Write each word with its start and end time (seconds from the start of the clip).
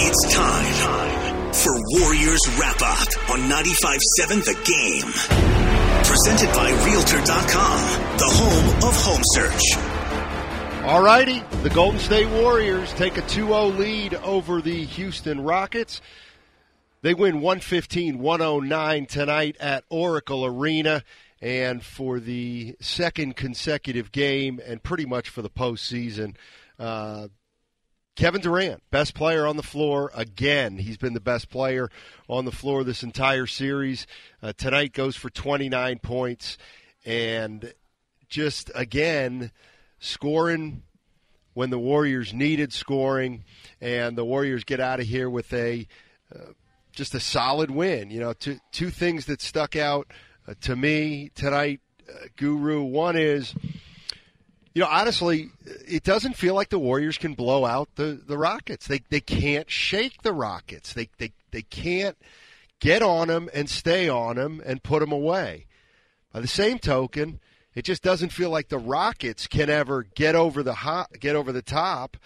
It's 0.00 0.32
time 0.32 1.52
for 1.52 1.72
Warriors 1.98 2.40
Wrap 2.56 2.80
Up 2.82 3.30
on 3.30 3.40
95.7 3.50 4.44
The 4.44 4.54
Game. 4.62 5.10
Presented 6.04 6.54
by 6.54 6.70
Realtor.com, 6.86 7.80
the 8.16 8.24
home 8.24 8.76
of 8.88 8.94
home 9.02 9.22
search. 9.24 10.84
All 10.86 11.02
righty, 11.02 11.42
the 11.64 11.70
Golden 11.70 11.98
State 11.98 12.28
Warriors 12.28 12.92
take 12.94 13.16
a 13.16 13.22
2-0 13.22 13.76
lead 13.76 14.14
over 14.14 14.62
the 14.62 14.84
Houston 14.84 15.40
Rockets. 15.40 16.00
They 17.02 17.14
win 17.14 17.40
115-109 17.40 19.08
tonight 19.08 19.56
at 19.58 19.82
Oracle 19.88 20.46
Arena. 20.46 21.02
And 21.42 21.82
for 21.82 22.20
the 22.20 22.76
second 22.80 23.34
consecutive 23.34 24.12
game, 24.12 24.60
and 24.64 24.80
pretty 24.80 25.06
much 25.06 25.28
for 25.28 25.42
the 25.42 25.50
postseason, 25.50 26.36
uh, 26.78 27.26
Kevin 28.18 28.40
Durant, 28.40 28.82
best 28.90 29.14
player 29.14 29.46
on 29.46 29.56
the 29.56 29.62
floor 29.62 30.10
again. 30.12 30.78
He's 30.78 30.96
been 30.96 31.14
the 31.14 31.20
best 31.20 31.50
player 31.50 31.88
on 32.26 32.46
the 32.46 32.50
floor 32.50 32.82
this 32.82 33.04
entire 33.04 33.46
series. 33.46 34.08
Uh, 34.42 34.52
tonight 34.52 34.92
goes 34.92 35.14
for 35.14 35.30
29 35.30 36.00
points, 36.00 36.58
and 37.06 37.72
just 38.28 38.72
again 38.74 39.52
scoring 40.00 40.82
when 41.54 41.70
the 41.70 41.78
Warriors 41.78 42.34
needed 42.34 42.72
scoring, 42.72 43.44
and 43.80 44.18
the 44.18 44.24
Warriors 44.24 44.64
get 44.64 44.80
out 44.80 44.98
of 44.98 45.06
here 45.06 45.30
with 45.30 45.52
a 45.52 45.86
uh, 46.34 46.54
just 46.90 47.14
a 47.14 47.20
solid 47.20 47.70
win. 47.70 48.10
You 48.10 48.18
know, 48.18 48.32
two 48.32 48.58
two 48.72 48.90
things 48.90 49.26
that 49.26 49.40
stuck 49.40 49.76
out 49.76 50.08
uh, 50.48 50.54
to 50.62 50.74
me 50.74 51.30
tonight, 51.36 51.82
uh, 52.12 52.26
Guru. 52.34 52.82
One 52.82 53.16
is, 53.16 53.54
you 54.74 54.82
know, 54.82 54.88
honestly, 54.88 55.50
it 55.64 56.02
doesn't 56.04 56.36
feel 56.36 56.54
like 56.54 56.68
the 56.68 56.78
Warriors 56.78 57.18
can 57.18 57.34
blow 57.34 57.64
out 57.64 57.88
the, 57.96 58.20
the 58.26 58.38
Rockets. 58.38 58.86
They 58.86 59.00
they 59.10 59.20
can't 59.20 59.70
shake 59.70 60.22
the 60.22 60.32
Rockets. 60.32 60.92
They 60.92 61.08
they 61.18 61.32
they 61.50 61.62
can't 61.62 62.16
get 62.80 63.02
on 63.02 63.28
them 63.28 63.48
and 63.52 63.68
stay 63.68 64.08
on 64.08 64.36
them 64.36 64.62
and 64.64 64.82
put 64.82 65.00
them 65.00 65.12
away. 65.12 65.66
By 66.32 66.40
the 66.40 66.48
same 66.48 66.78
token, 66.78 67.40
it 67.74 67.84
just 67.84 68.02
doesn't 68.02 68.32
feel 68.32 68.50
like 68.50 68.68
the 68.68 68.78
Rockets 68.78 69.46
can 69.46 69.70
ever 69.70 70.04
get 70.14 70.34
over 70.34 70.62
the 70.62 70.74
hot, 70.74 71.10
get 71.18 71.36
over 71.36 71.52
the 71.52 71.62
top 71.62 72.16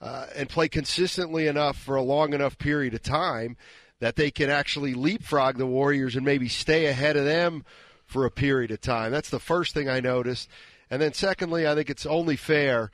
uh, 0.00 0.26
and 0.34 0.48
play 0.48 0.68
consistently 0.68 1.46
enough 1.46 1.76
for 1.76 1.96
a 1.96 2.02
long 2.02 2.32
enough 2.32 2.58
period 2.58 2.94
of 2.94 3.02
time 3.02 3.56
that 4.00 4.16
they 4.16 4.30
can 4.30 4.48
actually 4.48 4.94
leapfrog 4.94 5.58
the 5.58 5.66
Warriors 5.66 6.16
and 6.16 6.24
maybe 6.24 6.48
stay 6.48 6.86
ahead 6.86 7.16
of 7.16 7.24
them 7.24 7.64
for 8.06 8.24
a 8.24 8.30
period 8.30 8.70
of 8.70 8.80
time. 8.80 9.12
That's 9.12 9.30
the 9.30 9.38
first 9.38 9.74
thing 9.74 9.88
I 9.88 10.00
noticed. 10.00 10.48
And 10.90 11.00
then, 11.00 11.12
secondly, 11.12 11.66
I 11.66 11.74
think 11.74 11.88
it's 11.88 12.06
only 12.06 12.36
fair 12.36 12.90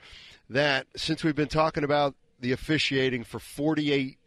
that 0.49 0.87
since 0.95 1.23
we've 1.23 1.35
been 1.35 1.47
talking 1.47 1.83
about 1.83 2.15
the 2.39 2.51
officiating 2.51 3.23
for 3.23 3.39
48 3.39 4.17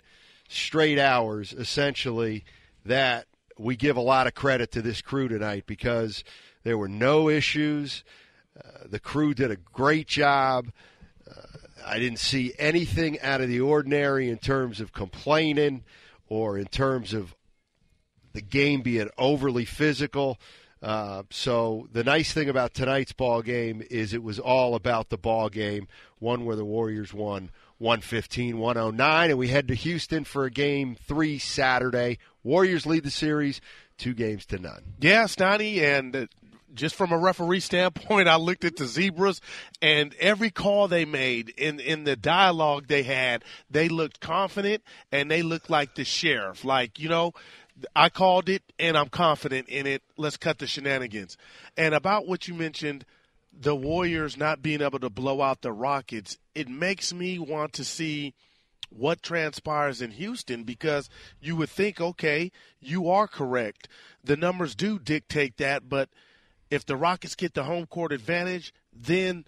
straight 0.48 0.98
hours, 0.98 1.52
essentially, 1.52 2.44
that 2.84 3.26
we 3.58 3.76
give 3.76 3.96
a 3.96 4.02
lot 4.02 4.26
of 4.26 4.34
credit 4.34 4.72
to 4.72 4.82
this 4.82 5.00
crew 5.00 5.28
tonight 5.28 5.64
because 5.66 6.24
there 6.64 6.76
were 6.76 6.88
no 6.88 7.28
issues. 7.28 8.03
Uh, 8.58 8.86
the 8.86 8.98
crew 8.98 9.34
did 9.34 9.50
a 9.50 9.56
great 9.56 10.08
job. 10.08 10.72
Uh, 11.31 11.42
I 11.87 11.98
didn't 11.98 12.19
see 12.19 12.52
anything 12.58 13.20
out 13.20 13.41
of 13.41 13.48
the 13.48 13.60
ordinary 13.60 14.28
in 14.28 14.38
terms 14.38 14.81
of 14.81 14.92
complaining 14.92 15.84
or 16.28 16.58
in 16.58 16.66
terms 16.66 17.14
of 17.14 17.37
the 18.32 18.41
game 18.41 18.82
being 18.82 19.10
overly 19.19 19.64
physical. 19.64 20.38
Uh, 20.82 21.24
so 21.30 21.88
the 21.92 22.04
nice 22.04 22.32
thing 22.32 22.48
about 22.48 22.72
tonight's 22.72 23.12
ball 23.12 23.42
game 23.42 23.82
is 23.91 24.14
it 24.14 24.22
was 24.22 24.38
all 24.38 24.74
about 24.74 25.10
the 25.10 25.18
ball 25.18 25.48
game, 25.48 25.86
one 26.18 26.44
where 26.44 26.56
the 26.56 26.64
Warriors 26.64 27.12
won 27.12 27.50
115 27.78 28.58
109 28.58 29.30
and 29.30 29.38
we 29.38 29.48
head 29.48 29.69
to 29.69 29.74
Houston 29.74 30.24
for 30.24 30.44
a 30.44 30.50
game 30.50 30.94
3 30.94 31.38
Saturday. 31.38 32.19
Warriors 32.42 32.86
lead 32.86 33.04
the 33.04 33.10
series 33.10 33.60
two 33.98 34.14
games 34.14 34.46
to 34.46 34.58
none. 34.58 34.82
Yeah, 34.98 35.26
Stoney, 35.26 35.84
and 35.84 36.28
just 36.74 36.94
from 36.94 37.12
a 37.12 37.19
referee 37.19 37.60
standpoint, 37.60 38.28
I 38.28 38.36
looked 38.36 38.64
at 38.64 38.76
the 38.76 38.86
zebras 38.86 39.40
and 39.82 40.14
every 40.19 40.50
call 40.50 40.88
they 40.88 41.04
made 41.04 41.50
in 41.50 41.80
in 41.80 42.04
the 42.04 42.16
dialogue 42.16 42.86
they 42.86 43.02
had, 43.02 43.44
they 43.70 43.88
looked 43.88 44.20
confident 44.20 44.82
and 45.12 45.30
they 45.30 45.42
looked 45.42 45.70
like 45.70 45.94
the 45.94 46.04
sheriff. 46.04 46.64
Like 46.64 46.98
you 46.98 47.08
know, 47.08 47.34
I 47.94 48.08
called 48.08 48.48
it 48.48 48.62
and 48.78 48.96
I'm 48.96 49.08
confident 49.08 49.68
in 49.68 49.86
it. 49.86 50.02
Let's 50.16 50.36
cut 50.36 50.58
the 50.58 50.66
shenanigans. 50.66 51.36
And 51.76 51.94
about 51.94 52.26
what 52.26 52.48
you 52.48 52.54
mentioned, 52.54 53.04
the 53.52 53.74
Warriors 53.74 54.36
not 54.36 54.62
being 54.62 54.80
able 54.80 54.98
to 55.00 55.10
blow 55.10 55.42
out 55.42 55.62
the 55.62 55.72
Rockets, 55.72 56.38
it 56.54 56.69
makes 56.69 57.12
me 57.12 57.38
want 57.38 57.72
to 57.74 57.84
see 57.84 58.34
what 58.90 59.22
transpires 59.22 60.02
in 60.02 60.10
Houston 60.12 60.64
because 60.64 61.08
you 61.40 61.56
would 61.56 61.70
think, 61.70 62.00
okay, 62.00 62.50
you 62.80 63.08
are 63.08 63.28
correct. 63.28 63.88
The 64.24 64.36
numbers 64.36 64.74
do 64.74 64.98
dictate 64.98 65.56
that, 65.58 65.88
but 65.88 66.08
if 66.70 66.84
the 66.84 66.96
Rockets 66.96 67.34
get 67.34 67.54
the 67.54 67.64
home 67.64 67.86
court 67.86 68.12
advantage, 68.12 68.72
then 68.92 69.44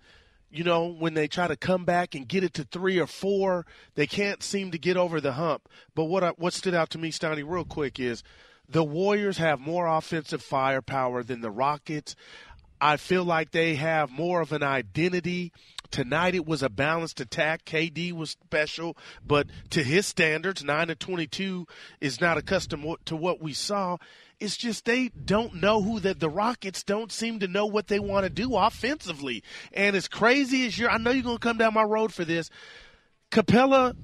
you 0.52 0.64
know 0.64 0.86
when 0.86 1.14
they 1.14 1.26
try 1.28 1.48
to 1.48 1.56
come 1.56 1.84
back 1.84 2.14
and 2.14 2.28
get 2.28 2.44
it 2.44 2.54
to 2.54 2.64
three 2.64 2.98
or 2.98 3.06
four, 3.06 3.66
they 3.94 4.06
can't 4.06 4.42
seem 4.42 4.70
to 4.72 4.78
get 4.78 4.96
over 4.96 5.20
the 5.20 5.32
hump. 5.32 5.68
But 5.94 6.04
what 6.04 6.22
I, 6.22 6.28
what 6.30 6.52
stood 6.52 6.74
out 6.74 6.90
to 6.90 6.98
me, 6.98 7.10
Stoney, 7.10 7.42
real 7.42 7.64
quick 7.64 7.98
is 7.98 8.22
the 8.68 8.84
Warriors 8.84 9.38
have 9.38 9.60
more 9.60 9.86
offensive 9.86 10.42
firepower 10.42 11.22
than 11.22 11.40
the 11.40 11.50
Rockets. 11.50 12.14
I 12.80 12.96
feel 12.96 13.24
like 13.24 13.52
they 13.52 13.76
have 13.76 14.10
more 14.10 14.40
of 14.40 14.52
an 14.52 14.62
identity. 14.62 15.52
Tonight 15.90 16.34
it 16.34 16.46
was 16.46 16.62
a 16.62 16.68
balanced 16.68 17.20
attack. 17.20 17.64
KD 17.64 18.12
was 18.12 18.30
special, 18.30 18.96
but 19.24 19.46
to 19.70 19.84
his 19.84 20.06
standards, 20.06 20.64
9 20.64 20.88
to 20.88 20.94
22 20.96 21.66
is 22.00 22.20
not 22.20 22.38
accustomed 22.38 22.96
to 23.04 23.14
what 23.14 23.40
we 23.40 23.52
saw. 23.52 23.98
It's 24.42 24.56
just 24.56 24.84
they 24.84 25.08
don't 25.08 25.54
know 25.54 25.80
who 25.80 26.00
the, 26.00 26.14
the 26.14 26.28
Rockets 26.28 26.82
don't 26.82 27.12
seem 27.12 27.38
to 27.40 27.46
know 27.46 27.66
what 27.66 27.86
they 27.86 28.00
want 28.00 28.24
to 28.24 28.30
do 28.30 28.56
offensively. 28.56 29.44
And 29.72 29.94
as 29.94 30.08
crazy 30.08 30.66
as 30.66 30.76
you're, 30.76 30.90
I 30.90 30.98
know 30.98 31.12
you're 31.12 31.22
going 31.22 31.38
to 31.38 31.40
come 31.40 31.58
down 31.58 31.74
my 31.74 31.84
road 31.84 32.12
for 32.12 32.24
this. 32.24 32.50
Capela 33.30 33.94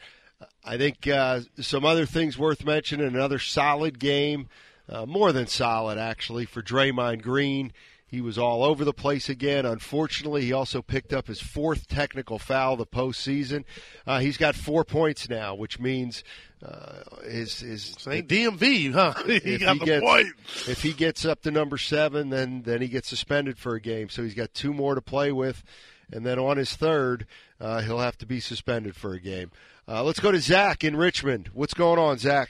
I 0.64 0.78
think 0.78 1.08
uh, 1.08 1.42
some 1.60 1.86
other 1.86 2.06
things 2.06 2.38
worth 2.38 2.64
mentioning 2.64 3.08
another 3.08 3.40
solid 3.40 4.00
game, 4.00 4.48
uh, 4.88 5.06
more 5.06 5.32
than 5.32 5.48
solid 5.48 5.98
actually, 5.98 6.46
for 6.46 6.62
Draymond 6.62 7.22
Green. 7.22 7.74
He 8.12 8.20
was 8.20 8.38
all 8.38 8.66
over 8.66 8.84
the 8.84 8.92
place 8.92 9.30
again. 9.30 9.66
Unfortunately, 9.66 10.42
he 10.42 10.52
also 10.52 10.82
picked 10.82 11.14
up 11.14 11.28
his 11.28 11.40
fourth 11.40 11.88
technical 11.88 12.38
foul 12.38 12.76
the 12.76 12.86
postseason. 12.86 13.64
Uh, 14.06 14.20
he's 14.20 14.36
got 14.36 14.54
four 14.54 14.84
points 14.84 15.30
now, 15.30 15.56
which 15.56 15.80
means 15.80 16.22
uh, 16.62 17.04
his 17.24 17.62
his 17.62 17.96
St. 17.98 18.28
DMV, 18.28 18.92
huh? 18.92 19.14
he 19.26 19.58
got 19.58 19.74
he 19.76 19.80
the 19.80 19.86
gets, 19.86 20.06
point. 20.06 20.28
If 20.68 20.84
he 20.84 20.92
gets 20.92 21.24
up 21.24 21.42
to 21.44 21.52
number 21.52 21.78
seven, 21.78 22.30
then 22.30 22.64
then 22.64 22.82
he 22.82 22.90
gets 22.90 23.08
suspended 23.08 23.58
for 23.58 23.76
a 23.76 23.82
game. 23.82 24.10
So 24.10 24.24
he's 24.24 24.36
got 24.36 24.54
two 24.54 24.74
more 24.74 24.94
to 24.94 25.02
play 25.02 25.32
with, 25.32 25.64
and 26.12 26.26
then 26.26 26.38
on 26.38 26.58
his 26.58 26.76
third, 26.76 27.26
uh, 27.62 27.80
he'll 27.80 28.00
have 28.00 28.18
to 28.18 28.26
be 28.26 28.42
suspended 28.42 28.94
for 28.94 29.14
a 29.14 29.22
game. 29.22 29.52
Uh, 29.88 30.04
let's 30.04 30.20
go 30.20 30.34
to 30.34 30.40
Zach 30.40 30.84
in 30.84 30.98
Richmond. 30.98 31.50
What's 31.54 31.74
going 31.74 31.98
on, 31.98 32.18
Zach? 32.18 32.50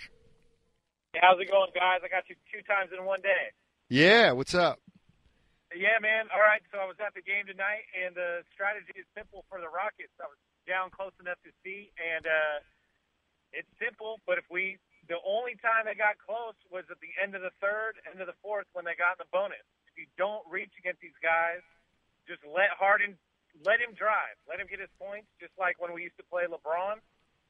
How's 1.21 1.39
it 1.39 1.51
going, 1.51 1.69
guys? 1.75 1.99
I 2.03 2.07
got 2.07 2.23
you 2.29 2.35
two 2.51 2.63
times 2.63 2.89
in 2.97 3.05
one 3.05 3.21
day. 3.21 3.51
Yeah, 3.89 4.31
what's 4.31 4.55
up? 4.55 4.79
Yeah, 5.71 6.03
man. 6.03 6.27
All 6.35 6.43
right. 6.43 6.59
So 6.67 6.83
I 6.83 6.87
was 6.87 6.99
at 6.99 7.15
the 7.15 7.23
game 7.23 7.47
tonight, 7.47 7.87
and 7.95 8.11
the 8.11 8.43
strategy 8.51 8.91
is 8.99 9.07
simple 9.15 9.47
for 9.47 9.63
the 9.63 9.71
Rockets. 9.71 10.11
I 10.19 10.27
was 10.27 10.39
down 10.67 10.91
close 10.91 11.15
enough 11.23 11.39
to 11.47 11.51
see, 11.63 11.95
and 11.95 12.27
uh, 12.27 12.57
it's 13.55 13.71
simple. 13.79 14.19
But 14.27 14.35
if 14.35 14.47
we, 14.51 14.75
the 15.07 15.19
only 15.23 15.55
time 15.63 15.87
they 15.87 15.95
got 15.95 16.19
close 16.19 16.59
was 16.67 16.83
at 16.91 16.99
the 16.99 17.11
end 17.15 17.39
of 17.39 17.41
the 17.41 17.55
third, 17.63 18.03
end 18.03 18.19
of 18.19 18.27
the 18.27 18.35
fourth, 18.43 18.67
when 18.75 18.83
they 18.83 18.99
got 18.99 19.15
the 19.15 19.27
bonus. 19.31 19.63
If 19.87 19.95
you 19.95 20.07
don't 20.19 20.43
reach 20.47 20.71
against 20.75 20.99
these 20.99 21.15
guys, 21.23 21.63
just 22.27 22.43
let 22.43 22.71
Harden, 22.75 23.15
let 23.63 23.79
him 23.79 23.95
drive, 23.95 24.35
let 24.47 24.59
him 24.59 24.67
get 24.67 24.79
his 24.79 24.91
points, 24.99 25.27
just 25.39 25.55
like 25.55 25.79
when 25.79 25.95
we 25.95 26.03
used 26.03 26.19
to 26.19 26.27
play 26.27 26.47
LeBron. 26.51 26.99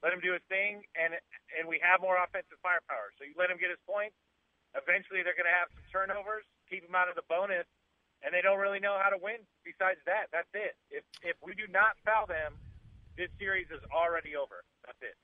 Let 0.01 0.13
him 0.13 0.21
do 0.21 0.33
his 0.33 0.41
thing, 0.50 0.81
and 0.97 1.13
and 1.57 1.69
we 1.69 1.77
have 1.81 2.01
more 2.01 2.17
offensive 2.17 2.57
firepower. 2.62 3.13
So 3.17 3.25
you 3.25 3.33
let 3.38 3.50
him 3.53 3.62
get 3.62 3.69
his 3.69 3.81
points. 3.85 4.17
Eventually, 4.74 5.21
they're 5.21 5.38
going 5.38 5.50
to 5.50 5.53
have 5.53 5.69
some 5.74 5.85
turnovers, 5.94 6.45
keep 6.65 6.81
him 6.81 6.95
out 6.97 7.06
of 7.06 7.13
the 7.13 7.27
bonus, 7.29 7.69
and 8.23 8.33
they 8.33 8.41
don't 8.41 8.59
really 8.59 8.79
know 8.79 8.97
how 9.01 9.09
to 9.09 9.18
win. 9.21 9.41
Besides 9.63 10.00
that, 10.06 10.27
that's 10.31 10.50
it. 10.53 10.75
If 10.89 11.03
if 11.23 11.35
we 11.44 11.53
do 11.53 11.71
not 11.71 11.97
foul 12.06 12.27
them, 12.27 12.53
this 13.18 13.29
series 13.39 13.68
is 13.68 13.81
already 13.94 14.35
over. 14.35 14.63
That's 14.85 15.01
it. 15.01 15.15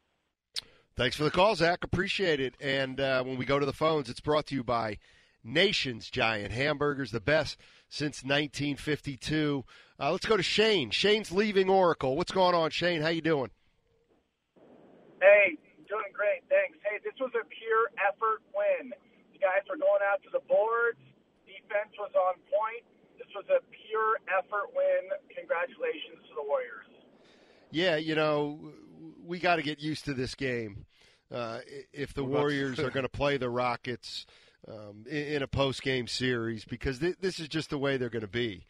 Thanks 0.96 1.16
for 1.16 1.24
the 1.24 1.32
call, 1.32 1.56
Zach. 1.56 1.84
Appreciate 1.84 2.40
it. 2.40 2.56
And 2.60 3.00
uh, 3.00 3.24
when 3.24 3.38
we 3.38 3.46
go 3.46 3.60
to 3.60 3.66
the 3.66 3.74
phones, 3.74 4.10
it's 4.10 4.20
brought 4.20 4.48
to 4.48 4.56
you 4.56 4.64
by 4.64 4.98
Nation's 5.44 6.10
Giant 6.10 6.52
Hamburgers, 6.52 7.12
the 7.12 7.22
best 7.22 7.58
since 7.88 8.24
1952. 8.24 9.64
Uh, 10.00 10.12
let's 10.12 10.26
go 10.26 10.38
to 10.38 10.44
Shane. 10.44 10.90
Shane's 10.90 11.32
leaving 11.32 11.70
Oracle. 11.70 12.18
What's 12.18 12.32
going 12.32 12.56
on, 12.56 12.72
Shane? 12.72 13.02
How 13.02 13.10
you 13.10 13.22
doing? 13.22 13.52
Hey, 15.22 15.58
doing 15.88 16.12
great, 16.14 16.44
thanks. 16.50 16.78
Hey, 16.84 17.00
this 17.04 17.14
was 17.20 17.32
a 17.34 17.46
pure 17.46 17.90
effort 18.02 18.42
win. 18.54 18.94
You 19.34 19.40
guys 19.40 19.66
were 19.70 19.78
going 19.78 20.02
out 20.06 20.22
to 20.24 20.30
the 20.34 20.42
boards. 20.50 21.00
Defense 21.68 21.92
was 22.00 22.12
on 22.16 22.36
point. 22.48 22.84
This 23.18 23.28
was 23.36 23.46
a 23.52 23.60
pure 23.72 24.18
effort 24.31 24.72
win. 24.75 25.12
Congratulations 25.36 26.24
to 26.30 26.36
the 26.36 26.48
Warriors. 26.48 26.88
Yeah, 27.72 27.98
you 27.98 28.16
know, 28.16 28.60
we 29.25 29.40
got 29.40 29.58
to 29.58 29.62
get 29.62 29.81
used 29.81 30.06
to 30.06 30.14
this 30.14 30.36
game. 30.36 30.86
Uh, 31.30 31.60
if 31.92 32.14
the 32.14 32.24
Warriors 32.24 32.80
are 32.80 32.90
going 32.96 33.04
to 33.04 33.10
play 33.10 33.38
the 33.38 33.50
Rockets 33.50 34.25
um, 34.68 35.04
in, 35.10 35.28
in, 35.28 35.44
a 35.44 35.48
post 35.48 35.81
game 35.81 36.08
series, 36.08 36.64
because 36.64 37.00
th- 37.00 37.18
this 37.19 37.40
is 37.40 37.50
just 37.50 37.69
the 37.69 37.78
way 37.78 37.98
they're 37.98 38.10
going 38.10 38.22
to 38.22 38.28
be. 38.28 38.66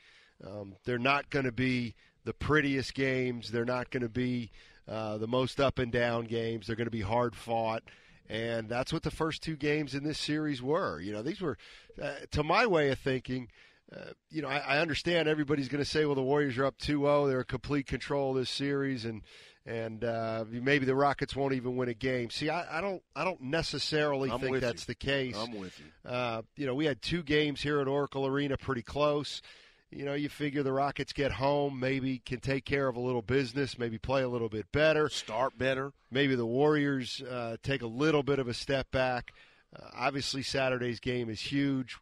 Um, 0.45 0.75
they're 0.85 0.97
not 0.97 1.29
going 1.29 1.45
to 1.45 1.51
be 1.51 1.95
the 2.23 2.33
prettiest 2.33 2.93
games. 2.95 3.51
They're 3.51 3.65
not 3.65 3.91
going 3.91 4.03
to 4.03 4.09
be 4.09 4.51
uh, 4.87 5.17
the 5.17 5.27
most 5.27 5.59
up 5.59 5.77
and 5.79 5.91
down 5.91 6.25
games. 6.25 6.67
They're 6.67 6.75
going 6.75 6.85
to 6.85 6.91
be 6.91 7.01
hard 7.01 7.35
fought. 7.35 7.83
And 8.29 8.67
that's 8.67 8.91
what 8.91 9.03
the 9.03 9.11
first 9.11 9.41
two 9.41 9.55
games 9.55 9.95
in 9.95 10.03
this 10.03 10.19
series 10.19 10.61
were. 10.61 10.99
You 10.99 11.13
know, 11.13 11.21
these 11.21 11.39
were, 11.39 11.57
uh, 12.01 12.15
to 12.31 12.43
my 12.43 12.65
way 12.65 12.89
of 12.89 12.99
thinking, 12.99 13.49
uh, 13.95 14.11
you 14.29 14.41
know, 14.41 14.49
I, 14.49 14.57
I 14.57 14.79
understand 14.79 15.29
everybody's 15.29 15.69
going 15.69 15.83
to 15.83 15.89
say, 15.89 16.05
well, 16.05 16.15
the 16.15 16.21
Warriors 16.21 16.57
are 16.57 16.65
up 16.65 16.77
2 16.77 17.01
0. 17.01 17.27
They're 17.27 17.39
in 17.39 17.45
complete 17.45 17.87
control 17.87 18.31
of 18.31 18.37
this 18.37 18.49
series. 18.49 19.05
And, 19.05 19.21
and 19.65 20.03
uh, 20.03 20.43
maybe 20.49 20.85
the 20.85 20.95
Rockets 20.95 21.35
won't 21.35 21.53
even 21.53 21.77
win 21.77 21.87
a 21.87 21.93
game. 21.93 22.29
See, 22.29 22.49
I, 22.49 22.79
I 22.79 22.81
don't, 22.81 23.01
I 23.15 23.23
don't 23.23 23.41
necessarily 23.41 24.29
I'm 24.29 24.39
think 24.39 24.59
that's 24.59 24.83
you. 24.83 24.87
the 24.87 24.95
case. 24.95 25.37
I'm 25.37 25.57
with 25.57 25.79
you. 25.79 26.09
Uh, 26.09 26.41
you 26.57 26.65
know, 26.65 26.75
we 26.75 26.85
had 26.85 27.01
two 27.01 27.23
games 27.23 27.61
here 27.61 27.79
at 27.79 27.87
Oracle 27.87 28.25
Arena, 28.25 28.57
pretty 28.57 28.81
close. 28.81 29.41
You 29.89 30.03
know, 30.03 30.15
you 30.15 30.27
figure 30.27 30.63
the 30.63 30.73
Rockets 30.73 31.13
get 31.13 31.31
home, 31.31 31.79
maybe 31.79 32.19
can 32.19 32.41
take 32.41 32.65
care 32.65 32.89
of 32.89 32.97
a 32.97 32.99
little 32.99 33.21
business, 33.21 33.79
maybe 33.79 33.97
play 33.97 34.21
a 34.21 34.27
little 34.27 34.49
bit 34.49 34.69
better, 34.73 35.07
start 35.07 35.57
better. 35.57 35.93
Maybe 36.11 36.35
the 36.35 36.45
Warriors 36.45 37.21
uh, 37.21 37.55
take 37.63 37.81
a 37.81 37.87
little 37.87 38.21
bit 38.21 38.37
of 38.39 38.49
a 38.49 38.53
step 38.53 38.91
back. 38.91 39.33
Uh, 39.73 39.87
obviously, 39.95 40.43
Saturday's 40.43 40.99
game 40.99 41.29
is 41.29 41.39
huge, 41.39 41.97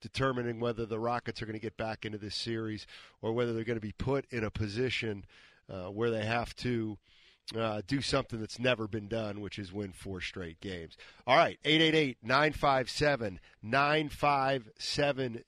determining 0.00 0.58
whether 0.58 0.84
the 0.84 0.98
Rockets 0.98 1.40
are 1.40 1.46
going 1.46 1.58
to 1.58 1.62
get 1.62 1.76
back 1.76 2.04
into 2.04 2.18
this 2.18 2.34
series 2.34 2.88
or 3.22 3.32
whether 3.32 3.52
they're 3.52 3.62
going 3.62 3.78
to 3.78 3.80
be 3.80 3.92
put 3.92 4.26
in 4.30 4.42
a 4.42 4.50
position 4.50 5.24
uh, 5.72 5.84
where 5.84 6.10
they 6.10 6.24
have 6.24 6.56
to 6.56 6.98
uh, 7.54 7.82
do 7.86 8.00
something 8.00 8.40
that's 8.40 8.58
never 8.58 8.88
been 8.88 9.06
done, 9.08 9.40
which 9.40 9.58
is 9.58 9.72
win 9.72 9.92
four 9.92 10.20
straight 10.20 10.60
games. 10.60 10.96
All 11.26 11.36
right, 11.36 11.58
888 11.64 12.18
957 12.22 13.38
9570 13.62 15.44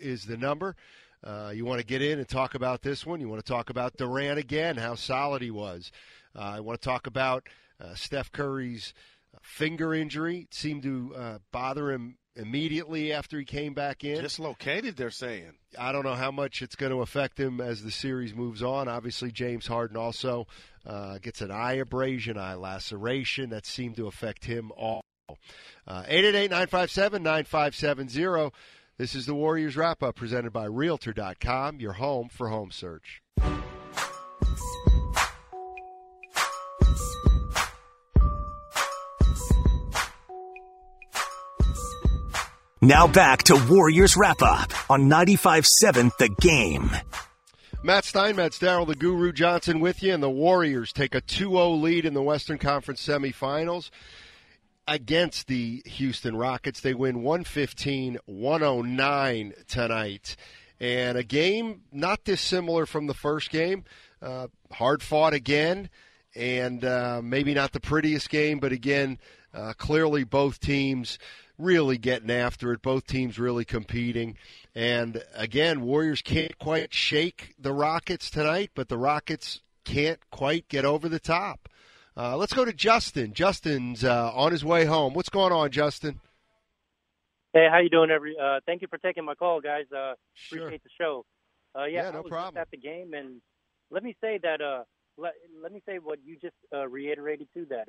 is 0.00 0.26
the 0.26 0.36
number. 0.36 0.76
Uh, 1.24 1.50
you 1.54 1.64
want 1.64 1.80
to 1.80 1.86
get 1.86 2.02
in 2.02 2.18
and 2.18 2.28
talk 2.28 2.54
about 2.54 2.82
this 2.82 3.06
one. 3.06 3.20
You 3.20 3.28
want 3.28 3.44
to 3.44 3.52
talk 3.52 3.70
about 3.70 3.96
Durant 3.96 4.38
again, 4.38 4.76
how 4.76 4.94
solid 4.94 5.42
he 5.42 5.50
was. 5.50 5.90
Uh, 6.36 6.42
I 6.42 6.60
want 6.60 6.80
to 6.80 6.84
talk 6.84 7.06
about 7.06 7.48
uh, 7.80 7.94
Steph 7.94 8.30
Curry's 8.30 8.92
finger 9.40 9.94
injury. 9.94 10.40
It 10.40 10.54
seemed 10.54 10.82
to 10.82 11.14
uh, 11.16 11.38
bother 11.52 11.90
him 11.90 12.18
immediately 12.36 13.12
after 13.12 13.38
he 13.38 13.44
came 13.44 13.74
back 13.74 14.04
in. 14.04 14.22
Dislocated, 14.22 14.96
they're 14.96 15.10
saying. 15.10 15.52
I 15.78 15.92
don't 15.92 16.04
know 16.04 16.14
how 16.14 16.30
much 16.30 16.62
it's 16.62 16.76
going 16.76 16.92
to 16.92 17.02
affect 17.02 17.38
him 17.38 17.60
as 17.60 17.82
the 17.82 17.90
series 17.90 18.34
moves 18.34 18.62
on. 18.62 18.88
Obviously, 18.88 19.32
James 19.32 19.66
Harden 19.66 19.96
also 19.96 20.46
uh, 20.86 21.18
gets 21.18 21.40
an 21.40 21.50
eye 21.50 21.74
abrasion, 21.74 22.38
eye 22.38 22.54
laceration 22.54 23.50
that 23.50 23.66
seemed 23.66 23.96
to 23.96 24.06
affect 24.06 24.44
him 24.44 24.70
all. 24.76 25.02
Uh, 25.86 26.04
888 26.06 26.50
957 26.50 27.22
9570. 27.22 28.50
This 28.98 29.14
is 29.14 29.26
the 29.26 29.34
Warriors 29.34 29.76
wrap 29.76 30.02
up 30.02 30.16
presented 30.16 30.52
by 30.52 30.64
Realtor.com, 30.64 31.80
your 31.80 31.94
home 31.94 32.28
for 32.28 32.48
home 32.48 32.70
search. 32.70 33.20
Now 42.86 43.08
back 43.08 43.42
to 43.44 43.60
Warriors 43.68 44.16
wrap 44.16 44.42
up 44.42 44.70
on 44.88 45.10
95.7 45.10 46.16
The 46.18 46.28
Game. 46.40 46.88
Matt 47.82 48.04
Steinmetz, 48.04 48.60
Daryl 48.60 48.86
the 48.86 48.94
Guru 48.94 49.32
Johnson 49.32 49.80
with 49.80 50.04
you, 50.04 50.14
and 50.14 50.22
the 50.22 50.30
Warriors 50.30 50.92
take 50.92 51.16
a 51.16 51.20
2 51.20 51.50
0 51.50 51.70
lead 51.70 52.04
in 52.04 52.14
the 52.14 52.22
Western 52.22 52.58
Conference 52.58 53.04
semifinals 53.04 53.90
against 54.86 55.48
the 55.48 55.82
Houston 55.84 56.36
Rockets. 56.36 56.80
They 56.80 56.94
win 56.94 57.24
115 57.24 58.18
109 58.24 59.52
tonight. 59.66 60.36
And 60.78 61.18
a 61.18 61.24
game 61.24 61.82
not 61.90 62.22
dissimilar 62.22 62.86
from 62.86 63.08
the 63.08 63.14
first 63.14 63.50
game. 63.50 63.82
Uh, 64.22 64.46
hard 64.70 65.02
fought 65.02 65.34
again, 65.34 65.90
and 66.36 66.84
uh, 66.84 67.20
maybe 67.20 67.52
not 67.52 67.72
the 67.72 67.80
prettiest 67.80 68.30
game, 68.30 68.60
but 68.60 68.70
again, 68.70 69.18
uh, 69.52 69.72
clearly 69.76 70.22
both 70.22 70.60
teams 70.60 71.18
really 71.58 71.98
getting 71.98 72.30
after 72.30 72.72
it. 72.72 72.82
Both 72.82 73.06
teams 73.06 73.38
really 73.38 73.64
competing. 73.64 74.36
And 74.74 75.22
again, 75.34 75.80
Warriors 75.80 76.22
can't 76.22 76.58
quite 76.58 76.92
shake 76.92 77.54
the 77.58 77.72
Rockets 77.72 78.30
tonight, 78.30 78.70
but 78.74 78.88
the 78.88 78.98
Rockets 78.98 79.60
can't 79.84 80.20
quite 80.30 80.68
get 80.68 80.84
over 80.84 81.08
the 81.08 81.20
top. 81.20 81.68
Uh, 82.16 82.36
let's 82.36 82.52
go 82.52 82.64
to 82.64 82.72
Justin. 82.72 83.34
Justin's 83.34 84.02
uh, 84.02 84.32
on 84.34 84.52
his 84.52 84.64
way 84.64 84.84
home. 84.84 85.14
What's 85.14 85.28
going 85.28 85.52
on, 85.52 85.70
Justin? 85.70 86.20
Hey, 87.52 87.68
how 87.70 87.78
you 87.78 87.90
doing? 87.90 88.10
Every 88.10 88.36
uh, 88.38 88.60
thank 88.66 88.82
you 88.82 88.88
for 88.88 88.98
taking 88.98 89.24
my 89.24 89.34
call, 89.34 89.60
guys. 89.60 89.84
Uh, 89.90 90.14
sure. 90.34 90.58
Appreciate 90.58 90.82
the 90.82 90.90
show. 90.98 91.24
Uh, 91.78 91.84
yeah, 91.84 92.04
yeah, 92.04 92.10
no 92.10 92.22
problem. 92.22 92.60
At 92.60 92.70
the 92.70 92.78
game, 92.78 93.12
and 93.14 93.40
let 93.90 94.02
me 94.02 94.16
say 94.20 94.38
that. 94.42 94.60
Uh, 94.60 94.84
let, 95.18 95.32
let 95.62 95.72
me 95.72 95.82
say 95.86 95.98
what 95.98 96.18
you 96.24 96.36
just 96.40 96.54
uh, 96.74 96.86
reiterated 96.86 97.48
too. 97.54 97.66
That 97.70 97.88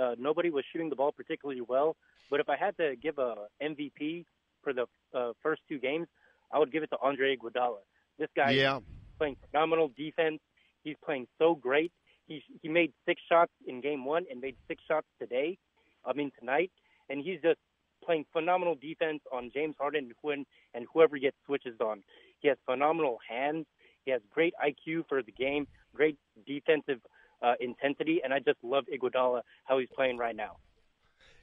uh, 0.00 0.14
nobody 0.18 0.50
was 0.50 0.64
shooting 0.72 0.90
the 0.90 0.96
ball 0.96 1.12
particularly 1.12 1.60
well. 1.60 1.96
But 2.30 2.40
if 2.40 2.48
I 2.48 2.56
had 2.56 2.76
to 2.76 2.94
give 2.96 3.18
a 3.18 3.34
MVP 3.62 4.24
for 4.62 4.72
the 4.72 4.86
uh, 5.14 5.32
first 5.42 5.62
two 5.68 5.78
games, 5.78 6.06
I 6.52 6.58
would 6.58 6.72
give 6.72 6.82
it 6.82 6.90
to 6.90 6.98
Andre 7.02 7.36
Iguodala. 7.36 7.78
This 8.18 8.28
guy 8.36 8.50
yeah. 8.50 8.78
is 8.78 8.82
playing 9.18 9.36
phenomenal 9.50 9.90
defense. 9.96 10.40
He's 10.82 10.96
playing 11.04 11.26
so 11.38 11.54
great. 11.54 11.92
He 12.26 12.42
he 12.62 12.68
made 12.68 12.92
six 13.06 13.20
shots 13.28 13.52
in 13.66 13.80
game 13.80 14.04
one 14.04 14.24
and 14.30 14.40
made 14.40 14.56
six 14.68 14.82
shots 14.86 15.06
today. 15.18 15.58
I 16.04 16.12
mean 16.12 16.30
tonight, 16.38 16.70
and 17.08 17.22
he's 17.22 17.40
just 17.42 17.58
playing 18.04 18.24
phenomenal 18.32 18.76
defense 18.80 19.20
on 19.32 19.50
James 19.52 19.74
Harden 19.78 20.10
and 20.24 20.46
and 20.74 20.86
whoever 20.92 21.18
gets 21.18 21.36
switches 21.46 21.80
on. 21.80 22.02
He 22.40 22.48
has 22.48 22.56
phenomenal 22.66 23.18
hands. 23.28 23.66
He 24.04 24.10
has 24.10 24.20
great 24.30 24.54
IQ 24.64 25.04
for 25.08 25.22
the 25.22 25.32
game, 25.32 25.66
great 25.94 26.16
defensive 26.46 27.00
uh, 27.42 27.54
intensity, 27.60 28.20
and 28.22 28.32
I 28.32 28.38
just 28.38 28.58
love 28.62 28.84
Iguodala 28.92 29.42
how 29.64 29.78
he's 29.78 29.88
playing 29.94 30.18
right 30.18 30.36
now. 30.36 30.56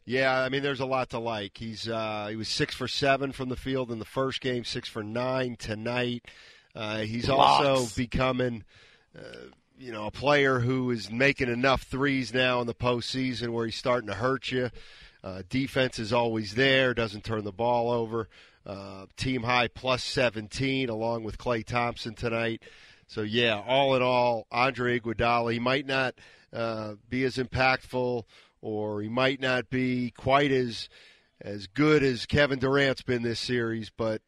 Yeah, 0.06 0.39
I 0.39 0.48
mean, 0.48 0.63
there's 0.63 0.80
a 0.80 0.86
lot 0.86 1.10
to 1.10 1.20
like. 1.20 1.58
He's 1.58 1.88
uh, 1.89 2.27
he 2.30 2.38
was 2.38 2.48
six 2.48 2.74
for 2.74 2.88
seven 2.88 3.34
from 3.34 3.50
the 3.50 3.58
field 3.58 3.92
in 3.92 4.00
the 4.00 4.06
first 4.06 4.39
game, 4.39 4.63
six 4.63 4.88
for 4.88 5.04
nine 5.04 5.58
tonight. 5.58 6.24
Uh, 6.74 7.00
he's 7.00 7.27
also 7.27 7.86
becoming, 7.96 8.63
uh, 9.18 9.50
you 9.77 9.92
know, 9.92 10.06
a 10.06 10.12
player 10.12 10.60
who 10.60 10.92
is 10.92 11.12
making 11.12 11.50
enough 11.50 11.82
threes 11.82 12.34
now 12.34 12.62
in 12.62 12.68
the 12.68 12.74
postseason 12.74 13.50
where 13.50 13.66
he's 13.66 13.75
starting 13.75 14.08
to 14.08 14.13
hurt 14.13 14.51
you. 14.51 14.70
Uh, 15.24 15.42
defense 15.50 16.00
is 16.00 16.13
always 16.13 16.56
there, 16.56 16.94
doesn't 16.94 17.25
turn 17.25 17.44
the 17.44 17.51
ball 17.51 17.92
over. 17.92 18.30
Uh, 18.66 19.08
team 19.18 19.44
high 19.44 19.68
plus 19.68 20.04
17, 20.04 20.88
along 20.88 21.24
with 21.24 21.38
Klay 21.38 21.66
Thompson 21.66 22.13
tonight. 22.13 22.62
So 23.08 23.22
yeah, 23.22 23.62
all 23.66 23.96
in 23.96 24.02
all, 24.02 24.48
Andre 24.52 25.00
Iguodala, 25.00 25.54
he 25.54 25.60
might 25.60 25.86
not 25.86 26.16
uh, 26.54 26.96
be 27.10 27.24
as 27.24 27.38
impactful, 27.38 28.24
or 28.62 29.02
he 29.02 29.10
might 29.10 29.40
not 29.40 29.70
be 29.70 30.12
quite 30.12 30.52
as 30.52 30.90
as 31.40 31.68
good 31.68 32.04
as 32.04 32.26
Kevin 32.26 32.60
Durant's 32.60 33.04
been 33.04 33.22
this 33.22 33.40
series, 33.40 33.90
but 33.90 34.22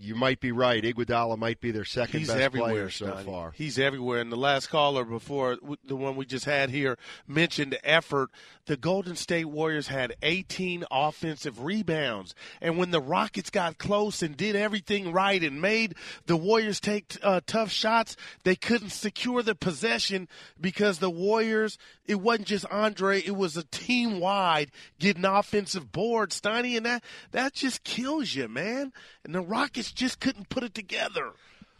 you 0.00 0.14
might 0.14 0.40
be 0.40 0.50
right. 0.50 0.82
Iguodala 0.82 1.36
might 1.36 1.60
be 1.60 1.70
their 1.70 1.84
second 1.84 2.20
He's 2.20 2.28
best 2.28 2.40
everywhere 2.40 2.70
player 2.70 2.90
so 2.90 3.06
Donnie. 3.08 3.24
far. 3.24 3.50
He's 3.52 3.78
everywhere. 3.78 4.20
And 4.20 4.32
the 4.32 4.36
last 4.36 4.68
caller 4.68 5.04
before 5.04 5.58
the 5.84 5.96
one 5.96 6.16
we 6.16 6.24
just 6.24 6.46
had 6.46 6.70
here 6.70 6.96
mentioned 7.28 7.76
effort. 7.84 8.30
The 8.66 8.76
Golden 8.76 9.16
State 9.16 9.46
Warriors 9.46 9.88
had 9.88 10.14
18 10.22 10.84
offensive 10.92 11.64
rebounds, 11.64 12.36
and 12.60 12.78
when 12.78 12.92
the 12.92 13.00
Rockets 13.00 13.50
got 13.50 13.78
close 13.78 14.22
and 14.22 14.36
did 14.36 14.54
everything 14.54 15.12
right 15.12 15.42
and 15.42 15.60
made 15.60 15.96
the 16.26 16.36
Warriors 16.36 16.78
take 16.78 17.16
uh, 17.20 17.40
tough 17.46 17.72
shots, 17.72 18.16
they 18.44 18.54
couldn't 18.54 18.90
secure 18.90 19.42
the 19.42 19.56
possession 19.56 20.28
because 20.60 20.98
the 20.98 21.10
Warriors. 21.10 21.78
It 22.06 22.20
wasn't 22.20 22.48
just 22.48 22.66
Andre; 22.66 23.20
it 23.20 23.36
was 23.36 23.56
a 23.56 23.64
team 23.64 24.18
wide 24.20 24.70
getting 24.98 25.24
offensive 25.24 25.90
boards, 25.92 26.40
Steiny, 26.40 26.76
and 26.76 26.86
that 26.86 27.02
that 27.32 27.54
just 27.54 27.82
kills 27.84 28.34
you, 28.34 28.46
man. 28.48 28.92
And 29.24 29.34
the 29.34 29.40
Rockets 29.40 29.89
just 29.92 30.20
couldn't 30.20 30.48
put 30.48 30.62
it 30.62 30.74
together. 30.74 31.32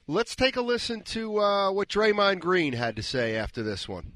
Let's 0.06 0.34
take 0.34 0.56
a 0.56 0.60
listen 0.60 1.02
to 1.02 1.38
uh, 1.40 1.70
what 1.70 1.88
Draymond 1.88 2.40
Green 2.40 2.72
had 2.72 2.96
to 2.96 3.02
say 3.02 3.36
after 3.36 3.62
this 3.62 3.88
one. 3.88 4.12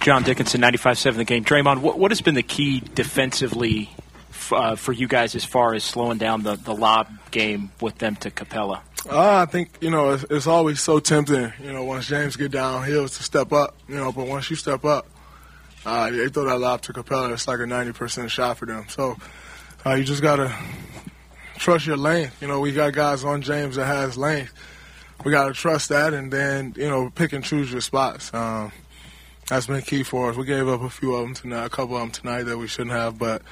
John 0.00 0.22
Dickinson, 0.22 0.60
95-7 0.60 1.16
the 1.16 1.24
game. 1.24 1.44
Draymond, 1.44 1.80
what, 1.80 1.98
what 1.98 2.10
has 2.10 2.20
been 2.20 2.34
the 2.34 2.42
key 2.42 2.80
defensively 2.80 3.90
f- 4.30 4.52
uh, 4.52 4.74
for 4.74 4.92
you 4.92 5.06
guys 5.06 5.34
as 5.34 5.44
far 5.44 5.74
as 5.74 5.84
slowing 5.84 6.18
down 6.18 6.42
the, 6.42 6.56
the 6.56 6.74
lob 6.74 7.08
game 7.30 7.70
with 7.80 7.98
them 7.98 8.16
to 8.16 8.30
Capela? 8.30 8.80
Uh, 9.08 9.42
I 9.42 9.44
think 9.44 9.70
you 9.82 9.90
know 9.90 10.12
it's, 10.12 10.24
it's 10.30 10.46
always 10.46 10.80
so 10.80 10.98
tempting. 10.98 11.52
You 11.62 11.72
know, 11.72 11.84
once 11.84 12.06
James 12.06 12.36
get 12.36 12.52
downhill 12.52 13.06
to 13.06 13.22
step 13.22 13.52
up. 13.52 13.76
You 13.86 13.96
know, 13.96 14.12
but 14.12 14.26
once 14.26 14.48
you 14.48 14.56
step 14.56 14.84
up, 14.84 15.06
uh, 15.84 16.10
they 16.10 16.28
throw 16.28 16.46
that 16.46 16.58
lob 16.58 16.80
to 16.82 16.92
Capela. 16.94 17.32
It's 17.32 17.46
like 17.46 17.60
a 17.60 17.66
ninety 17.66 17.92
percent 17.92 18.30
shot 18.30 18.56
for 18.56 18.64
them. 18.64 18.86
So 18.88 19.16
uh, 19.84 19.94
you 19.94 20.04
just 20.04 20.22
gotta 20.22 20.56
trust 21.56 21.86
your 21.86 21.96
length. 21.96 22.40
You 22.40 22.48
know, 22.48 22.60
we 22.60 22.72
got 22.72 22.92
guys 22.92 23.24
on 23.24 23.42
James 23.42 23.76
that 23.76 23.86
has 23.86 24.16
length. 24.16 24.52
We 25.24 25.32
gotta 25.32 25.54
trust 25.54 25.88
that, 25.88 26.12
and 26.12 26.32
then 26.32 26.74
you 26.76 26.88
know 26.88 27.10
pick 27.10 27.32
and 27.32 27.44
choose 27.44 27.70
your 27.70 27.80
spots. 27.80 28.32
Um, 28.34 28.72
that's 29.48 29.66
been 29.66 29.82
key 29.82 30.02
for 30.02 30.30
us. 30.30 30.36
We 30.36 30.44
gave 30.44 30.68
up 30.68 30.82
a 30.82 30.90
few 30.90 31.14
of 31.14 31.22
them 31.22 31.34
tonight, 31.34 31.64
a 31.64 31.70
couple 31.70 31.96
of 31.96 32.02
them 32.02 32.10
tonight 32.10 32.42
that 32.44 32.58
we 32.58 32.66
shouldn't 32.66 32.92
have, 32.96 33.18
but 33.18 33.42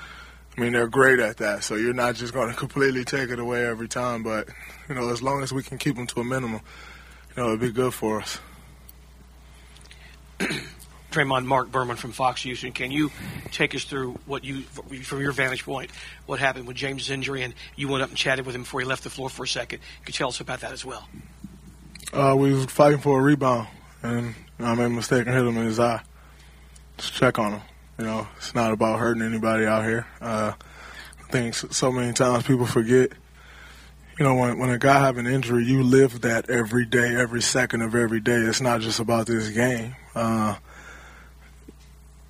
I 0.56 0.60
mean 0.60 0.72
they're 0.72 0.88
great 0.88 1.18
at 1.18 1.38
that. 1.38 1.64
So 1.64 1.76
you're 1.76 1.94
not 1.94 2.14
just 2.14 2.32
going 2.32 2.48
to 2.52 2.56
completely 2.56 3.04
take 3.04 3.30
it 3.30 3.38
away 3.38 3.64
every 3.66 3.88
time, 3.88 4.22
but 4.22 4.48
you 4.88 4.94
know 4.94 5.08
as 5.10 5.22
long 5.22 5.42
as 5.42 5.52
we 5.52 5.62
can 5.62 5.78
keep 5.78 5.96
them 5.96 6.06
to 6.08 6.20
a 6.20 6.24
minimum, 6.24 6.60
you 7.36 7.42
know 7.42 7.48
it'd 7.48 7.60
be 7.60 7.70
good 7.70 7.94
for 7.94 8.20
us. 8.20 8.38
Draymond, 11.12 11.44
Mark 11.44 11.70
Berman 11.70 11.96
from 11.96 12.12
Fox 12.12 12.42
Houston. 12.42 12.72
Can 12.72 12.90
you 12.90 13.10
take 13.52 13.74
us 13.74 13.84
through 13.84 14.18
what 14.26 14.44
you, 14.44 14.62
from 14.62 15.20
your 15.20 15.32
vantage 15.32 15.64
point, 15.64 15.90
what 16.26 16.38
happened 16.40 16.66
with 16.66 16.76
James' 16.76 17.10
injury, 17.10 17.42
and 17.42 17.54
you 17.76 17.88
went 17.88 18.02
up 18.02 18.08
and 18.08 18.18
chatted 18.18 18.46
with 18.46 18.54
him 18.54 18.62
before 18.62 18.80
he 18.80 18.86
left 18.86 19.04
the 19.04 19.10
floor 19.10 19.28
for 19.28 19.44
a 19.44 19.48
second? 19.48 19.80
Could 20.04 20.14
you 20.14 20.18
tell 20.18 20.28
us 20.28 20.40
about 20.40 20.60
that 20.60 20.72
as 20.72 20.84
well? 20.84 21.08
Uh, 22.12 22.34
we 22.36 22.52
was 22.52 22.66
fighting 22.66 22.98
for 22.98 23.20
a 23.20 23.22
rebound, 23.22 23.68
and 24.02 24.34
I 24.58 24.74
made 24.74 24.86
a 24.86 24.90
mistake 24.90 25.26
and 25.26 25.34
hit 25.34 25.46
him 25.46 25.56
in 25.56 25.64
his 25.64 25.80
eye. 25.80 26.02
Just 26.98 27.14
check 27.14 27.38
on 27.38 27.52
him. 27.52 27.62
You 27.98 28.04
know, 28.04 28.28
it's 28.36 28.54
not 28.54 28.72
about 28.72 28.98
hurting 28.98 29.22
anybody 29.22 29.66
out 29.66 29.84
here. 29.84 30.06
Uh, 30.20 30.52
I 31.20 31.30
think 31.30 31.54
so 31.54 31.92
many 31.92 32.12
times 32.12 32.44
people 32.44 32.66
forget. 32.66 33.10
You 34.18 34.24
know, 34.26 34.34
when 34.34 34.58
when 34.58 34.70
a 34.70 34.78
guy 34.78 34.98
have 35.00 35.16
an 35.18 35.26
injury, 35.26 35.64
you 35.64 35.82
live 35.82 36.20
that 36.22 36.50
every 36.50 36.84
day, 36.84 37.14
every 37.16 37.40
second 37.40 37.82
of 37.82 37.94
every 37.94 38.20
day. 38.20 38.36
It's 38.36 38.60
not 38.60 38.80
just 38.80 39.00
about 39.00 39.26
this 39.26 39.48
game. 39.48 39.96
Uh, 40.14 40.56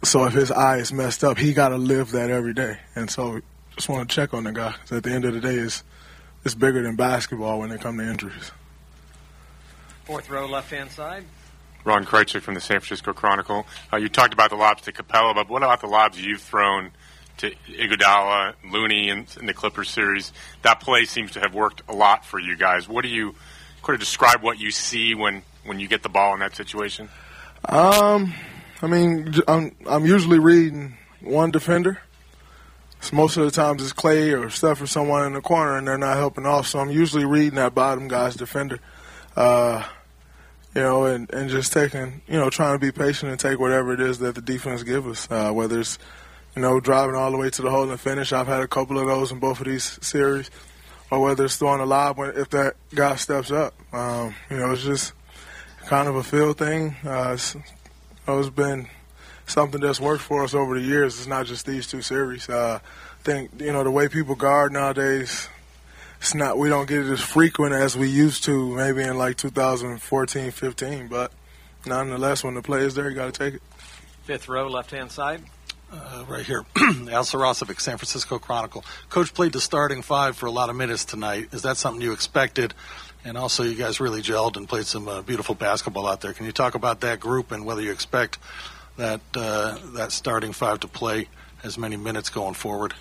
so 0.02 0.24
if 0.24 0.32
his 0.32 0.50
eye 0.50 0.78
is 0.78 0.92
messed 0.92 1.24
up, 1.24 1.38
he 1.38 1.52
got 1.52 1.68
to 1.70 1.76
live 1.76 2.10
that 2.12 2.30
every 2.30 2.54
day. 2.54 2.78
And 2.94 3.10
so, 3.10 3.40
just 3.76 3.88
want 3.88 4.08
to 4.08 4.14
check 4.14 4.34
on 4.34 4.44
the 4.44 4.52
guy. 4.52 4.72
'cause 4.72 4.92
at 4.92 5.02
the 5.02 5.10
end 5.12 5.24
of 5.24 5.34
the 5.34 5.40
day, 5.40 5.54
it's 5.54 5.82
it's 6.44 6.54
bigger 6.54 6.82
than 6.82 6.96
basketball 6.96 7.60
when 7.60 7.70
it 7.70 7.80
comes 7.80 8.00
to 8.00 8.08
injuries. 8.08 8.50
Fourth 10.04 10.28
row, 10.28 10.46
left 10.46 10.70
hand 10.70 10.90
side. 10.90 11.24
Ron 11.84 12.04
Kroichick 12.04 12.42
from 12.42 12.54
the 12.54 12.60
San 12.60 12.80
Francisco 12.80 13.12
Chronicle. 13.12 13.66
Uh, 13.92 13.96
you 13.96 14.08
talked 14.08 14.34
about 14.34 14.50
the 14.50 14.56
lobs 14.56 14.82
to 14.82 14.92
Capela, 14.92 15.34
but 15.34 15.48
what 15.48 15.62
about 15.62 15.80
the 15.80 15.86
lobs 15.86 16.20
you've 16.20 16.40
thrown 16.40 16.90
to 17.38 17.50
Iguodala, 17.68 18.54
Looney, 18.70 19.08
in, 19.08 19.26
in 19.40 19.46
the 19.46 19.54
Clippers 19.54 19.90
series? 19.90 20.32
That 20.62 20.80
play 20.80 21.04
seems 21.04 21.32
to 21.32 21.40
have 21.40 21.54
worked 21.54 21.82
a 21.88 21.92
lot 21.92 22.24
for 22.24 22.38
you 22.38 22.56
guys. 22.56 22.88
What 22.88 23.02
do 23.02 23.08
you 23.08 23.34
kind 23.82 23.94
of 23.94 24.00
describe 24.00 24.42
what 24.42 24.58
you 24.60 24.70
see 24.70 25.14
when, 25.14 25.42
when 25.64 25.80
you 25.80 25.88
get 25.88 26.02
the 26.04 26.08
ball 26.08 26.34
in 26.34 26.40
that 26.40 26.54
situation? 26.54 27.08
Um, 27.68 28.32
I 28.82 28.88
mean, 28.88 29.32
I'm 29.46 29.74
I'm 29.88 30.04
usually 30.04 30.40
reading 30.40 30.96
one 31.20 31.52
defender. 31.52 32.00
So 33.00 33.16
most 33.16 33.36
of 33.36 33.44
the 33.44 33.50
times 33.50 33.82
it's 33.82 33.92
Klay 33.92 34.38
or 34.38 34.50
Steph 34.50 34.80
or 34.80 34.86
someone 34.86 35.24
in 35.24 35.32
the 35.32 35.40
corner, 35.40 35.76
and 35.76 35.86
they're 35.86 35.98
not 35.98 36.16
helping 36.16 36.46
off. 36.46 36.66
So 36.66 36.78
I'm 36.78 36.90
usually 36.90 37.24
reading 37.24 37.54
that 37.56 37.74
bottom 37.74 38.08
guy's 38.08 38.36
defender. 38.36 38.78
Uh, 39.36 39.84
you 40.74 40.82
know, 40.82 41.04
and, 41.04 41.32
and 41.32 41.50
just 41.50 41.72
taking, 41.72 42.22
you 42.26 42.38
know, 42.38 42.48
trying 42.48 42.74
to 42.74 42.78
be 42.78 42.92
patient 42.92 43.30
and 43.30 43.38
take 43.38 43.58
whatever 43.58 43.92
it 43.92 44.00
is 44.00 44.18
that 44.20 44.34
the 44.34 44.40
defense 44.40 44.82
gives 44.82 45.06
us. 45.06 45.28
Uh, 45.30 45.52
whether 45.52 45.80
it's, 45.80 45.98
you 46.56 46.62
know, 46.62 46.80
driving 46.80 47.14
all 47.14 47.30
the 47.30 47.36
way 47.36 47.50
to 47.50 47.62
the 47.62 47.70
hole 47.70 47.90
and 47.90 48.00
finish. 48.00 48.32
I've 48.32 48.46
had 48.46 48.62
a 48.62 48.68
couple 48.68 48.98
of 48.98 49.06
those 49.06 49.32
in 49.32 49.38
both 49.38 49.60
of 49.60 49.66
these 49.66 49.98
series. 50.04 50.50
Or 51.10 51.20
whether 51.20 51.44
it's 51.44 51.56
throwing 51.56 51.80
a 51.80 51.86
lob 51.86 52.16
when, 52.16 52.30
if 52.36 52.50
that 52.50 52.76
guy 52.94 53.16
steps 53.16 53.50
up. 53.50 53.74
Um, 53.92 54.34
you 54.48 54.56
know, 54.56 54.72
it's 54.72 54.82
just 54.82 55.12
kind 55.86 56.08
of 56.08 56.16
a 56.16 56.22
feel 56.22 56.52
thing. 56.54 56.96
Uh, 57.04 57.36
it's, 58.26 58.46
it's 58.46 58.54
been 58.54 58.88
something 59.46 59.80
that's 59.80 60.00
worked 60.00 60.22
for 60.22 60.44
us 60.44 60.54
over 60.54 60.78
the 60.78 60.84
years. 60.84 61.18
It's 61.18 61.26
not 61.26 61.46
just 61.46 61.66
these 61.66 61.86
two 61.86 62.02
series. 62.02 62.48
Uh, 62.48 62.80
I 62.82 63.22
think, 63.22 63.50
you 63.60 63.72
know, 63.72 63.84
the 63.84 63.90
way 63.90 64.08
people 64.08 64.34
guard 64.34 64.72
nowadays, 64.72 65.48
it's 66.20 66.34
not 66.34 66.58
we 66.58 66.68
don't 66.68 66.88
get 66.88 67.06
it 67.06 67.10
as 67.10 67.20
frequent 67.20 67.74
as 67.74 67.96
we 67.96 68.08
used 68.08 68.44
to 68.44 68.76
maybe 68.76 69.02
in 69.02 69.18
like 69.18 69.36
2014 69.36 70.52
15 70.52 71.08
but 71.08 71.32
nonetheless 71.84 72.44
when 72.44 72.54
the 72.54 72.62
play 72.62 72.82
is 72.82 72.94
there 72.94 73.10
you 73.10 73.16
got 73.16 73.34
to 73.34 73.44
take 73.44 73.54
it 73.54 73.62
Fifth 74.24 74.48
row, 74.48 74.68
left 74.68 74.92
hand 74.92 75.10
side. 75.10 75.42
Uh, 75.92 76.24
right 76.28 76.46
here, 76.46 76.64
Al 76.76 77.24
Saracevic, 77.24 77.80
San 77.80 77.98
Francisco 77.98 78.38
Chronicle. 78.38 78.84
Coach 79.10 79.34
played 79.34 79.52
the 79.52 79.60
starting 79.60 80.00
five 80.00 80.36
for 80.36 80.46
a 80.46 80.50
lot 80.50 80.70
of 80.70 80.76
minutes 80.76 81.04
tonight. 81.04 81.48
Is 81.52 81.62
that 81.62 81.76
something 81.76 82.00
you 82.00 82.12
expected? 82.12 82.72
And 83.24 83.38
also, 83.38 83.62
you 83.62 83.74
guys 83.74 84.00
really 84.00 84.20
gelled 84.20 84.56
and 84.56 84.68
played 84.68 84.86
some 84.86 85.06
uh, 85.06 85.22
beautiful 85.22 85.54
basketball 85.54 86.06
out 86.06 86.20
there. 86.20 86.32
Can 86.32 86.46
you 86.46 86.52
talk 86.52 86.74
about 86.74 87.00
that 87.00 87.20
group 87.20 87.52
and 87.52 87.64
whether 87.64 87.80
you 87.80 87.92
expect 87.92 88.38
that 88.96 89.20
uh, 89.34 89.78
that 89.94 90.12
starting 90.12 90.52
five 90.52 90.80
to 90.80 90.88
play 90.88 91.28
as 91.62 91.78
many 91.78 91.96
minutes 91.96 92.28
going 92.28 92.54
forward? 92.54 92.94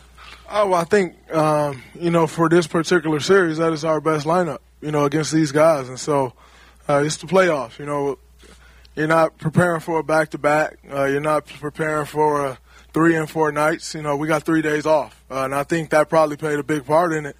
oh 0.51 0.73
i 0.73 0.83
think 0.83 1.15
um, 1.33 1.81
you 1.95 2.09
know 2.09 2.27
for 2.27 2.49
this 2.49 2.67
particular 2.67 3.19
series 3.19 3.57
that 3.57 3.71
is 3.71 3.85
our 3.85 4.01
best 4.01 4.25
lineup 4.25 4.59
you 4.81 4.91
know 4.91 5.05
against 5.05 5.31
these 5.31 5.51
guys. 5.51 5.87
And 5.87 5.99
so 5.99 6.33
uh, 6.89 7.03
it's 7.05 7.17
the 7.17 7.27
playoffs 7.27 7.79
you 7.79 7.85
know. 7.85 8.17
You're 8.93 9.07
not 9.07 9.37
preparing 9.37 9.79
for 9.79 9.99
a 9.99 10.03
back 10.03 10.31
to 10.31 10.37
back 10.37 10.77
you're 10.83 11.21
not 11.21 11.45
preparing 11.45 12.05
for 12.05 12.45
a 12.45 12.59
three 12.93 13.15
and 13.15 13.29
four 13.29 13.49
nights. 13.53 13.95
You 13.95 14.01
know 14.01 14.17
we 14.17 14.27
got 14.27 14.43
three 14.43 14.61
days 14.61 14.85
off. 14.85 15.23
Uh, 15.31 15.45
and 15.45 15.55
i 15.55 15.63
think 15.63 15.91
that 15.91 16.09
probably 16.09 16.35
played 16.35 16.59
a 16.59 16.63
big 16.63 16.85
part 16.85 17.13
in 17.13 17.25
it 17.25 17.37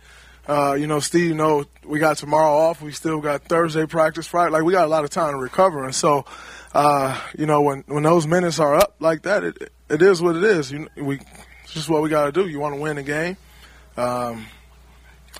uh, 0.48 0.74
you 0.74 0.88
know, 0.88 1.00
Steve, 1.00 1.30
you 1.30 1.36
know, 1.36 1.66
we 1.86 2.00
got 2.00 2.18
tomorrow 2.18 2.52
off. 2.52 2.82
We 2.82 2.92
still 2.92 3.20
got 3.20 3.44
Thursday 3.44 3.86
practice, 3.86 4.28
Friday. 4.28 4.52
Like, 4.52 4.64
we 4.64 4.74
got 4.74 4.86
a 4.86 4.90
lot 4.90 5.04
of 5.04 5.10
time 5.10 5.34
to 5.34 5.38
recover. 5.38 5.84
And 5.84 5.94
so, 5.94 6.26
uh, 6.74 7.20
you 7.38 7.46
know, 7.46 7.62
when, 7.62 7.84
when 7.88 8.04
those 8.04 8.26
minutes 8.28 8.60
are 8.60 8.76
up 8.76 8.96
like 9.00 9.24
that, 9.24 9.44
it, 9.44 9.72
it 9.90 10.02
is 10.02 10.22
what 10.22 10.36
it 10.36 10.44
is. 10.44 10.72
You, 10.72 10.88
we, 10.96 11.20
it's 11.64 11.74
just 11.74 11.90
what 11.90 12.02
we 12.02 12.10
got 12.10 12.26
to 12.26 12.32
do. 12.32 12.48
You 12.48 12.60
want 12.60 12.76
to 12.76 12.82
win 12.82 12.96
the 12.96 13.04
game. 13.04 13.38
Um, 13.98 14.48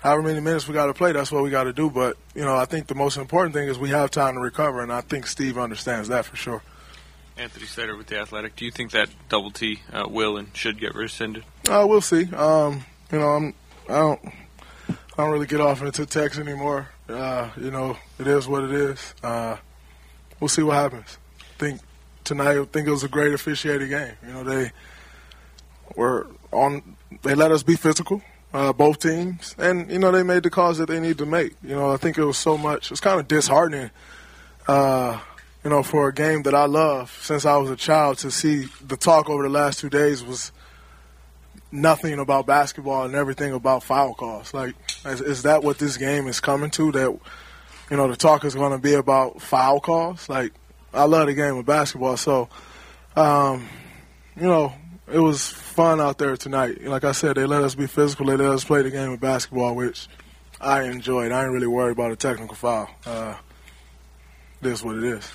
however 0.02 0.22
many 0.22 0.40
minutes 0.40 0.68
we 0.68 0.74
got 0.74 0.86
to 0.86 0.94
play, 0.94 1.12
that's 1.12 1.32
what 1.32 1.42
we 1.42 1.50
got 1.50 1.64
to 1.64 1.72
do. 1.72 1.90
But, 1.90 2.16
you 2.34 2.44
know, 2.44 2.54
I 2.54 2.64
think 2.64 2.86
the 2.86 2.94
most 2.94 3.16
important 3.16 3.54
thing 3.54 3.68
is 3.68 3.78
we 3.78 3.90
have 3.90 4.10
time 4.10 4.34
to 4.34 4.40
recover. 4.40 4.82
And 4.82 4.92
I 4.92 5.00
think 5.00 5.26
Steve 5.26 5.58
understands 5.58 6.08
that 6.08 6.24
for 6.24 6.36
sure. 6.36 6.62
Anthony 7.36 7.66
Slater 7.66 7.96
with 7.96 8.06
the 8.06 8.18
Athletic. 8.18 8.56
Do 8.56 8.64
you 8.64 8.70
think 8.70 8.92
that 8.92 9.08
double 9.28 9.50
T 9.50 9.80
uh, 9.92 10.06
will 10.08 10.36
and 10.36 10.54
should 10.54 10.78
get 10.78 10.94
rescinded? 10.94 11.44
Uh, 11.68 11.86
we'll 11.88 12.02
see. 12.02 12.32
Um, 12.34 12.84
you 13.10 13.18
know, 13.18 13.28
I'm, 13.28 13.54
I 13.88 13.94
don't, 13.94 14.32
I 15.22 15.24
don't 15.24 15.34
really 15.34 15.46
get 15.46 15.60
off 15.60 15.80
into 15.82 16.04
text 16.04 16.40
anymore. 16.40 16.88
Uh, 17.08 17.48
you 17.56 17.70
know, 17.70 17.96
it 18.18 18.26
is 18.26 18.48
what 18.48 18.64
it 18.64 18.72
is. 18.72 19.14
Uh, 19.22 19.56
we'll 20.40 20.48
see 20.48 20.64
what 20.64 20.74
happens. 20.74 21.16
I 21.38 21.58
think 21.60 21.80
tonight, 22.24 22.58
I 22.58 22.64
think 22.64 22.88
it 22.88 22.90
was 22.90 23.04
a 23.04 23.08
great 23.08 23.32
officiated 23.32 23.88
game. 23.88 24.14
You 24.26 24.32
know, 24.32 24.42
they 24.42 24.72
were 25.94 26.26
on. 26.50 26.96
They 27.22 27.36
let 27.36 27.52
us 27.52 27.62
be 27.62 27.76
physical, 27.76 28.20
uh, 28.52 28.72
both 28.72 28.98
teams, 28.98 29.54
and 29.58 29.88
you 29.92 30.00
know 30.00 30.10
they 30.10 30.24
made 30.24 30.42
the 30.42 30.50
calls 30.50 30.78
that 30.78 30.88
they 30.88 30.98
need 30.98 31.18
to 31.18 31.26
make. 31.26 31.52
You 31.62 31.76
know, 31.76 31.92
I 31.92 31.98
think 31.98 32.18
it 32.18 32.24
was 32.24 32.36
so 32.36 32.58
much. 32.58 32.90
It's 32.90 33.00
kind 33.00 33.20
of 33.20 33.28
disheartening. 33.28 33.92
Uh, 34.66 35.20
you 35.62 35.70
know, 35.70 35.84
for 35.84 36.08
a 36.08 36.12
game 36.12 36.42
that 36.42 36.54
I 36.56 36.64
love 36.64 37.16
since 37.22 37.46
I 37.46 37.56
was 37.58 37.70
a 37.70 37.76
child, 37.76 38.18
to 38.18 38.32
see 38.32 38.66
the 38.84 38.96
talk 38.96 39.30
over 39.30 39.44
the 39.44 39.50
last 39.50 39.78
two 39.78 39.88
days 39.88 40.24
was 40.24 40.50
nothing 41.72 42.18
about 42.18 42.46
basketball 42.46 43.04
and 43.04 43.14
everything 43.14 43.52
about 43.52 43.82
foul 43.82 44.14
calls. 44.14 44.54
Like, 44.54 44.74
is, 45.06 45.20
is 45.20 45.42
that 45.42 45.64
what 45.64 45.78
this 45.78 45.96
game 45.96 46.28
is 46.28 46.38
coming 46.38 46.70
to? 46.72 46.92
That 46.92 47.10
you 47.10 47.20
you 47.92 47.98
know, 47.98 48.08
the 48.08 48.16
talk 48.16 48.46
is 48.46 48.54
going 48.54 48.72
to 48.72 48.78
be 48.78 48.94
about 48.94 49.42
foul 49.42 49.78
calls. 49.78 50.26
Like, 50.26 50.54
I 50.94 51.04
love 51.04 51.26
the 51.26 51.34
game 51.34 51.56
of 51.56 51.66
basketball, 51.66 52.16
so, 52.16 52.48
um, 53.16 53.68
you 54.34 54.46
know, 54.46 54.72
it 55.12 55.18
was 55.18 55.48
fun 55.48 56.00
out 56.00 56.16
there 56.16 56.36
tonight. 56.38 56.82
Like 56.84 57.04
I 57.04 57.12
said, 57.12 57.36
they 57.36 57.44
let 57.44 57.62
us 57.62 57.74
be 57.74 57.86
physical. 57.86 58.24
They 58.24 58.36
let 58.36 58.48
us 58.48 58.64
play 58.64 58.80
the 58.80 58.90
game 58.90 59.12
of 59.12 59.20
basketball, 59.20 59.74
which 59.74 60.08
I 60.58 60.84
enjoyed. 60.84 61.32
I 61.32 61.44
ain't 61.44 61.52
really 61.52 61.66
worried 61.66 61.92
about 61.92 62.12
a 62.12 62.16
technical 62.16 62.54
foul. 62.54 62.88
Uh, 63.04 63.34
this 64.62 64.82
what 64.82 64.96
it 64.96 65.04
is. 65.04 65.30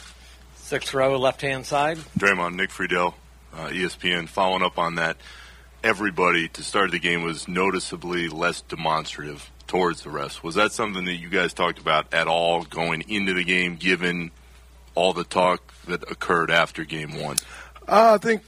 Sixth 0.56 0.94
row, 0.96 1.16
left 1.18 1.42
hand 1.42 1.64
side. 1.64 1.98
Draymond, 2.18 2.56
Nick 2.56 2.72
Friedel, 2.72 3.14
uh, 3.54 3.68
ESPN, 3.68 4.28
following 4.28 4.64
up 4.64 4.80
on 4.80 4.96
that. 4.96 5.18
Everybody 5.88 6.50
to 6.50 6.64
start 6.64 6.92
the 6.92 7.00
game 7.00 7.24
was 7.24 7.48
noticeably 7.48 8.28
less 8.28 8.60
demonstrative 8.60 9.50
towards 9.68 10.02
the 10.02 10.10
refs. 10.10 10.44
Was 10.44 10.56
that 10.56 10.74
something 10.74 11.06
that 11.06 11.16
you 11.16 11.30
guys 11.30 11.54
talked 11.54 11.80
about 11.80 12.14
at 12.14 12.28
all 12.28 12.64
going 12.64 13.06
into 13.08 13.34
the 13.34 13.46
game, 13.46 13.78
given 13.78 14.32
all 14.96 15.14
the 15.14 15.24
talk 15.24 15.74
that 15.86 16.04
occurred 16.12 16.52
after 16.52 16.84
game 16.84 17.24
one? 17.24 17.38
Uh, 17.88 18.16
I 18.16 18.18
think 18.18 18.42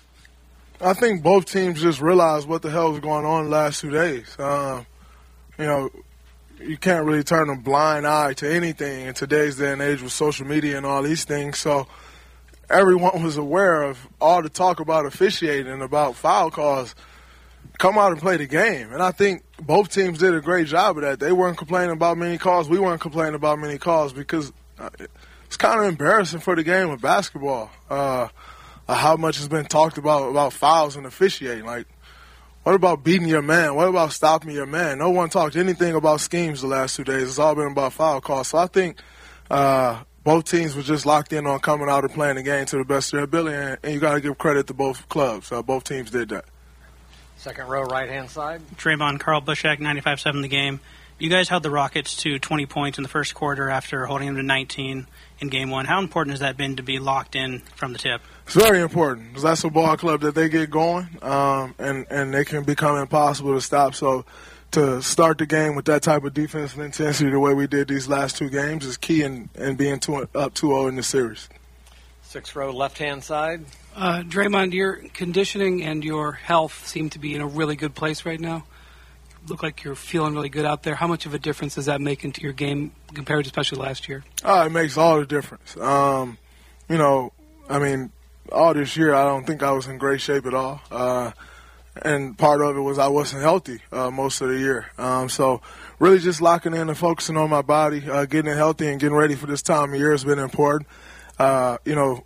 I 0.81 0.91
think 0.91 1.23
both 1.23 1.45
teams 1.45 1.81
just 1.81 2.01
realized 2.01 2.45
what 2.45 2.61
the 2.61 2.71
hell 2.71 2.91
was 2.91 2.99
going 2.99 3.23
on 3.23 3.45
the 3.45 3.51
last 3.51 3.79
two 3.79 3.91
days. 3.91 4.35
Um, 4.37 4.85
you 5.57 5.65
know, 5.65 5.89
you 6.59 6.75
can't 6.75 7.05
really 7.05 7.23
turn 7.23 7.49
a 7.49 7.55
blind 7.55 8.05
eye 8.05 8.33
to 8.33 8.53
anything 8.53 9.05
in 9.05 9.13
today's 9.13 9.55
day 9.55 9.71
and 9.71 9.81
age 9.81 10.01
with 10.01 10.11
social 10.11 10.45
media 10.45 10.75
and 10.75 10.85
all 10.85 11.03
these 11.03 11.23
things. 11.23 11.57
So 11.57 11.87
everyone 12.69 13.23
was 13.23 13.37
aware 13.37 13.83
of 13.83 14.09
all 14.19 14.41
the 14.41 14.49
talk 14.49 14.81
about 14.81 15.05
officiating 15.05 15.81
about 15.81 16.17
foul 16.17 16.51
calls. 16.51 16.95
Come 17.79 17.97
out 17.97 18.11
and 18.11 18.21
play 18.21 18.37
the 18.37 18.45
game. 18.45 18.93
And 18.93 19.01
I 19.01 19.11
think 19.11 19.43
both 19.59 19.89
teams 19.89 20.19
did 20.19 20.35
a 20.35 20.41
great 20.41 20.67
job 20.67 20.97
of 20.97 21.03
that. 21.03 21.19
They 21.19 21.31
weren't 21.31 21.57
complaining 21.57 21.91
about 21.91 22.17
many 22.17 22.37
calls. 22.37 22.69
We 22.69 22.77
weren't 22.77 23.01
complaining 23.01 23.33
about 23.33 23.57
many 23.57 23.79
calls 23.79 24.13
because 24.13 24.53
uh, 24.77 24.89
it's 25.45 25.57
kind 25.57 25.79
of 25.79 25.87
embarrassing 25.87 26.41
for 26.41 26.55
the 26.55 26.63
game 26.63 26.91
of 26.91 27.01
basketball. 27.01 27.71
Uh, 27.89 28.27
how 28.87 29.15
much 29.17 29.37
has 29.37 29.47
been 29.47 29.65
talked 29.65 29.97
about 29.97 30.29
about 30.29 30.53
fouls 30.53 30.95
and 30.95 31.05
officiating. 31.05 31.65
Like, 31.65 31.87
what 32.63 32.75
about 32.75 33.03
beating 33.03 33.27
your 33.27 33.41
man? 33.41 33.75
What 33.75 33.87
about 33.87 34.11
stopping 34.13 34.51
your 34.51 34.65
man? 34.65 34.97
No 34.97 35.09
one 35.09 35.29
talked 35.29 35.55
anything 35.55 35.95
about 35.95 36.21
schemes 36.21 36.61
the 36.61 36.67
last 36.67 36.95
two 36.95 37.03
days. 37.03 37.23
It's 37.23 37.39
all 37.39 37.55
been 37.55 37.71
about 37.71 37.93
foul 37.93 38.21
calls. 38.21 38.49
So 38.49 38.57
I 38.57 38.67
think 38.67 38.99
uh, 39.49 40.03
both 40.23 40.45
teams 40.45 40.75
were 40.75 40.81
just 40.81 41.05
locked 41.05 41.33
in 41.33 41.47
on 41.47 41.59
coming 41.59 41.89
out 41.89 42.03
and 42.03 42.13
playing 42.13 42.35
the 42.35 42.43
game 42.43 42.65
to 42.67 42.77
the 42.77 42.83
best 42.83 43.13
of 43.13 43.17
their 43.17 43.23
ability, 43.23 43.55
and, 43.55 43.77
and 43.83 43.93
you 43.93 43.99
got 43.99 44.15
to 44.15 44.21
give 44.21 44.37
credit 44.37 44.67
to 44.67 44.73
both 44.73 45.07
clubs. 45.09 45.51
Uh, 45.51 45.61
both 45.61 45.83
teams 45.83 46.11
did 46.11 46.29
that. 46.29 46.45
Second 47.39 47.67
row, 47.67 47.83
right 47.83 48.09
hand 48.09 48.29
side. 48.29 48.61
Draymond, 48.75 49.21
Carl 49.21 49.41
Bushak, 49.41 49.79
95-7 49.79 50.41
the 50.41 50.49
game. 50.49 50.81
You 51.19 51.29
guys 51.29 51.47
held 51.47 51.63
the 51.63 51.69
Rockets 51.69 52.17
to 52.17 52.37
20 52.37 52.65
points 52.65 52.97
in 52.97 53.01
the 53.01 53.07
first 53.09 53.33
quarter 53.33 53.69
after 53.69 54.05
holding 54.05 54.27
them 54.27 54.35
to 54.35 54.43
19 54.43 55.07
in 55.39 55.47
game 55.47 55.69
one. 55.69 55.85
How 55.85 55.99
important 55.99 56.33
has 56.33 56.41
that 56.41 56.57
been 56.57 56.75
to 56.75 56.83
be 56.83 56.99
locked 56.99 57.37
in 57.37 57.59
from 57.75 57.93
the 57.93 57.99
tip? 57.99 58.21
It's 58.45 58.55
very 58.55 58.81
important 58.81 59.29
because 59.29 59.43
that's 59.43 59.63
a 59.63 59.69
ball 59.69 59.95
club 59.95 60.19
that 60.21 60.35
they 60.35 60.49
get 60.49 60.69
going, 60.69 61.07
um, 61.21 61.75
and 61.79 62.05
and 62.09 62.33
they 62.33 62.43
can 62.43 62.65
become 62.65 62.97
impossible 62.97 63.53
to 63.53 63.61
stop. 63.61 63.95
So 63.95 64.25
to 64.71 65.01
start 65.01 65.37
the 65.37 65.45
game 65.45 65.75
with 65.75 65.85
that 65.85 66.03
type 66.03 66.25
of 66.25 66.33
defensive 66.33 66.79
intensity, 66.79 67.29
the 67.29 67.39
way 67.39 67.53
we 67.53 67.67
did 67.67 67.87
these 67.87 68.09
last 68.09 68.35
two 68.35 68.49
games, 68.49 68.85
is 68.85 68.97
key 68.97 69.23
in, 69.23 69.49
in 69.55 69.75
being 69.75 69.99
two, 69.99 70.15
up 70.15 70.53
2-0 70.53 70.89
in 70.89 70.95
the 70.97 71.03
series. 71.03 71.47
Sixth 72.21 72.53
row, 72.55 72.71
left 72.71 72.97
hand 72.97 73.23
side. 73.23 73.63
Uh, 73.95 74.23
Draymond, 74.23 74.73
your 74.73 74.95
conditioning 75.13 75.83
and 75.83 76.03
your 76.03 76.33
health 76.33 76.87
seem 76.87 77.09
to 77.11 77.19
be 77.19 77.35
in 77.35 77.41
a 77.41 77.47
really 77.47 77.75
good 77.75 77.95
place 77.95 78.25
right 78.25 78.39
now. 78.39 78.65
Look 79.47 79.63
like 79.63 79.83
you're 79.83 79.95
feeling 79.95 80.35
really 80.35 80.49
good 80.49 80.65
out 80.65 80.83
there. 80.83 80.95
How 80.95 81.07
much 81.07 81.25
of 81.25 81.33
a 81.33 81.39
difference 81.39 81.75
does 81.75 81.85
that 81.85 82.01
make 82.01 82.23
into 82.23 82.41
your 82.41 82.53
game 82.53 82.91
compared 83.13 83.45
to 83.45 83.49
especially 83.49 83.79
last 83.79 84.07
year? 84.07 84.23
Oh, 84.43 84.65
it 84.65 84.69
makes 84.69 84.97
all 84.97 85.19
the 85.19 85.25
difference. 85.25 85.75
Um, 85.77 86.37
you 86.87 86.97
know, 86.97 87.33
I 87.69 87.79
mean, 87.79 88.11
all 88.51 88.73
this 88.73 88.95
year, 88.97 89.13
I 89.13 89.25
don't 89.25 89.45
think 89.45 89.63
I 89.63 89.71
was 89.71 89.87
in 89.87 89.97
great 89.97 90.21
shape 90.21 90.45
at 90.45 90.53
all. 90.53 90.81
Uh, 90.91 91.31
and 92.01 92.37
part 92.37 92.61
of 92.61 92.75
it 92.75 92.79
was 92.79 92.97
I 92.97 93.07
wasn't 93.07 93.41
healthy 93.41 93.79
uh, 93.91 94.09
most 94.11 94.41
of 94.41 94.49
the 94.49 94.57
year. 94.57 94.87
Um, 94.97 95.29
so 95.29 95.61
really 95.99 96.19
just 96.19 96.41
locking 96.41 96.73
in 96.73 96.89
and 96.89 96.97
focusing 96.97 97.37
on 97.37 97.49
my 97.49 97.61
body, 97.61 98.09
uh, 98.09 98.25
getting 98.25 98.51
it 98.51 98.55
healthy 98.55 98.87
and 98.87 98.99
getting 98.99 99.15
ready 99.15 99.35
for 99.35 99.47
this 99.47 99.61
time 99.61 99.93
of 99.93 99.99
year 99.99 100.11
has 100.11 100.23
been 100.23 100.39
important. 100.39 100.89
Uh, 101.37 101.77
you 101.85 101.95
know, 101.95 102.23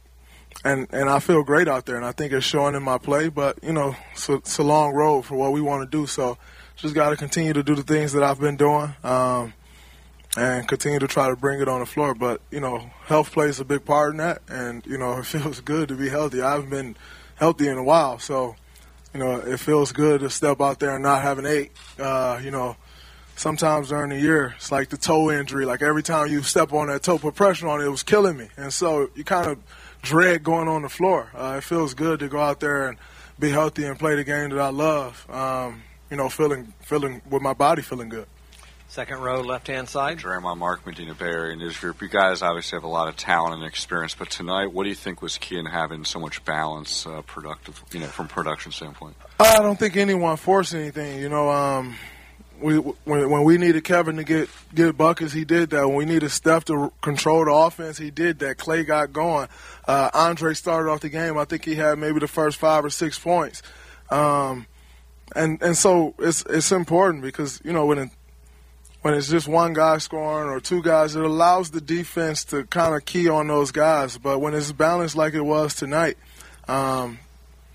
and 0.64 0.88
and 0.92 1.10
I 1.10 1.20
feel 1.20 1.44
great 1.44 1.68
out 1.68 1.86
there, 1.86 1.96
and 1.96 2.06
I 2.06 2.12
think 2.12 2.34
it's 2.34 2.46
showing 2.46 2.76
in 2.76 2.84
my 2.84 2.98
play. 2.98 3.30
But 3.30 3.60
you 3.64 3.74
know, 3.74 3.96
it's 4.14 4.30
a, 4.30 4.34
it's 4.36 4.58
a 4.58 4.64
long 4.64 4.94
road 4.94 5.24
for 5.24 5.36
what 5.36 5.52
we 5.52 5.62
want 5.62 5.90
to 5.90 5.98
do. 5.98 6.08
So 6.08 6.38
just 6.76 6.96
got 6.96 7.10
to 7.10 7.18
continue 7.18 7.54
to 7.54 7.64
do 7.64 7.76
the 7.76 7.84
things 7.84 8.14
that 8.14 8.24
I've 8.24 8.40
been 8.40 8.58
doing. 8.58 8.94
Um, 9.04 9.54
and 10.36 10.68
continue 10.68 11.00
to 11.00 11.08
try 11.08 11.30
to 11.30 11.36
bring 11.36 11.62
it 11.62 11.68
on 11.68 11.80
the 11.80 11.86
floor. 11.86 12.16
But 12.16 12.42
you 12.52 12.60
know, 12.60 12.90
health 13.06 13.32
plays 13.32 13.60
a 13.60 13.66
big 13.66 13.86
part 13.86 14.12
in 14.12 14.18
that, 14.18 14.42
and 14.48 14.86
you 14.86 14.98
know, 14.98 15.18
it 15.20 15.26
feels 15.26 15.60
good 15.60 15.90
to 15.90 15.96
be 15.96 16.10
healthy. 16.10 16.42
I 16.42 16.54
haven't 16.54 16.70
been 16.70 16.96
healthy 17.36 17.68
in 17.68 17.78
a 17.78 17.84
while, 17.84 18.20
so 18.20 18.56
you 19.14 19.20
know, 19.20 19.36
it 19.38 19.60
feels 19.60 19.92
good 19.92 20.22
to 20.22 20.30
step 20.30 20.60
out 20.60 20.80
there 20.80 20.96
and 20.96 21.04
not 21.04 21.22
have 21.22 21.38
an 21.38 21.46
ache. 21.46 21.76
Uh, 22.00 22.40
you 22.44 22.50
know, 22.50 22.76
sometimes 23.36 23.90
during 23.90 24.10
the 24.10 24.20
year, 24.20 24.56
it's 24.58 24.72
like 24.72 24.90
the 24.90 24.98
toe 24.98 25.32
injury. 25.32 25.66
Like 25.66 25.82
every 25.84 26.04
time 26.04 26.28
you 26.30 26.42
step 26.42 26.74
on 26.74 26.88
that 26.88 27.04
toe, 27.04 27.20
put 27.20 27.36
pressure 27.36 27.68
on 27.68 27.82
it, 27.82 27.86
it 27.86 27.90
was 27.90 28.04
killing 28.04 28.38
me, 28.38 28.50
and 28.58 28.74
so 28.74 29.10
you 29.16 29.24
kind 29.24 29.48
of 29.48 29.60
dread 30.04 30.44
going 30.44 30.68
on 30.68 30.84
the 30.84 30.90
floor. 30.90 31.32
Uh, 31.34 31.56
it 31.58 31.64
feels 31.64 31.96
good 31.96 32.20
to 32.20 32.28
go 32.28 32.40
out 32.40 32.60
there 32.60 32.90
and 32.90 33.00
be 33.40 33.50
healthy 33.50 33.86
and 33.86 33.98
play 33.98 34.16
the 34.16 34.24
game 34.24 34.52
that 34.52 34.60
I 34.60 34.70
love. 34.70 35.28
Um, 35.30 35.82
you 36.12 36.18
know, 36.18 36.30
feeling 36.30 36.72
feeling 36.82 37.24
with 37.28 37.42
my 37.42 37.54
body 37.54 37.82
feeling 37.82 38.10
good. 38.10 38.28
Second 38.88 39.22
row, 39.22 39.42
left 39.42 39.66
hand 39.66 39.90
side. 39.90 40.20
Draymond, 40.20 40.60
Mark, 40.60 40.86
Medina 40.86 41.16
Bay 41.16 41.26
Area 41.26 41.56
News 41.56 41.80
Group. 41.80 42.00
You 42.04 42.10
guys 42.10 42.44
obviously 42.44 42.76
have 42.76 42.84
a 42.84 42.88
lot 42.88 43.08
of 43.08 43.18
talent 43.18 43.56
and 43.56 43.64
experience, 43.64 44.14
but 44.14 44.30
tonight, 44.30 44.72
what 44.72 44.84
do 44.84 44.90
you 44.90 44.96
think 44.96 45.20
was 45.20 45.40
key 45.40 45.58
in 45.58 45.66
having 45.66 46.06
so 46.06 46.20
much 46.20 46.46
balance, 46.46 47.08
uh, 47.08 47.24
productive, 47.24 47.84
you 47.92 48.00
know, 48.00 48.06
from 48.06 48.28
production 48.28 48.72
standpoint? 48.72 49.16
I 49.40 49.64
don't 49.64 49.80
think 49.80 49.98
anyone 49.98 50.38
forced 50.38 50.76
anything. 50.76 51.20
You 51.20 51.30
know, 51.30 51.50
um, 51.50 51.96
we 52.62 52.78
when, 52.78 53.30
when 53.32 53.44
we 53.44 53.58
needed 53.58 53.84
Kevin 53.84 54.18
to 54.18 54.24
get 54.24 54.50
get 54.76 54.96
buckets, 54.96 55.34
he 55.34 55.44
did 55.44 55.72
that. 55.72 55.88
When 55.88 55.98
we 55.98 56.06
needed 56.06 56.30
Steph 56.30 56.66
to 56.66 56.94
control 57.02 57.46
the 57.46 57.52
offense, 57.52 57.98
he 57.98 58.12
did 58.12 58.40
that. 58.40 58.58
Klay 58.58 58.86
got 58.86 59.12
going. 59.12 59.48
Uh, 59.86 60.10
Andre 60.14 60.54
started 60.54 60.90
off 60.90 61.02
the 61.02 61.10
game. 61.10 61.38
I 61.38 61.46
think 61.46 61.66
he 61.66 61.76
had 61.76 61.98
maybe 61.98 62.20
the 62.20 62.28
first 62.28 62.58
five 62.58 62.86
or 62.86 62.90
six 62.90 63.20
points. 63.20 63.62
Um, 64.10 64.68
and 65.36 65.62
and 65.62 65.78
so 65.78 66.14
it's 66.20 66.44
it's 66.50 66.72
important 66.72 67.24
because 67.24 67.62
you 67.64 67.74
know 67.74 67.86
when 67.86 67.98
it, 67.98 68.10
when 69.02 69.14
it's 69.14 69.30
just 69.30 69.48
one 69.48 69.74
guy 69.74 69.98
scoring 69.98 70.50
or 70.50 70.60
two 70.60 70.82
guys, 70.82 71.16
it 71.16 71.24
allows 71.24 71.72
the 71.72 71.82
defense 71.82 72.46
to 72.46 72.64
kind 72.66 72.96
of 72.96 73.06
key 73.06 73.28
on 73.30 73.48
those 73.48 73.72
guys. 73.72 74.18
But 74.18 74.40
when 74.40 74.54
it's 74.54 74.72
balanced 74.72 75.16
like 75.16 75.34
it 75.34 75.42
was 75.42 75.76
tonight, 75.76 76.18
um, 76.68 77.20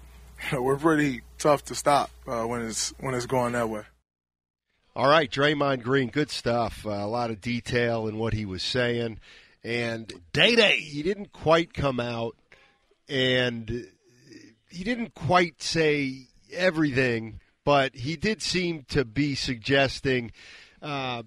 we're 0.53 0.77
pretty 0.77 1.23
tough 1.39 1.65
to 1.67 1.75
stop 1.75 2.11
uh, 2.27 2.45
when 2.45 2.63
it's 2.63 2.95
when 3.01 3.15
it's 3.15 3.27
going 3.27 3.53
that 3.53 3.69
way. 3.69 3.83
All 4.97 5.09
right, 5.09 5.31
Draymond 5.31 5.83
Green, 5.83 6.09
good 6.09 6.31
stuff. 6.31 6.85
Uh, 6.85 6.91
a 6.91 7.07
lot 7.07 7.31
of 7.31 7.41
detail 7.41 8.09
in 8.09 8.19
what 8.19 8.33
he 8.33 8.45
was 8.45 8.65
saying, 8.65 9.21
and 9.69 10.11
day 10.33 10.57
day 10.57 10.79
he 10.79 11.03
didn't 11.03 11.31
quite 11.31 11.75
come 11.75 12.01
out, 12.01 12.37
and 13.07 13.87
he 14.71 14.83
didn't 14.83 15.15
quite 15.15 15.61
say 15.61 16.29
everything, 16.51 17.41
but 17.67 17.95
he 17.95 18.17
did 18.17 18.41
seem 18.41 18.87
to 18.89 19.05
be 19.05 19.35
suggesting 19.35 20.33
uh, 20.81 21.23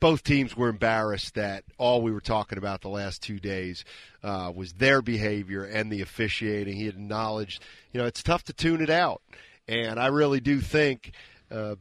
both 0.00 0.24
teams 0.24 0.56
were 0.56 0.68
embarrassed 0.68 1.34
that 1.36 1.62
all 1.78 2.02
we 2.02 2.10
were 2.10 2.20
talking 2.20 2.58
about 2.58 2.80
the 2.80 2.88
last 2.88 3.22
two 3.22 3.38
days 3.38 3.84
uh, 4.24 4.52
was 4.52 4.72
their 4.72 5.00
behavior 5.00 5.62
and 5.62 5.90
the 5.90 6.02
officiating. 6.02 6.74
He 6.74 6.88
acknowledged, 6.88 7.62
you 7.92 8.00
know, 8.00 8.06
it's 8.08 8.24
tough 8.24 8.42
to 8.44 8.52
tune 8.52 8.80
it 8.80 8.90
out, 8.90 9.22
and 9.68 10.00
I 10.00 10.08
really 10.08 10.40
do 10.40 10.60
think. 10.60 11.12
Uh, 11.48 11.76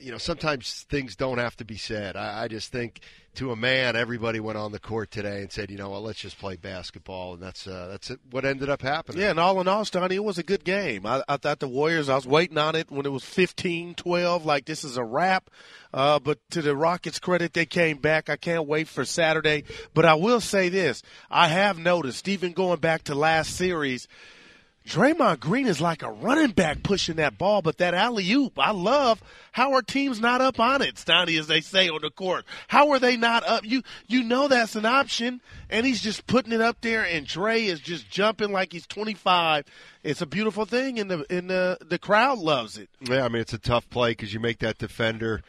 you 0.00 0.10
know, 0.10 0.18
sometimes 0.18 0.86
things 0.88 1.16
don't 1.16 1.38
have 1.38 1.56
to 1.56 1.64
be 1.64 1.76
said. 1.76 2.16
I, 2.16 2.44
I, 2.44 2.48
just 2.48 2.72
think, 2.72 3.00
to 3.34 3.52
a 3.52 3.56
man, 3.56 3.96
everybody 3.96 4.40
went 4.40 4.58
on 4.58 4.72
the 4.72 4.78
court 4.78 5.10
today 5.10 5.42
and 5.42 5.52
said, 5.52 5.70
you 5.70 5.76
know 5.76 5.90
what, 5.90 6.02
let's 6.02 6.20
just 6.20 6.38
play 6.38 6.56
basketball, 6.56 7.34
and 7.34 7.42
that's 7.42 7.66
uh, 7.66 7.88
that's 7.90 8.10
what 8.30 8.44
ended 8.44 8.68
up 8.68 8.82
happening. 8.82 9.20
Yeah, 9.20 9.30
and 9.30 9.38
all 9.38 9.60
in 9.60 9.68
all, 9.68 9.84
Stoney, 9.84 10.16
it 10.16 10.24
was 10.24 10.38
a 10.38 10.42
good 10.42 10.64
game. 10.64 11.06
I, 11.06 11.22
I, 11.28 11.36
thought 11.36 11.60
the 11.60 11.68
Warriors. 11.68 12.08
I 12.08 12.16
was 12.16 12.26
waiting 12.26 12.58
on 12.58 12.74
it 12.74 12.90
when 12.90 13.06
it 13.06 13.12
was 13.12 13.22
15-12, 13.22 14.44
like 14.44 14.64
this 14.64 14.84
is 14.84 14.96
a 14.96 15.04
wrap. 15.04 15.50
Uh, 15.92 16.18
but 16.18 16.38
to 16.50 16.62
the 16.62 16.76
Rockets' 16.76 17.18
credit, 17.18 17.52
they 17.52 17.66
came 17.66 17.98
back. 17.98 18.30
I 18.30 18.36
can't 18.36 18.66
wait 18.66 18.88
for 18.88 19.04
Saturday. 19.04 19.64
But 19.92 20.04
I 20.04 20.14
will 20.14 20.40
say 20.40 20.68
this: 20.68 21.02
I 21.30 21.48
have 21.48 21.78
noticed, 21.78 22.28
even 22.28 22.52
going 22.52 22.80
back 22.80 23.04
to 23.04 23.14
last 23.14 23.56
series 23.56 24.08
Draymond 24.90 25.38
Green 25.38 25.68
is 25.68 25.80
like 25.80 26.02
a 26.02 26.10
running 26.10 26.50
back 26.50 26.82
pushing 26.82 27.14
that 27.16 27.38
ball, 27.38 27.62
but 27.62 27.78
that 27.78 27.94
alley 27.94 28.28
oop, 28.32 28.58
I 28.58 28.72
love. 28.72 29.22
How 29.52 29.72
are 29.74 29.82
teams 29.82 30.20
not 30.20 30.40
up 30.40 30.58
on 30.58 30.82
it, 30.82 30.98
Stoney, 30.98 31.36
as 31.36 31.46
they 31.46 31.60
say 31.60 31.88
on 31.88 32.00
the 32.02 32.10
court? 32.10 32.44
How 32.66 32.90
are 32.90 32.98
they 32.98 33.16
not 33.16 33.46
up? 33.46 33.64
You 33.64 33.82
you 34.08 34.24
know 34.24 34.48
that's 34.48 34.74
an 34.74 34.84
option, 34.84 35.40
and 35.68 35.86
he's 35.86 36.02
just 36.02 36.26
putting 36.26 36.52
it 36.52 36.60
up 36.60 36.80
there, 36.80 37.04
and 37.04 37.24
Dre 37.24 37.62
is 37.62 37.78
just 37.78 38.10
jumping 38.10 38.50
like 38.50 38.72
he's 38.72 38.86
25. 38.88 39.64
It's 40.02 40.22
a 40.22 40.26
beautiful 40.26 40.64
thing, 40.64 40.98
and 40.98 41.08
the 41.08 41.24
and 41.30 41.48
the 41.48 41.78
the 41.88 41.98
crowd 41.98 42.38
loves 42.40 42.76
it. 42.76 42.90
Yeah, 43.00 43.24
I 43.24 43.28
mean 43.28 43.42
it's 43.42 43.54
a 43.54 43.58
tough 43.58 43.88
play 43.90 44.10
because 44.10 44.34
you 44.34 44.40
make 44.40 44.58
that 44.58 44.78
defender 44.78 45.42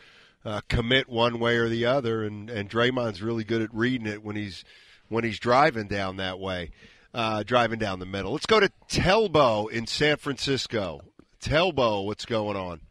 uh, 0.46 0.62
commit 0.70 1.10
one 1.10 1.40
way 1.40 1.58
or 1.58 1.68
the 1.68 1.88
other, 1.88 2.24
and 2.24 2.48
and 2.48 2.70
Draymond's 2.70 3.24
really 3.24 3.44
good 3.44 3.64
at 3.64 3.74
reading 3.74 4.06
it 4.06 4.24
when 4.24 4.36
he's 4.36 4.64
when 5.10 5.24
he's 5.24 5.40
driving 5.40 5.88
down 5.88 6.18
that 6.18 6.40
way, 6.40 6.70
uh, 7.14 7.44
driving 7.44 7.80
down 7.80 8.00
the 8.00 8.06
middle. 8.06 8.32
Let's 8.32 8.46
go 8.46 8.60
to 8.60 8.72
Telbo 8.90 9.70
in 9.70 9.88
San 9.88 10.18
Francisco. 10.18 11.02
Telbo, 11.42 12.06
what's 12.06 12.26
going 12.26 12.58
on? 12.58 12.82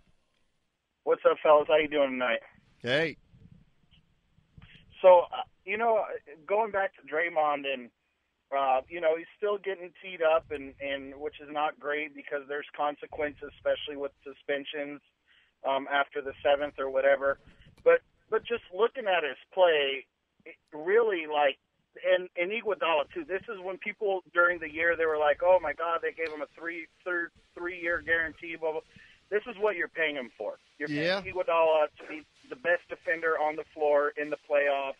What's 1.04 1.22
up, 1.28 1.38
fellas? 1.42 1.66
How 1.68 1.76
you 1.76 1.88
doing 1.88 2.10
tonight? 2.10 2.40
Hey. 2.78 3.16
So, 5.02 5.20
uh, 5.32 5.42
you 5.64 5.78
know, 5.78 6.04
going 6.46 6.70
back 6.70 6.92
to 6.96 7.02
Draymond 7.02 7.64
and 7.72 7.90
uh, 8.56 8.80
you 8.88 9.00
know, 9.00 9.16
he's 9.16 9.30
still 9.36 9.58
getting 9.58 9.92
teed 10.02 10.20
up 10.22 10.50
and 10.50 10.74
and 10.80 11.14
which 11.20 11.40
is 11.40 11.48
not 11.50 11.78
great 11.78 12.14
because 12.14 12.42
there's 12.48 12.66
consequences 12.76 13.50
especially 13.56 13.96
with 13.96 14.10
suspensions 14.24 15.00
um 15.68 15.86
after 15.92 16.20
the 16.20 16.32
7th 16.44 16.78
or 16.78 16.90
whatever. 16.90 17.38
But 17.84 18.00
but 18.28 18.44
just 18.44 18.62
looking 18.74 19.06
at 19.06 19.22
his 19.22 19.38
play, 19.54 20.04
it 20.44 20.56
really 20.72 21.26
like 21.32 21.58
and 22.14 22.28
and 22.36 22.50
Iguodala 22.50 23.10
too. 23.12 23.24
This 23.24 23.42
is 23.48 23.60
when 23.62 23.78
people 23.78 24.22
during 24.32 24.58
the 24.58 24.70
year 24.70 24.96
they 24.96 25.06
were 25.06 25.18
like, 25.18 25.40
"Oh 25.42 25.58
my 25.60 25.72
God, 25.72 26.00
they 26.02 26.12
gave 26.12 26.32
him 26.32 26.42
a 26.42 26.46
three 26.58 26.86
third 27.04 27.30
three 27.54 27.80
year 27.80 28.00
guarantee." 28.00 28.56
Blah 28.56 28.72
blah. 28.72 28.80
This 29.30 29.42
is 29.46 29.56
what 29.58 29.76
you're 29.76 29.88
paying 29.88 30.16
him 30.16 30.30
for. 30.36 30.58
You're 30.78 30.88
paying 30.88 31.04
Yeah. 31.04 31.22
Iguodala 31.22 31.88
to 31.98 32.06
be 32.08 32.26
the 32.48 32.56
best 32.56 32.88
defender 32.88 33.38
on 33.38 33.56
the 33.56 33.64
floor 33.74 34.12
in 34.16 34.28
the 34.30 34.38
playoffs, 34.48 34.94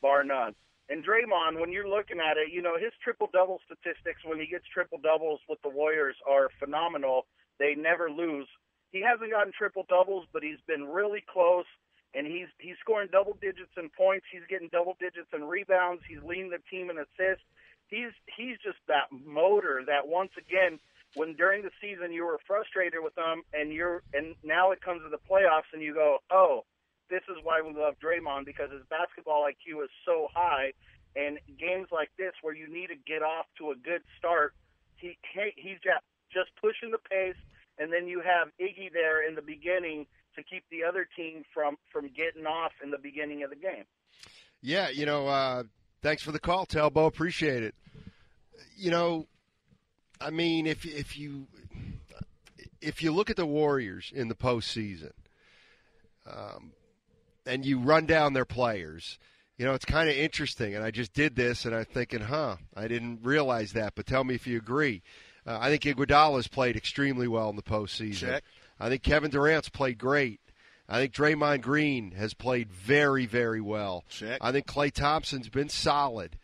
bar 0.00 0.24
none. 0.24 0.54
And 0.88 1.04
Draymond, 1.04 1.60
when 1.60 1.70
you're 1.70 1.88
looking 1.88 2.18
at 2.18 2.38
it, 2.38 2.50
you 2.50 2.62
know 2.62 2.78
his 2.78 2.92
triple 3.04 3.28
double 3.32 3.60
statistics 3.66 4.24
when 4.24 4.40
he 4.40 4.46
gets 4.46 4.64
triple 4.72 4.98
doubles 4.98 5.40
with 5.48 5.60
the 5.62 5.68
Warriors 5.68 6.16
are 6.26 6.48
phenomenal. 6.58 7.26
They 7.58 7.74
never 7.74 8.10
lose. 8.10 8.48
He 8.90 9.02
hasn't 9.02 9.30
gotten 9.30 9.52
triple 9.52 9.84
doubles, 9.88 10.26
but 10.32 10.42
he's 10.42 10.60
been 10.66 10.84
really 10.84 11.22
close 11.30 11.66
and 12.14 12.26
he's 12.26 12.48
he's 12.58 12.76
scoring 12.80 13.08
double 13.12 13.36
digits 13.40 13.72
in 13.76 13.90
points. 13.90 14.26
He's 14.32 14.46
getting 14.48 14.68
double 14.72 14.96
digits 15.00 15.28
in 15.34 15.44
rebounds. 15.44 16.02
He's 16.08 16.22
leading 16.24 16.50
the 16.50 16.62
team 16.70 16.90
in 16.90 16.98
assists. 16.98 17.44
He's 17.88 18.12
he's 18.36 18.56
just 18.64 18.78
that 18.88 19.08
motor 19.12 19.82
that 19.86 20.08
once 20.08 20.32
again, 20.38 20.78
when 21.14 21.34
during 21.34 21.62
the 21.62 21.70
season 21.80 22.12
you 22.12 22.24
were 22.24 22.38
frustrated 22.46 23.00
with 23.02 23.16
him, 23.16 23.42
and 23.52 23.72
you're 23.72 24.02
and 24.14 24.34
now 24.44 24.70
it 24.72 24.80
comes 24.80 25.02
to 25.02 25.10
the 25.10 25.20
playoffs, 25.30 25.68
and 25.72 25.82
you 25.82 25.94
go, 25.94 26.18
oh, 26.30 26.64
this 27.10 27.22
is 27.28 27.36
why 27.42 27.60
we 27.60 27.72
love 27.74 27.94
Draymond 28.02 28.44
because 28.46 28.70
his 28.70 28.84
basketball 28.90 29.44
IQ 29.44 29.84
is 29.84 29.90
so 30.04 30.28
high, 30.32 30.72
and 31.16 31.38
games 31.58 31.88
like 31.92 32.10
this 32.18 32.32
where 32.42 32.54
you 32.54 32.72
need 32.72 32.88
to 32.88 32.96
get 33.06 33.22
off 33.22 33.46
to 33.58 33.70
a 33.70 33.76
good 33.76 34.02
start, 34.18 34.54
he 34.96 35.16
he- 35.34 35.56
he's 35.56 35.80
just 35.84 36.04
just 36.32 36.50
pushing 36.60 36.90
the 36.90 36.98
pace, 36.98 37.36
and 37.78 37.92
then 37.92 38.06
you 38.06 38.20
have 38.20 38.48
Iggy 38.60 38.92
there 38.92 39.26
in 39.26 39.34
the 39.34 39.42
beginning 39.42 40.06
to 40.38 40.44
keep 40.44 40.64
the 40.70 40.84
other 40.84 41.06
team 41.16 41.44
from 41.52 41.76
from 41.92 42.08
getting 42.08 42.46
off 42.46 42.72
in 42.82 42.90
the 42.90 42.98
beginning 42.98 43.42
of 43.42 43.50
the 43.50 43.56
game. 43.56 43.84
Yeah, 44.62 44.88
you 44.88 45.06
know, 45.06 45.28
uh, 45.28 45.64
thanks 46.02 46.22
for 46.22 46.32
the 46.32 46.40
call, 46.40 46.66
Telbo. 46.66 47.06
Appreciate 47.06 47.62
it. 47.62 47.74
You 48.76 48.90
know, 48.90 49.26
I 50.20 50.30
mean, 50.30 50.66
if 50.66 50.84
if 50.84 51.18
you 51.18 51.46
if 52.80 53.02
you 53.02 53.12
look 53.12 53.30
at 53.30 53.36
the 53.36 53.46
Warriors 53.46 54.12
in 54.14 54.28
the 54.28 54.34
postseason, 54.34 55.12
um, 56.26 56.72
and 57.46 57.64
you 57.64 57.78
run 57.78 58.06
down 58.06 58.32
their 58.32 58.44
players, 58.44 59.18
you 59.56 59.64
know, 59.64 59.74
it's 59.74 59.84
kind 59.84 60.08
of 60.08 60.16
interesting. 60.16 60.74
And 60.74 60.84
I 60.84 60.90
just 60.90 61.12
did 61.12 61.36
this, 61.36 61.64
and 61.64 61.74
I'm 61.74 61.84
thinking, 61.84 62.20
huh, 62.20 62.56
I 62.76 62.88
didn't 62.88 63.20
realize 63.22 63.72
that. 63.72 63.94
But 63.94 64.06
tell 64.06 64.24
me 64.24 64.34
if 64.34 64.46
you 64.46 64.56
agree. 64.56 65.02
Uh, 65.46 65.58
I 65.60 65.70
think 65.70 65.82
Iguodala's 65.82 66.46
played 66.48 66.76
extremely 66.76 67.26
well 67.26 67.48
in 67.48 67.56
the 67.56 67.62
postseason. 67.62 68.28
Check. 68.28 68.44
I 68.80 68.88
think 68.88 69.02
Kevin 69.02 69.30
Durant's 69.30 69.68
played 69.68 69.98
great. 69.98 70.40
I 70.88 70.98
think 70.98 71.12
Draymond 71.12 71.60
Green 71.60 72.12
has 72.12 72.32
played 72.32 72.72
very, 72.72 73.26
very 73.26 73.60
well. 73.60 74.04
Check. 74.08 74.38
I 74.40 74.52
think 74.52 74.66
Klay 74.66 74.90
Thompson's 74.90 75.50
been 75.50 75.68
solid. 75.68 76.38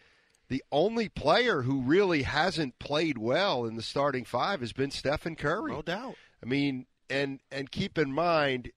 The 0.49 0.62
only 0.70 1.09
player 1.09 1.62
who 1.62 1.81
really 1.81 2.23
hasn't 2.23 2.79
played 2.79 3.16
well 3.16 3.64
in 3.64 3.77
the 3.77 3.83
starting 3.83 4.25
five 4.25 4.61
has 4.61 4.75
been 4.75 4.90
Stephen 4.90 5.37
Curry. 5.37 5.73
No 5.73 5.81
doubt. 5.81 6.16
I 6.42 6.47
mean, 6.47 6.87
and 7.09 7.40
and 7.51 7.70
keep 7.70 7.97
in 7.97 8.12
mind, 8.12 8.70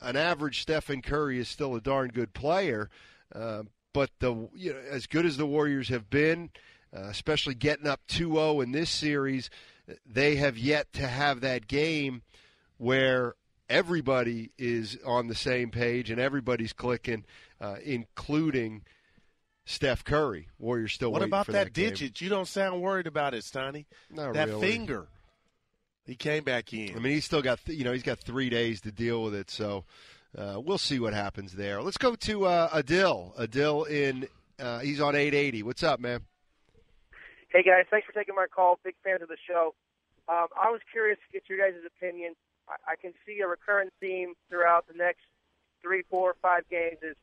an 0.00 0.16
average 0.16 0.62
Stephen 0.62 1.02
Curry 1.02 1.38
is 1.40 1.48
still 1.48 1.74
a 1.74 1.80
darn 1.80 2.10
good 2.10 2.32
player. 2.32 2.88
Uh, 3.34 3.64
but 3.92 4.10
the 4.20 4.48
you 4.54 4.72
know, 4.72 4.78
as 4.88 5.06
good 5.06 5.26
as 5.26 5.36
the 5.36 5.46
Warriors 5.46 5.88
have 5.88 6.08
been, 6.08 6.50
uh, 6.96 7.02
especially 7.08 7.54
getting 7.54 7.88
up 7.88 8.00
2-0 8.08 8.62
in 8.62 8.70
this 8.70 8.90
series, 8.90 9.50
they 10.06 10.36
have 10.36 10.56
yet 10.56 10.92
to 10.92 11.08
have 11.08 11.40
that 11.40 11.66
game 11.66 12.22
where 12.80 13.34
everybody 13.68 14.50
is 14.58 14.96
on 15.04 15.26
the 15.26 15.34
same 15.34 15.70
page 15.70 16.10
and 16.10 16.18
everybody's 16.18 16.72
clicking, 16.72 17.26
uh, 17.60 17.76
including 17.84 18.82
Steph 19.66 20.02
Curry. 20.02 20.48
Warriors 20.58 20.94
still 20.94 21.12
What 21.12 21.22
about 21.22 21.44
for 21.44 21.52
that, 21.52 21.66
that, 21.66 21.72
game. 21.74 21.90
digit? 21.90 22.22
You 22.22 22.30
don't 22.30 22.48
sound 22.48 22.80
worried 22.80 23.06
about 23.06 23.34
it, 23.34 23.44
Stoney. 23.44 23.86
Not 24.10 24.32
that 24.32 24.48
really. 24.48 24.70
finger. 24.70 25.08
He 26.06 26.16
came 26.16 26.42
back 26.42 26.72
in. 26.72 26.96
I 26.96 27.00
mean, 27.00 27.12
he's 27.12 27.26
still 27.26 27.42
got 27.42 27.62
th- 27.66 27.78
you 27.78 27.84
know 27.84 27.92
he's 27.92 28.02
got 28.02 28.18
three 28.18 28.48
days 28.48 28.80
to 28.80 28.90
deal 28.90 29.22
with 29.22 29.34
it, 29.34 29.50
so 29.50 29.84
uh, 30.36 30.58
we'll 30.58 30.78
see 30.78 30.98
what 30.98 31.12
happens 31.12 31.52
there. 31.52 31.82
Let's 31.82 31.98
go 31.98 32.14
to 32.16 32.46
uh, 32.46 32.82
Adil. 32.82 33.36
Adil 33.38 33.88
in 33.88 34.26
uh, 34.58 34.78
he's 34.78 35.02
on 35.02 35.14
880. 35.14 35.62
What's 35.64 35.82
up, 35.82 36.00
man? 36.00 36.22
Hey 37.50 37.62
guys, 37.62 37.84
thanks 37.90 38.06
for 38.06 38.12
taking 38.14 38.34
my 38.34 38.46
call. 38.46 38.78
Big 38.82 38.94
fan 39.04 39.20
of 39.20 39.28
the 39.28 39.36
show. 39.46 39.74
Um, 40.30 40.46
I 40.56 40.70
was 40.70 40.80
curious 40.90 41.18
to 41.26 41.32
get 41.38 41.42
your 41.48 41.58
guys' 41.58 41.78
opinion. 41.86 42.34
I, 42.86 42.96
can 42.96 43.12
see 43.26 43.40
a 43.40 43.48
recurrent 43.48 43.92
theme 44.00 44.34
throughout 44.48 44.86
the 44.86 44.94
next 44.96 45.24
three, 45.82 46.02
four, 46.08 46.36
five 46.40 46.62
games 46.70 46.98
is 47.02 47.16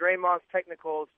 Draymond's 0.00 0.44
technicals. 0.52 1.08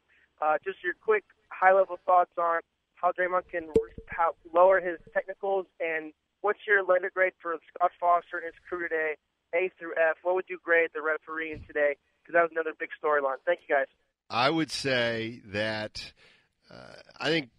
Uh, 0.40 0.56
just 0.64 0.78
your 0.84 0.94
quick, 1.02 1.24
high-level 1.48 1.98
thoughts 2.04 2.32
on 2.38 2.60
how 2.94 3.12
Draymond 3.12 3.48
can 3.50 3.68
how, 4.08 4.34
lower 4.54 4.80
his 4.80 4.98
technicals, 5.12 5.66
and 5.80 6.12
what's 6.40 6.60
your 6.66 6.84
letter 6.84 7.10
grade 7.12 7.32
for 7.40 7.56
Scott 7.74 7.92
Foster 8.00 8.38
and 8.38 8.46
his 8.46 8.54
crew 8.68 8.88
today, 8.88 9.14
A 9.54 9.70
through 9.78 9.92
F? 9.92 10.16
What 10.22 10.34
would 10.34 10.46
you 10.48 10.58
grade 10.62 10.90
the 10.94 11.02
refereeing 11.02 11.64
today? 11.66 11.96
Because 12.22 12.34
that 12.34 12.42
was 12.42 12.50
another 12.52 12.72
big 12.78 12.90
storyline. 13.02 13.36
Thank 13.44 13.60
you 13.68 13.74
guys. 13.74 13.86
I 14.28 14.50
would 14.50 14.70
say 14.70 15.40
that 15.46 16.12
uh, 16.70 16.94
I 17.20 17.28
think 17.28 17.50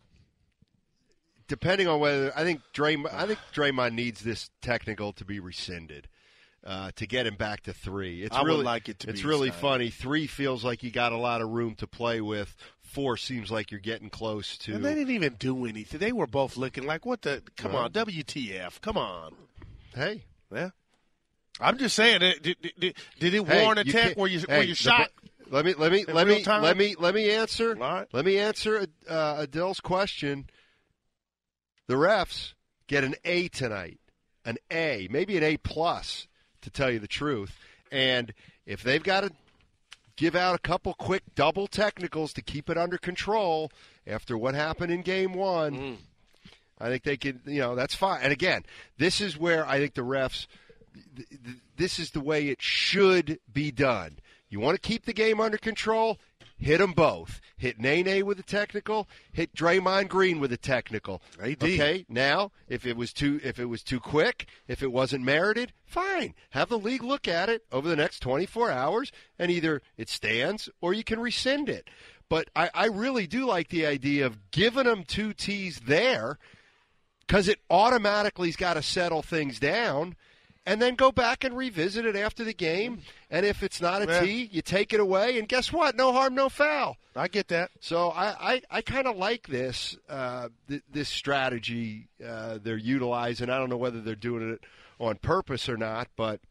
depending 1.47 1.87
on 1.87 1.99
whether 1.99 2.31
I 2.35 2.43
think 2.43 2.61
Draymond, 2.73 3.13
I 3.13 3.25
think 3.27 3.39
Draymond 3.53 3.93
needs 3.93 4.21
this 4.21 4.49
technical 4.61 5.13
to 5.13 5.25
be 5.25 5.39
rescinded. 5.39 6.07
Uh, 6.65 6.91
to 6.97 7.07
get 7.07 7.25
him 7.25 7.35
back 7.35 7.61
to 7.63 7.71
three, 7.71 8.23
it's 8.23 8.35
I 8.35 8.41
would 8.41 8.47
really 8.47 8.63
like 8.65 8.89
it 8.89 8.99
to 8.99 9.09
It's 9.09 9.23
really 9.23 9.51
funny. 9.51 9.89
Three 9.89 10.27
feels 10.27 10.65
like 10.65 10.83
you 10.83 10.91
got 10.91 11.13
a 11.13 11.17
lot 11.17 11.39
of 11.41 11.47
room 11.49 11.75
to 11.75 11.87
play 11.87 12.19
with. 12.19 12.53
Four 12.81 13.15
seems 13.15 13.49
like 13.49 13.71
you're 13.71 13.79
getting 13.79 14.09
close 14.09 14.57
to. 14.59 14.73
And 14.73 14.83
they 14.83 14.93
didn't 14.93 15.13
even 15.13 15.35
do 15.39 15.65
anything. 15.65 15.99
They 15.99 16.11
were 16.11 16.27
both 16.27 16.57
looking 16.57 16.85
like, 16.85 17.05
what 17.05 17.21
the? 17.21 17.41
Come 17.55 17.73
on, 17.73 17.91
WTF? 17.93 18.81
Come 18.81 18.97
on. 18.97 19.33
Hey. 19.95 20.25
Yeah. 20.53 20.71
I'm 21.61 21.77
just 21.77 21.95
saying, 21.95 22.19
did, 22.19 22.41
did, 22.41 22.57
did, 22.79 22.95
did 23.19 23.33
it 23.33 23.47
Hey, 23.47 23.61
warrant 23.63 23.79
a 23.79 23.85
you 23.85 23.91
tech 23.93 24.01
can't- 24.03 24.17
where 24.17 24.29
you 24.29 24.39
hey, 24.39 24.45
where 24.47 24.61
you 24.63 24.67
the- 24.69 24.75
shot? 24.75 25.09
Let 25.49 25.63
me 25.63 25.73
let 25.75 25.93
me 25.93 26.03
let 26.05 26.27
me 26.27 26.41
time? 26.43 26.61
let 26.63 26.75
me 26.75 26.95
let 26.99 27.15
me 27.15 27.31
answer. 27.31 27.77
Let 28.11 28.25
me 28.25 28.37
answer 28.37 28.85
uh, 29.09 29.35
Adele's 29.39 29.79
question. 29.79 30.49
The 31.87 31.95
refs 31.95 32.53
get 32.87 33.03
an 33.03 33.15
A 33.25 33.47
tonight, 33.47 33.99
an 34.45 34.57
A, 34.71 35.07
maybe 35.11 35.37
an 35.37 35.43
A 35.43 35.57
plus, 35.57 36.27
to 36.61 36.69
tell 36.69 36.91
you 36.91 36.99
the 36.99 37.07
truth. 37.07 37.57
And 37.91 38.33
if 38.65 38.83
they've 38.83 39.03
got 39.03 39.21
to 39.21 39.31
give 40.17 40.35
out 40.35 40.55
a 40.55 40.59
couple 40.59 40.93
quick 40.93 41.23
double 41.35 41.67
technicals 41.67 42.33
to 42.33 42.41
keep 42.41 42.69
it 42.69 42.77
under 42.77 42.97
control 42.97 43.71
after 44.05 44.37
what 44.37 44.55
happened 44.55 44.91
in 44.91 45.01
Game 45.01 45.33
One, 45.33 45.75
Mm. 45.77 45.97
I 46.79 46.89
think 46.89 47.03
they 47.03 47.17
can. 47.17 47.41
You 47.45 47.59
know, 47.61 47.75
that's 47.75 47.95
fine. 47.95 48.21
And 48.21 48.31
again, 48.31 48.63
this 48.99 49.19
is 49.19 49.35
where 49.37 49.67
I 49.67 49.79
think 49.79 49.95
the 49.95 50.01
refs 50.03 50.45
th- 51.15 51.27
th- 51.29 51.57
this 51.75 51.97
is 51.97 52.11
the 52.11 52.19
way 52.19 52.49
it 52.49 52.61
should 52.61 53.39
be 53.51 53.71
done. 53.71 54.19
You 54.49 54.59
want 54.59 54.75
to 54.75 54.87
keep 54.87 55.05
the 55.05 55.13
game 55.13 55.39
under 55.41 55.57
control? 55.57 56.19
Hit 56.57 56.79
them 56.79 56.93
both. 56.93 57.39
Hit 57.57 57.79
Nene 57.79 58.25
with 58.25 58.39
a 58.39 58.43
technical. 58.43 59.07
Hit 59.31 59.53
Draymond 59.53 60.07
Green 60.09 60.39
with 60.39 60.51
a 60.51 60.57
technical. 60.57 61.21
Okay. 61.79 62.05
Now, 62.09 62.51
if 62.67 62.85
it 62.85 62.97
was 62.97 63.13
too 63.13 63.39
if 63.43 63.59
it 63.59 63.65
was 63.65 63.83
too 63.83 63.99
quick, 63.99 64.47
if 64.67 64.81
it 64.81 64.91
wasn't 64.91 65.23
merited, 65.23 65.71
fine. 65.85 66.33
Have 66.51 66.69
the 66.69 66.79
league 66.79 67.03
look 67.03 67.27
at 67.27 67.49
it 67.49 67.63
over 67.71 67.87
the 67.87 67.95
next 67.95 68.19
24 68.19 68.71
hours, 68.71 69.11
and 69.37 69.51
either 69.51 69.81
it 69.97 70.09
stands 70.09 70.67
or 70.81 70.93
you 70.93 71.03
can 71.03 71.19
rescind 71.19 71.69
it. 71.69 71.89
But 72.29 72.49
I, 72.55 72.69
I 72.73 72.85
really 72.87 73.27
do 73.27 73.45
like 73.45 73.69
the 73.69 73.85
idea 73.85 74.25
of 74.25 74.51
giving 74.51 74.85
them 74.85 75.03
two 75.03 75.33
T's 75.33 75.79
there 75.81 76.39
because 77.25 77.47
it 77.47 77.59
automatically's 77.69 78.55
got 78.55 78.73
to 78.73 78.81
settle 78.81 79.21
things 79.21 79.59
down 79.59 80.15
and 80.67 80.79
then 80.81 80.93
go 80.95 81.11
back 81.11 81.43
and 81.43 81.55
revisit 81.57 82.05
it 82.05 82.15
after 82.15 82.43
the 82.43 82.53
game. 82.53 82.99
And 83.31 83.45
if 83.45 83.63
it's 83.63 83.81
not 83.81 84.01
a 84.01 84.05
Yeah. 84.05 84.19
T, 84.19 84.49
you 84.51 84.61
take 84.61 84.93
it 84.93 84.99
away, 84.99 85.39
and 85.39 85.47
guess 85.47 85.71
what? 85.73 85.95
No 85.95 86.11
harm, 86.11 86.35
no 86.35 86.49
foul. 86.49 86.97
I 87.15 87.27
get 87.27 87.47
that. 87.47 87.71
So 87.79 88.09
I, 88.09 88.53
I, 88.53 88.61
I 88.69 88.81
kind 88.81 89.07
of 89.07 89.17
like 89.17 89.47
this 89.47 89.97
uh, 90.07 90.49
th- 90.67 90.83
this 90.91 91.09
strategy 91.09 92.09
uh, 92.23 92.59
they're 92.61 92.77
utilizing. 92.77 93.49
I 93.49 93.57
don't 93.57 93.69
know 93.69 93.77
whether 93.77 94.01
they're 94.01 94.15
doing 94.15 94.51
it 94.51 94.59
on 94.99 95.15
purpose 95.15 95.67
or 95.69 95.77
not, 95.77 96.09
but 96.15 96.41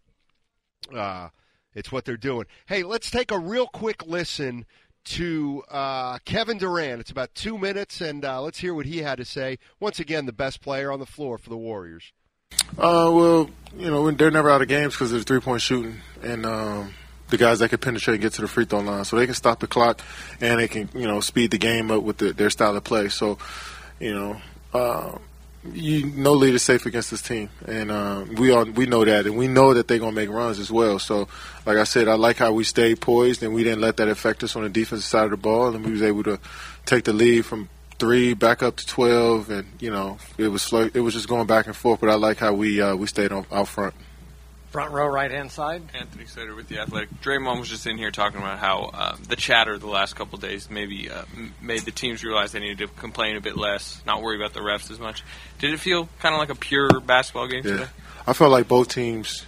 uh, 0.94 1.29
It's 1.74 1.92
what 1.92 2.05
they're 2.05 2.16
doing. 2.16 2.46
Hey, 2.66 2.83
let's 2.83 3.11
take 3.11 3.31
a 3.31 3.38
real 3.38 3.66
quick 3.66 4.07
listen 4.07 4.64
to 5.05 5.62
uh, 5.70 6.18
Kevin 6.24 6.59
Durant. 6.59 7.00
It's 7.00 7.11
about 7.11 7.35
two 7.35 7.59
minutes, 7.59 8.00
and 8.00 8.24
uh, 8.24 8.40
let's 8.40 8.59
hear 8.59 8.74
what 8.74 8.87
he 8.87 8.98
had 8.98 9.18
to 9.18 9.24
say. 9.24 9.59
Once 9.79 10.00
again, 10.00 10.26
the 10.26 10.33
best 10.33 10.61
player 10.62 10.90
on 10.90 10.98
the 11.00 11.07
floor 11.07 11.38
for 11.38 11.50
the 11.50 11.57
Warriors. 11.57 12.12
Uh, 12.79 13.11
well, 13.11 13.51
you 13.79 13.91
know, 13.91 14.11
they're 14.11 14.31
never 14.31 14.51
out 14.51 14.61
of 14.61 14.69
games 14.69 14.93
because 14.95 15.11
of 15.13 15.19
the 15.19 15.25
three 15.25 15.41
point 15.41 15.63
shooting 15.63 16.01
and 16.23 16.45
um, 16.45 16.93
the 17.29 17.39
guys 17.39 17.61
that 17.61 17.71
can 17.71 17.79
penetrate 17.79 18.17
and 18.17 18.23
get 18.23 18.35
to 18.35 18.43
the 18.43 18.49
free 18.49 18.67
throw 18.67 18.81
line. 18.81 19.05
So 19.05 19.17
they 19.17 19.25
can 19.25 19.35
stop 19.35 19.61
the 19.61 19.67
clock 19.67 20.03
and 20.41 20.61
they 20.61 20.69
can, 20.69 20.91
you 20.95 21.07
know, 21.07 21.21
speed 21.21 21.53
the 21.53 21.59
game 21.59 21.91
up 21.91 22.03
with 22.03 22.19
the, 22.19 22.33
their 22.33 22.51
style 22.51 22.77
of 22.77 22.85
play. 22.85 23.09
So, 23.09 23.39
you 23.99 24.15
know, 24.15 24.41
uh, 24.75 25.19
you 25.73 26.07
no 26.07 26.33
lead 26.33 26.55
is 26.55 26.63
safe 26.63 26.87
against 26.87 27.11
this 27.11 27.23
team, 27.23 27.51
and 27.67 27.91
uh, 27.91 28.25
we 28.37 28.53
all 28.53 28.67
we 28.67 28.87
know 28.87 29.05
that, 29.05 29.27
and 29.27 29.37
we 29.37 29.49
know 29.49 29.75
that 29.75 29.89
they're 29.89 29.99
gonna 29.99 30.13
make 30.13 30.31
runs 30.31 30.61
as 30.61 30.71
well. 30.71 31.01
So, 31.01 31.27
like 31.65 31.77
I 31.77 31.83
said, 31.83 32.07
I 32.07 32.15
like 32.15 32.37
how 32.37 32.53
we 32.53 32.63
stayed 32.63 33.01
poised 33.01 33.43
and 33.43 33.53
we 33.53 33.65
didn't 33.65 33.81
let 33.81 33.97
that 33.97 34.07
affect 34.07 34.45
us 34.45 34.55
on 34.55 34.63
the 34.63 34.69
defensive 34.69 35.05
side 35.05 35.25
of 35.25 35.31
the 35.31 35.37
ball, 35.37 35.75
and 35.75 35.85
we 35.85 35.91
was 35.91 36.03
able 36.03 36.23
to 36.25 36.39
take 36.85 37.03
the 37.03 37.13
lead 37.13 37.47
from 37.47 37.69
three 37.99 38.35
back 38.35 38.63
up 38.63 38.77
to 38.77 38.87
twelve, 38.87 39.51
and 39.51 39.67
you 39.81 39.91
know 39.91 40.19
it 40.39 40.49
was 40.49 40.63
slow 40.63 40.89
it 40.93 41.01
was 41.01 41.15
just 41.15 41.29
going 41.29 41.47
back 41.47 41.67
and 41.67 41.77
forth. 41.77 42.01
But 42.01 42.11
I 42.11 42.15
like 42.15 42.39
how 42.39 42.53
we 42.53 42.81
uh, 42.81 42.97
we 42.97 43.07
stayed 43.07 43.33
on, 43.33 43.47
out 43.51 43.69
front. 43.69 43.95
Front 44.71 44.93
row, 44.93 45.07
right 45.07 45.31
hand 45.31 45.51
side. 45.51 45.83
Anthony 45.95 46.27
Slater 46.27 46.55
with 46.55 46.69
the 46.69 46.81
Athletic. 46.81 47.09
Draymond 47.23 47.61
was 47.61 47.69
just 47.69 47.87
in 47.87 47.97
here 47.97 48.11
talking 48.11 48.41
about 48.41 48.59
how 48.59 48.91
uh, 48.93 49.17
the 49.29 49.37
chatter 49.37 49.79
the 49.79 49.87
last 49.87 50.17
couple 50.17 50.39
days 50.39 50.69
maybe 50.69 51.09
uh, 51.09 51.23
made 51.63 51.83
the 51.83 51.93
teams 51.93 52.23
realize 52.23 52.53
they 52.53 52.61
needed 52.61 52.79
to 52.79 52.89
complain 52.89 53.37
a 53.37 53.41
bit 53.41 53.57
less, 53.57 54.03
not 54.05 54.23
worry 54.23 54.37
about 54.37 54.53
the 54.53 54.61
refs 54.61 54.91
as 54.91 54.99
much. 54.99 55.23
Did 55.61 55.73
it 55.73 55.81
feel 55.81 56.09
kind 56.19 56.35
of 56.35 56.41
like 56.41 56.51
a 56.51 56.55
pure 56.55 57.01
basketball 57.01 57.49
game 57.49 57.63
yeah. 57.65 57.73
today? 57.73 57.87
I 58.27 58.33
felt 58.33 58.51
like 58.51 58.69
both 58.69 58.89
teams, 58.89 59.47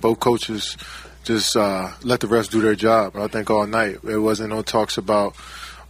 both 0.00 0.20
coaches, 0.20 0.76
just 1.24 1.56
uh, 1.56 1.90
let 2.02 2.20
the 2.20 2.26
refs 2.26 2.48
do 2.48 2.62
their 2.62 2.74
job. 2.74 3.16
I 3.16 3.26
think 3.26 3.50
all 3.50 3.66
night 3.66 3.98
it 4.04 4.18
wasn't 4.18 4.50
no 4.50 4.62
talks 4.62 4.96
about 4.96 5.34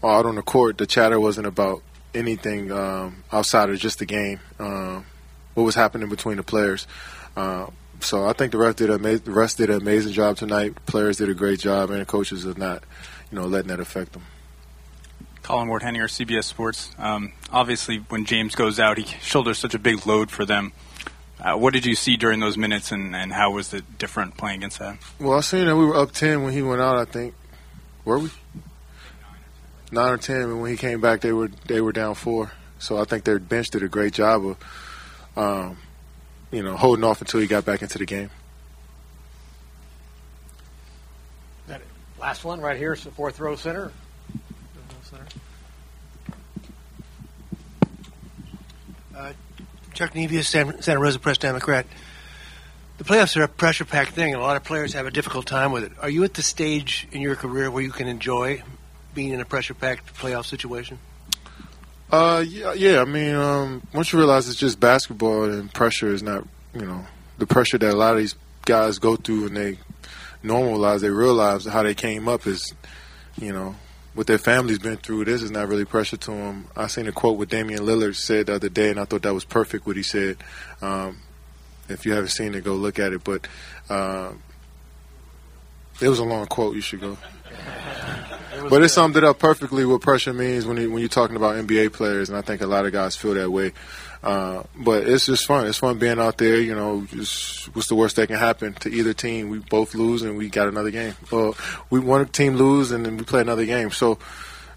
oh, 0.03 0.09
out 0.09 0.27
on 0.27 0.35
the 0.35 0.43
court. 0.43 0.79
The 0.79 0.87
chatter 0.87 1.21
wasn't 1.21 1.47
about 1.47 1.83
anything 2.15 2.71
um, 2.73 3.25
outside 3.33 3.71
of 3.71 3.79
just 3.79 3.99
the 3.99 4.07
game. 4.07 4.41
Um, 4.59 5.07
what 5.55 5.65
was 5.65 5.75
happening 5.75 6.09
between 6.09 6.37
the 6.37 6.43
players. 6.43 6.87
Uh, 7.37 7.67
so 8.01 8.27
I 8.27 8.33
think 8.33 8.53
the 8.53 8.59
rest 8.59 8.79
did 8.79 8.91
a 8.91 8.99
the 8.99 9.31
rest 9.31 9.59
did 9.59 9.71
an 9.71 9.81
amazing 9.81 10.13
job 10.13 10.37
tonight. 10.37 10.75
Players 10.87 11.19
did 11.19 11.29
a 11.29 11.35
great 11.35 11.61
job, 11.61 11.91
and 11.91 12.01
the 12.01 12.07
coaches 12.07 12.47
are 12.47 12.55
not, 12.55 12.83
you 13.31 13.39
know, 13.39 13.47
letting 13.47 13.69
that 13.69 13.81
affect 13.81 14.13
them. 14.13 14.23
Colin 15.43 15.69
Ward 15.69 15.83
Henninger, 15.83 16.07
CBS 16.07 16.45
Sports. 16.45 16.91
Um, 16.99 17.33
obviously, 17.51 17.99
when 18.09 18.25
James 18.25 18.55
goes 18.55 18.79
out, 18.79 18.99
he 18.99 19.05
shoulders 19.21 19.59
such 19.59 19.75
a 19.75 19.79
big 19.79 20.07
load 20.07 20.31
for 20.31 20.45
them. 20.45 20.73
Uh, 21.41 21.57
what 21.57 21.73
did 21.73 21.87
you 21.87 21.95
see 21.95 22.17
during 22.17 22.41
those 22.41 22.59
minutes, 22.59 22.93
and, 22.93 23.17
and 23.17 23.33
how 23.33 23.51
was 23.51 23.73
it 23.73 23.99
different 23.99 24.37
playing 24.37 24.59
against 24.59 24.79
that? 24.79 24.99
Well, 25.19 25.39
I 25.39 25.41
seen 25.41 25.67
that 25.67 25.77
we 25.77 25.87
were 25.87 25.97
up 25.97 26.13
ten 26.13 26.43
when 26.43 26.53
he 26.53 26.63
went 26.63 26.81
out. 26.81 26.97
I 26.97 27.05
think 27.05 27.35
were 28.05 28.19
we 28.19 28.31
nine 29.91 30.13
or 30.13 30.19
ten, 30.19 30.43
and 30.43 30.61
when 30.61 30.71
he 30.71 30.77
came 30.77 31.01
back, 31.01 31.21
they 31.21 31.33
were 31.33 31.51
they 31.67 31.81
were 31.81 31.93
down 31.93 32.15
four. 32.15 32.53
So 32.79 32.99
I 32.99 33.05
think 33.05 33.25
their 33.25 33.39
bench 33.39 33.71
did 33.71 33.83
a 33.83 33.89
great 33.89 34.15
job 34.15 34.45
of. 34.47 34.57
Um, 35.37 35.77
you 36.51 36.63
know, 36.63 36.77
holding 36.77 37.05
off 37.05 37.21
until 37.21 37.39
he 37.39 37.47
got 37.47 37.65
back 37.65 37.83
into 37.83 37.99
the 37.99 38.05
game. 38.05 38.31
That 41.69 41.81
last 42.21 42.45
one 42.45 42.61
right 42.61 42.77
here 42.77 42.93
is 42.93 43.05
the 43.05 43.13
fourth 43.13 43.39
row 43.39 43.55
center. 43.57 43.93
Uh, 49.17 49.33
Chuck 49.93 50.15
Nevius, 50.15 50.47
Santa 50.47 50.99
Rosa 50.99 51.19
Press 51.19 51.39
Democrat. 51.39 51.87
The 52.99 53.05
playoffs 53.05 53.37
are 53.37 53.45
a 53.45 53.49
pressure-packed 53.49 54.13
thing, 54.13 54.33
and 54.33 54.43
a 54.43 54.45
lot 54.45 54.57
of 54.57 54.65
players 54.65 54.95
have 54.95 55.07
a 55.07 55.11
difficult 55.11 55.47
time 55.47 55.73
with 55.73 55.85
it. 55.85 55.93
Are 56.01 56.11
you 56.11 56.25
at 56.25 56.35
the 56.35 56.43
stage 56.43 57.07
in 57.13 57.21
your 57.21 57.37
career 57.37 57.71
where 57.71 57.83
you 57.83 57.93
can 57.93 58.09
enjoy 58.09 58.63
being 59.15 59.31
in 59.31 59.41
a 59.41 59.45
pressure-packed 59.45 60.15
playoff 60.15 60.47
situation? 60.47 60.99
Uh, 62.11 62.45
yeah, 62.47 62.73
yeah. 62.73 63.01
I 63.01 63.05
mean, 63.05 63.35
um, 63.35 63.83
once 63.95 64.13
you 64.13 64.19
realize 64.19 64.49
it's 64.49 64.59
just 64.59 64.81
basketball 64.81 65.45
and 65.45 65.73
pressure 65.73 66.13
is 66.13 66.23
not, 66.23 66.47
you 66.75 66.85
know, 66.85 67.07
the 67.39 67.47
pressure 67.47 67.79
that 67.79 67.95
a 67.95 67.97
lot 67.97 68.15
of 68.15 68.19
these 68.19 68.35
guys 68.65 68.99
go 68.99 69.17
through 69.17 69.47
and 69.47 69.57
they 69.57 69.79
normalize, 70.43 71.01
they 71.01 71.11
realize 71.11 71.65
how 71.67 71.83
they 71.83 71.95
came 71.95 72.29
up 72.29 72.47
is, 72.47 72.75
you 73.37 73.53
know, 73.53 73.77
what 74.15 74.27
their 74.27 74.39
family's 74.39 74.81
been 74.81 74.97
through. 74.97 75.25
This 75.25 75.43
is 75.43 75.53
not 75.53 75.69
really 75.69 75.85
pressure 75.85 76.17
to 76.17 76.31
them. 76.31 76.67
I 76.77 76.89
seen 76.89 77.07
a 77.07 77.13
quote 77.13 77.39
what 77.39 77.49
Damian 77.49 77.81
Lillard 77.81 78.17
said 78.17 78.47
the 78.47 78.55
other 78.57 78.69
day, 78.69 78.91
and 78.91 78.99
I 78.99 79.05
thought 79.05 79.23
that 79.23 79.35
was 79.35 79.45
perfect. 79.45 79.87
What 79.87 79.97
he 79.97 80.03
said. 80.03 80.39
Um, 80.83 81.19
if 81.89 82.07
you 82.07 82.13
haven't 82.13 82.29
seen 82.31 82.55
it, 82.55 82.65
go 82.65 82.75
look 82.75 82.99
at 82.99 83.13
it. 83.13 83.23
But 83.23 83.47
uh, 83.89 84.33
it 86.01 86.09
was 86.09 86.19
a 86.19 86.25
long 86.25 86.47
quote. 86.47 86.75
You 86.75 86.81
should 86.81 87.01
go. 87.01 87.17
but 88.69 88.83
it 88.83 88.89
summed 88.89 89.17
it 89.17 89.25
up 89.25 89.39
perfectly 89.39 89.85
what 89.85 90.01
pressure 90.01 90.33
means 90.33 90.67
when 90.67 90.77
you, 90.77 90.91
when 90.91 91.01
you're 91.01 91.09
talking 91.09 91.37
about 91.37 91.57
NBA 91.57 91.93
players, 91.93 92.29
and 92.29 92.37
I 92.37 92.43
think 92.43 92.61
a 92.61 92.67
lot 92.67 92.87
of 92.87 92.93
guys 92.93 93.17
feel 93.17 93.35
that 93.35 93.51
way. 93.51 93.73
Uh, 94.23 94.65
but 94.77 95.09
it's 95.09 95.27
just 95.27 95.47
fun. 95.47 95.67
It's 95.67 95.79
fun 95.79 95.99
being 95.99 96.19
out 96.19 96.37
there. 96.37 96.61
You 96.61 96.75
know, 96.75 97.07
just 97.07 97.75
what's 97.75 97.89
the 97.89 97.95
worst 97.95 98.17
that 98.17 98.27
can 98.27 98.37
happen 98.37 98.75
to 98.75 98.91
either 98.91 99.15
team? 99.15 99.49
We 99.49 99.59
both 99.59 99.95
lose 99.95 100.23
and 100.23 100.37
we 100.37 100.51
got 100.51 100.69
another 100.69 100.91
game. 100.91 101.15
Well, 101.31 101.57
we 101.89 102.01
one 102.01 102.27
team 102.27 102.57
lose 102.57 102.91
and 102.91 103.07
then 103.07 103.17
we 103.17 103.25
play 103.25 103.41
another 103.41 103.65
game. 103.65 103.91
So, 103.91 104.19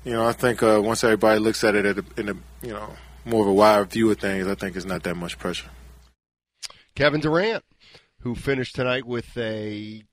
you 0.06 0.14
know, 0.14 0.26
I 0.26 0.32
think 0.32 0.64
uh, 0.64 0.82
once 0.84 1.04
everybody 1.04 1.40
looks 1.40 1.64
at 1.64 1.76
it 1.76 1.86
at 1.86 1.98
a, 1.98 2.06
in 2.18 2.30
a 2.30 2.36
you 2.66 2.74
know 2.74 2.90
more 3.26 3.42
of 3.42 3.48
a 3.48 3.54
wide 3.54 3.90
view 3.92 4.10
of 4.12 4.20
things, 4.20 4.48
I 4.48 4.56
think 4.56 4.78
it's 4.78 4.86
not 4.86 5.04
that 5.04 5.16
much 5.16 5.38
pressure. 5.38 5.70
Kevin 6.96 7.20
Durant, 7.20 7.64
who 8.22 8.36
finished 8.36 8.76
tonight 8.76 9.06
with 9.06 9.38
a 9.38 10.04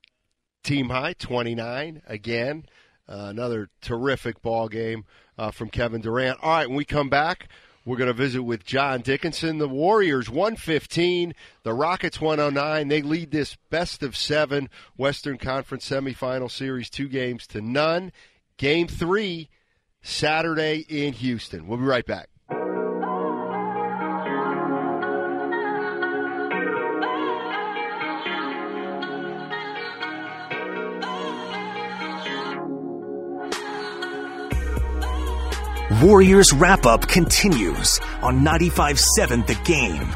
team 0.63 0.89
high 0.89 1.13
29 1.13 2.01
again. 2.07 2.65
Uh, 3.07 3.27
another 3.29 3.69
terrific 3.81 4.41
ball 4.41 4.67
game 4.69 5.05
uh, 5.37 5.51
from 5.51 5.69
Kevin 5.69 6.01
Durant. 6.01 6.39
All 6.41 6.51
right, 6.51 6.67
when 6.67 6.77
we 6.77 6.85
come 6.85 7.09
back, 7.09 7.49
we're 7.85 7.97
going 7.97 8.07
to 8.07 8.13
visit 8.13 8.43
with 8.43 8.63
John 8.63 9.01
Dickinson. 9.01 9.57
The 9.57 9.67
Warriors 9.67 10.29
115, 10.29 11.33
the 11.63 11.73
Rockets 11.73 12.21
109. 12.21 12.87
They 12.87 13.01
lead 13.01 13.31
this 13.31 13.57
best 13.69 14.03
of 14.03 14.15
seven 14.15 14.69
Western 14.97 15.37
Conference 15.37 15.89
semifinal 15.89 16.49
series, 16.49 16.89
two 16.89 17.07
games 17.07 17.47
to 17.47 17.61
none. 17.61 18.11
Game 18.57 18.87
three, 18.87 19.49
Saturday 20.01 20.85
in 20.87 21.13
Houston. 21.13 21.67
We'll 21.67 21.79
be 21.79 21.85
right 21.85 22.05
back. 22.05 22.30
Warriors 36.01 36.51
wrap 36.51 36.87
up 36.87 37.07
continues 37.07 37.99
on 38.23 38.39
95.7 38.39 39.45
The 39.45 39.53
Game. 39.63 40.07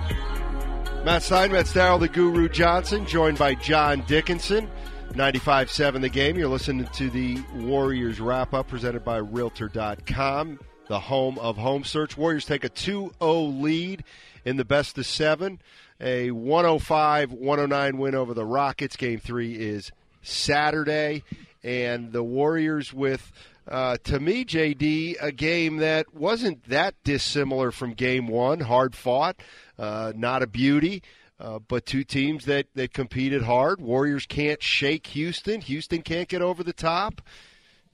Matt 1.05 1.21
Steinmetz, 1.21 1.73
Daryl 1.73 1.99
the 1.99 2.09
Guru 2.09 2.49
Johnson, 2.49 3.05
joined 3.05 3.37
by 3.37 3.53
John 3.53 4.03
Dickinson. 4.07 4.67
95.7 5.11 6.01
The 6.01 6.09
Game. 6.09 6.39
You're 6.39 6.47
listening 6.47 6.87
to 6.87 7.11
the 7.11 7.39
Warriors 7.53 8.19
wrap 8.19 8.55
up 8.55 8.67
presented 8.67 9.05
by 9.05 9.17
Realtor.com, 9.17 10.59
the 10.87 10.99
home 10.99 11.37
of 11.37 11.55
home 11.55 11.83
search. 11.83 12.17
Warriors 12.17 12.45
take 12.45 12.63
a 12.63 12.69
2 12.69 13.13
0 13.21 13.33
lead 13.41 14.03
in 14.43 14.57
the 14.57 14.65
best 14.65 14.97
of 14.97 15.05
seven. 15.05 15.61
A 16.01 16.31
105 16.31 17.31
109 17.31 17.97
win 17.99 18.15
over 18.15 18.33
the 18.33 18.43
Rockets. 18.43 18.95
Game 18.95 19.19
three 19.19 19.53
is 19.53 19.91
Saturday. 20.23 21.23
And 21.63 22.11
the 22.11 22.23
Warriors 22.23 22.91
with 22.91 23.31
uh, 23.67 23.97
to 24.03 24.19
me, 24.19 24.45
JD, 24.45 25.15
a 25.21 25.31
game 25.31 25.77
that 25.77 26.13
wasn't 26.13 26.63
that 26.65 26.95
dissimilar 27.03 27.71
from 27.71 27.93
game 27.93 28.27
one. 28.27 28.59
Hard 28.59 28.95
fought, 28.95 29.37
uh, 29.79 30.13
not 30.15 30.43
a 30.43 30.47
beauty, 30.47 31.01
uh, 31.39 31.59
but 31.59 31.85
two 31.85 32.03
teams 32.03 32.45
that, 32.45 32.67
that 32.75 32.93
competed 32.93 33.43
hard. 33.43 33.81
Warriors 33.81 34.25
can't 34.25 34.61
shake 34.61 35.07
Houston. 35.07 35.61
Houston 35.61 36.03
can't 36.03 36.29
get 36.29 36.41
over 36.41 36.63
the 36.63 36.73
top. 36.73 37.21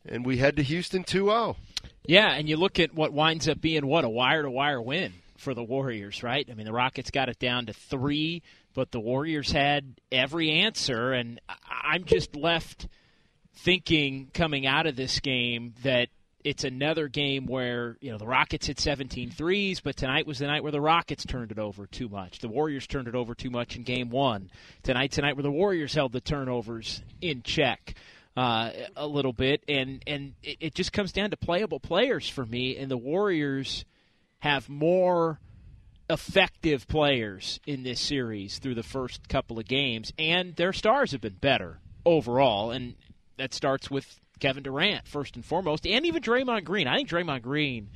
And 0.06 0.26
we 0.26 0.38
head 0.38 0.58
to 0.58 0.64
Houston 0.64 1.04
2 1.04 1.26
0. 1.26 1.56
Yeah, 2.06 2.34
and 2.34 2.50
you 2.50 2.58
look 2.58 2.80
at 2.80 2.94
what 2.94 3.14
winds 3.14 3.48
up 3.48 3.62
being 3.62 3.86
what 3.86 4.04
a 4.04 4.10
wire 4.10 4.42
to 4.42 4.50
wire 4.50 4.82
win 4.82 5.14
for 5.38 5.54
the 5.54 5.64
Warriors, 5.64 6.24
right? 6.24 6.48
I 6.50 6.54
mean, 6.56 6.66
the 6.66 6.74
Rockets 6.74 7.12
got 7.12 7.30
it 7.30 7.40
down 7.40 7.68
to 7.68 7.74
three, 7.74 8.42
but 8.74 8.92
the 8.92 9.00
Warriors 9.00 9.52
had 9.52 10.00
every 10.12 10.50
answer, 10.50 11.14
and 11.14 11.40
I'm 11.70 12.04
just 12.04 12.36
left 12.36 12.88
thinking 13.54 14.30
coming 14.34 14.66
out 14.66 14.88
of 14.88 14.96
this 14.96 15.20
game 15.20 15.74
that 15.84 16.10
it's 16.44 16.64
another 16.64 17.08
game 17.08 17.46
where 17.46 17.98
you 18.02 18.12
know 18.12 18.18
the 18.18 18.26
Rockets 18.26 18.68
hit 18.68 18.80
17 18.80 19.32
threes, 19.32 19.80
but 19.80 19.96
tonight 19.96 20.26
was 20.26 20.40
the 20.40 20.48
night 20.48 20.64
where 20.64 20.72
the 20.72 20.82
Rockets 20.82 21.26
turned 21.26 21.52
it 21.52 21.60
over 21.60 21.86
too 21.86 22.10
much. 22.10 22.40
The 22.40 22.48
Warriors 22.48 22.88
turned 22.88 23.08
it 23.08 23.16
over 23.16 23.36
too 23.36 23.50
much 23.50 23.76
in 23.76 23.84
Game 23.84 24.10
One. 24.10 24.50
Tonight, 24.84 25.12
tonight 25.12 25.36
where 25.36 25.44
the 25.44 25.52
Warriors 25.52 25.94
held 25.94 26.12
the 26.12 26.22
turnovers 26.22 27.02
in 27.22 27.44
check 27.44 27.96
uh, 28.36 28.72
a 28.96 29.08
little 29.08 29.34
bit, 29.34 29.64
and 29.68 30.02
and 30.08 30.34
it, 30.42 30.58
it 30.60 30.76
just 30.76 30.94
comes 30.94 31.12
down 31.12 31.32
to 31.32 31.38
playable 31.38 31.80
players 31.80 32.28
for 32.28 32.46
me. 32.46 32.78
And 32.78 32.90
the 32.90 32.98
Warriors 32.98 33.86
have 34.40 34.70
more 34.70 35.40
effective 36.10 36.88
players 36.88 37.60
in 37.66 37.84
this 37.84 38.00
series 38.00 38.60
through 38.60 38.76
the 38.76 38.84
first 38.84 39.30
couple 39.30 39.60
of 39.60 39.68
games, 39.68 40.12
and 40.18 40.56
their 40.56 40.74
stars 40.74 41.12
have 41.12 41.22
been 41.22 41.38
better 41.40 41.80
overall, 42.06 42.72
and 42.72 42.96
that 43.42 43.54
starts 43.56 43.90
with 43.90 44.20
Kevin 44.40 44.62
Durant 44.62 45.08
first 45.08 45.36
and 45.36 45.44
foremost, 45.44 45.88
and 45.88 46.06
even 46.06 46.22
Draymond 46.22 46.64
Green. 46.64 46.88
I 46.88 46.98
think 46.98 47.10
Draymond 47.10 47.42
Green 47.42 47.90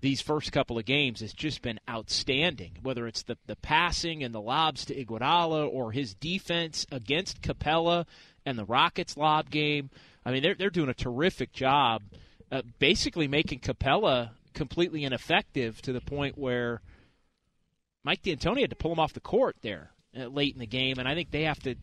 these 0.00 0.20
first 0.20 0.52
couple 0.52 0.78
of 0.78 0.84
games 0.84 1.20
has 1.20 1.32
just 1.32 1.62
been 1.62 1.80
outstanding. 1.88 2.76
Whether 2.82 3.06
it's 3.06 3.22
the 3.22 3.36
the 3.46 3.56
passing 3.56 4.22
and 4.22 4.34
the 4.34 4.40
lobs 4.40 4.84
to 4.84 4.94
Iguodala 4.94 5.68
or 5.72 5.92
his 5.92 6.14
defense 6.14 6.86
against 6.92 7.42
Capela 7.42 8.06
and 8.46 8.58
the 8.58 8.64
Rockets 8.64 9.16
lob 9.16 9.50
game. 9.50 9.90
I 10.24 10.30
mean, 10.30 10.42
they're 10.42 10.54
they're 10.54 10.70
doing 10.70 10.90
a 10.90 10.94
terrific 10.94 11.52
job, 11.52 12.02
uh, 12.52 12.62
basically 12.78 13.28
making 13.28 13.60
Capela 13.60 14.30
completely 14.52 15.04
ineffective 15.04 15.82
to 15.82 15.92
the 15.92 16.00
point 16.00 16.38
where 16.38 16.82
Mike 18.04 18.22
D'Antoni 18.22 18.60
had 18.60 18.70
to 18.70 18.76
pull 18.76 18.92
him 18.92 19.00
off 19.00 19.12
the 19.12 19.20
court 19.20 19.56
there 19.62 19.90
uh, 20.16 20.26
late 20.26 20.52
in 20.52 20.60
the 20.60 20.66
game, 20.66 20.98
and 20.98 21.08
I 21.08 21.14
think 21.14 21.30
they 21.30 21.42
have 21.42 21.58
to 21.60 21.74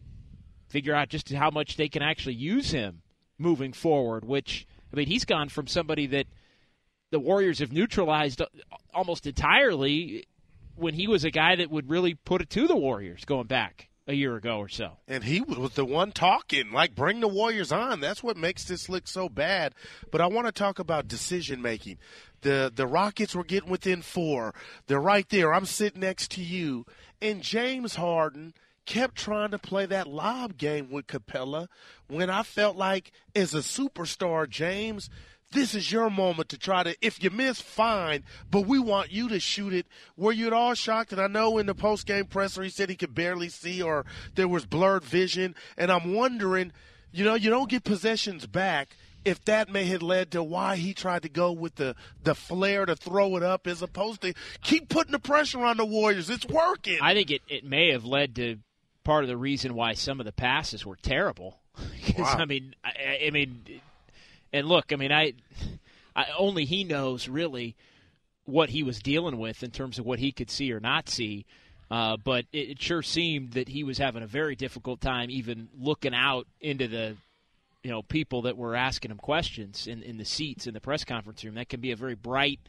figure 0.72 0.96
out 0.96 1.10
just 1.10 1.32
how 1.32 1.50
much 1.50 1.78
they 1.78 1.90
can 1.90 2.02
actually 2.02 2.36
use 2.36 2.72
him 2.72 3.02
moving 3.38 3.74
forward. 3.74 4.26
Which 4.26 4.66
I 4.92 4.96
mean, 4.96 5.08
he's 5.08 5.26
gone 5.26 5.50
from 5.50 5.68
somebody 5.68 6.08
that 6.08 6.28
the 7.12 7.20
Warriors 7.20 7.60
have 7.60 7.72
neutralized 7.72 8.42
almost 8.94 9.28
entirely 9.28 10.26
when 10.76 10.94
he 10.94 11.08
was 11.08 11.24
a 11.24 11.32
guy 11.32 11.56
that 11.58 11.70
would 11.70 11.90
really 11.90 12.16
put 12.16 12.42
it 12.42 12.50
to 12.52 12.68
the 12.68 12.76
Warriors 12.76 13.26
going 13.26 13.48
back 13.48 13.90
a 14.08 14.14
year 14.14 14.36
ago 14.36 14.58
or 14.58 14.70
so. 14.70 14.98
And 15.08 15.24
he 15.24 15.42
was 15.42 15.74
the 15.74 15.86
one 15.86 16.12
talking, 16.12 16.72
like, 16.72 16.96
bring 16.96 17.20
the 17.20 17.28
Warriors 17.28 17.72
on. 17.72 18.00
That's 18.00 18.24
what 18.24 18.38
makes 18.38 18.64
this 18.64 18.90
look 18.90 19.08
so 19.08 19.30
bad. 19.30 19.76
But 20.12 20.22
I 20.22 20.28
want 20.28 20.48
to 20.48 20.52
talk 20.52 20.80
about 20.80 21.08
decision 21.08 21.62
making. 21.62 21.98
The 22.42 22.72
the 22.74 22.88
Rockets 22.88 23.36
were 23.36 23.44
getting 23.44 23.70
within 23.70 24.02
four. 24.02 24.54
They're 24.88 25.00
right 25.00 25.28
there. 25.30 25.54
I'm 25.54 25.66
sitting 25.66 26.02
next 26.02 26.32
to 26.32 26.42
you. 26.42 26.86
And 27.22 27.42
James 27.42 27.96
Harden 27.96 28.54
kept 28.92 29.16
trying 29.16 29.52
to 29.52 29.58
play 29.58 29.86
that 29.86 30.06
lob 30.06 30.58
game 30.58 30.92
with 30.92 31.08
Capela 31.08 31.70
when 32.10 32.30
I 32.30 32.44
felt 32.44 32.76
like 32.76 33.14
as 33.34 33.54
a 33.54 33.60
superstar, 33.60 34.50
James– 34.50 35.10
this 35.54 35.76
is 35.76 35.92
your 35.92 36.10
moment 36.10 36.48
to 36.48 36.58
try 36.58 36.82
to 36.82 36.96
if 37.02 37.22
you 37.22 37.30
miss 37.30 37.60
fine 37.60 38.24
but 38.50 38.62
we 38.62 38.80
want 38.80 39.12
you 39.12 39.28
to 39.28 39.38
shoot 39.38 39.74
it. 39.74 39.86
Were 40.16 40.32
you 40.32 40.48
at 40.48 40.54
all 40.54 40.76
shocked? 40.76 41.12
And 41.12 41.20
i 41.20 41.28
know 41.28 41.58
in 41.58 41.66
the 41.66 41.76
post-game 41.76 42.28
presser 42.28 42.64
he 42.64 42.70
said 42.70 42.90
he 42.90 42.96
could 42.96 43.14
barely 43.14 43.50
see 43.50 43.82
or 43.82 44.06
there 44.36 44.48
was 44.48 44.66
blurred 44.66 45.04
vision. 45.04 45.56
And 45.78 45.92
i'm 45.92 46.14
wondering 46.14 46.72
you 47.12 47.26
know 47.26 47.36
you 47.36 47.50
don't 47.50 47.70
get 47.70 47.84
possessions 47.84 48.48
back 48.48 48.96
if 49.26 49.44
that 49.44 49.70
may 49.70 49.84
have 49.86 50.02
led 50.02 50.32
to 50.32 50.42
why 50.42 50.78
he 50.78 50.94
tried 50.94 51.24
to 51.24 51.30
go 51.30 51.52
with 51.52 51.76
the 51.76 51.96
the 52.24 52.34
flair 52.34 52.86
to 52.86 52.96
throw 52.96 53.36
it 53.36 53.44
up 53.44 53.68
as 53.68 53.82
opposed 53.82 54.22
to 54.22 54.34
keep 54.62 54.88
putting 54.88 55.12
the 55.12 55.20
pressure 55.20 55.66
on 55.66 55.76
the 55.76 55.86
warriors. 55.86 56.30
It's 56.30 56.48
working. 56.48 57.00
I 57.02 57.14
think 57.14 57.30
it, 57.30 57.42
it 57.50 57.66
may 57.66 57.92
have 57.92 58.06
led 58.06 58.36
to 58.38 58.60
part 59.04 59.24
of 59.24 59.28
the 59.28 59.38
reason 59.38 59.74
why 59.74 59.94
some 59.94 60.20
of 60.20 60.26
the 60.26 60.32
passes 60.32 60.86
were 60.86 60.98
terrible 60.98 61.60
because 62.06 62.36
wow. 62.36 62.38
i 62.40 62.46
mean 62.46 62.76
I, 62.84 63.26
I 63.28 63.30
mean 63.32 63.82
and 64.54 64.68
look, 64.68 64.92
I 64.92 64.96
mean, 64.96 65.12
I, 65.12 65.34
I 66.16 66.26
only 66.38 66.66
he 66.66 66.84
knows 66.84 67.28
really 67.28 67.76
what 68.46 68.70
he 68.70 68.84
was 68.84 69.00
dealing 69.00 69.38
with 69.38 69.64
in 69.64 69.72
terms 69.72 69.98
of 70.00 70.06
what 70.06 70.20
he 70.20 70.32
could 70.32 70.50
see 70.50 70.72
or 70.74 70.80
not 70.80 71.10
see. 71.10 71.46
Uh, 71.90 72.18
but 72.18 72.46
it, 72.52 72.72
it 72.72 72.82
sure 72.82 73.02
seemed 73.02 73.54
that 73.54 73.70
he 73.70 73.84
was 73.84 73.98
having 73.98 74.24
a 74.24 74.28
very 74.28 74.56
difficult 74.56 75.02
time 75.02 75.30
even 75.30 75.70
looking 75.78 76.14
out 76.14 76.48
into 76.60 76.88
the 76.88 77.16
you 77.84 77.92
know 77.92 78.02
people 78.02 78.44
that 78.44 78.56
were 78.56 78.76
asking 78.76 79.12
him 79.12 79.18
questions 79.18 79.88
in, 79.88 80.04
in 80.04 80.18
the 80.18 80.24
seats 80.24 80.68
in 80.68 80.74
the 80.74 80.80
press 80.80 81.04
conference 81.04 81.44
room. 81.44 81.56
That 81.56 81.68
can 81.68 81.82
be 81.82 81.92
a 81.92 81.98
very 81.98 82.16
bright 82.16 82.60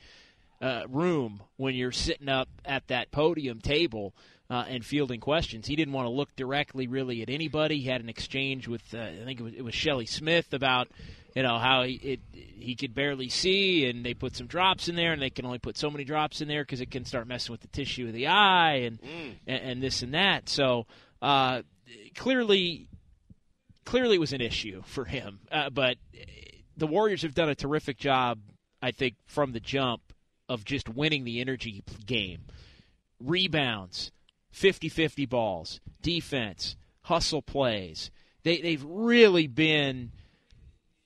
uh, 0.60 0.84
room 0.88 1.40
when 1.56 1.74
you're 1.74 1.92
sitting 1.92 2.28
up 2.28 2.48
at 2.64 2.88
that 2.88 3.12
podium 3.12 3.60
table 3.60 4.12
uh, 4.52 4.66
and 4.68 4.84
fielding 4.84 5.18
questions. 5.18 5.66
He 5.66 5.76
didn't 5.76 5.94
want 5.94 6.04
to 6.04 6.10
look 6.10 6.36
directly 6.36 6.86
really 6.86 7.22
at 7.22 7.30
anybody. 7.30 7.78
He 7.78 7.88
had 7.88 8.02
an 8.02 8.10
exchange 8.10 8.68
with 8.68 8.82
uh, 8.92 8.98
I 8.98 9.24
think 9.24 9.40
it 9.40 9.42
was, 9.42 9.54
it 9.54 9.62
was 9.62 9.74
Shelley 9.74 10.04
Smith 10.04 10.52
about 10.52 10.88
you 11.34 11.42
know 11.42 11.58
how 11.58 11.84
he 11.84 11.94
it, 11.94 12.20
he 12.34 12.74
could 12.74 12.94
barely 12.94 13.30
see, 13.30 13.88
and 13.88 14.04
they 14.04 14.12
put 14.12 14.36
some 14.36 14.46
drops 14.46 14.90
in 14.90 14.94
there, 14.94 15.14
and 15.14 15.22
they 15.22 15.30
can 15.30 15.46
only 15.46 15.58
put 15.58 15.78
so 15.78 15.90
many 15.90 16.04
drops 16.04 16.42
in 16.42 16.48
there 16.48 16.64
because 16.64 16.82
it 16.82 16.90
can 16.90 17.06
start 17.06 17.26
messing 17.26 17.50
with 17.50 17.62
the 17.62 17.68
tissue 17.68 18.06
of 18.08 18.12
the 18.12 18.26
eye, 18.26 18.82
and 18.84 19.00
mm. 19.00 19.32
and, 19.46 19.64
and, 19.64 19.82
this 19.82 20.02
and 20.02 20.12
that. 20.12 20.50
So 20.50 20.86
uh, 21.22 21.62
clearly, 22.14 22.90
clearly, 23.86 24.16
it 24.16 24.20
was 24.20 24.34
an 24.34 24.42
issue 24.42 24.82
for 24.84 25.06
him. 25.06 25.40
Uh, 25.50 25.70
but 25.70 25.96
the 26.76 26.86
Warriors 26.86 27.22
have 27.22 27.34
done 27.34 27.48
a 27.48 27.54
terrific 27.54 27.96
job, 27.96 28.38
I 28.82 28.90
think, 28.90 29.14
from 29.24 29.52
the 29.52 29.60
jump 29.60 30.02
of 30.46 30.62
just 30.66 30.90
winning 30.90 31.24
the 31.24 31.40
energy 31.40 31.82
game, 32.04 32.42
rebounds, 33.18 34.12
50-50 34.52 35.28
balls, 35.28 35.80
defense, 36.02 36.76
hustle 37.02 37.42
plays. 37.42 38.10
They 38.42 38.60
they've 38.60 38.84
really 38.84 39.46
been 39.46 40.12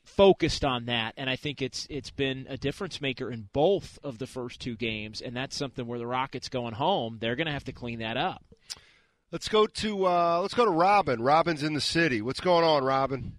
focused 0.04 0.64
on 0.64 0.86
that, 0.86 1.14
and 1.16 1.28
I 1.28 1.36
think 1.36 1.60
it's 1.60 1.86
it's 1.90 2.10
been 2.10 2.46
a 2.48 2.56
difference 2.56 3.00
maker 3.00 3.30
in 3.30 3.48
both 3.52 3.98
of 4.02 4.18
the 4.18 4.26
first 4.26 4.60
two 4.60 4.76
games, 4.76 5.20
and 5.20 5.36
that's 5.36 5.56
something 5.56 5.86
where 5.86 5.98
the 5.98 6.06
Rockets 6.06 6.48
going 6.48 6.74
home, 6.74 7.18
they're 7.20 7.36
going 7.36 7.46
to 7.46 7.52
have 7.52 7.64
to 7.64 7.72
clean 7.72 7.98
that 7.98 8.16
up. 8.16 8.42
Let's 9.30 9.48
go 9.48 9.66
to 9.66 10.06
uh, 10.06 10.38
let's 10.40 10.54
go 10.54 10.64
to 10.64 10.70
Robin. 10.70 11.20
Robin's 11.20 11.62
in 11.62 11.74
the 11.74 11.80
city. 11.80 12.22
What's 12.22 12.40
going 12.40 12.64
on, 12.64 12.84
Robin? 12.84 13.34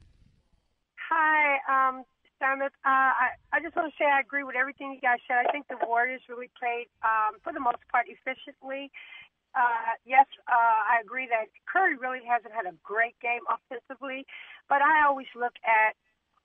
Hi, 1.10 1.58
um, 1.68 2.04
Simon. 2.40 2.68
Uh, 2.86 2.90
I 2.90 3.28
I 3.54 3.60
just 3.62 3.76
want 3.76 3.92
to 3.92 3.98
say 3.98 4.06
I 4.06 4.20
agree 4.20 4.44
with 4.44 4.56
everything 4.56 4.92
you 4.94 5.02
guys 5.02 5.18
said. 5.28 5.38
I 5.48 5.52
think 5.52 5.68
the 5.70 5.78
Warriors 5.88 6.22
really 6.30 6.52
played, 6.60 6.88
um, 7.04 7.40
for 7.44 7.54
the 7.54 7.60
most 7.60 7.78
part, 7.92 8.06
efficiently. 8.08 8.92
Uh, 9.56 9.98
yes, 10.06 10.26
uh, 10.48 10.54
I 10.86 11.02
agree 11.02 11.28
that 11.30 11.50
Curry 11.66 11.98
really 11.98 12.22
hasn't 12.26 12.54
had 12.54 12.66
a 12.66 12.76
great 12.84 13.16
game 13.22 13.42
offensively, 13.50 14.26
but 14.70 14.82
I 14.82 15.06
always 15.08 15.28
look 15.36 15.54
at 15.66 15.96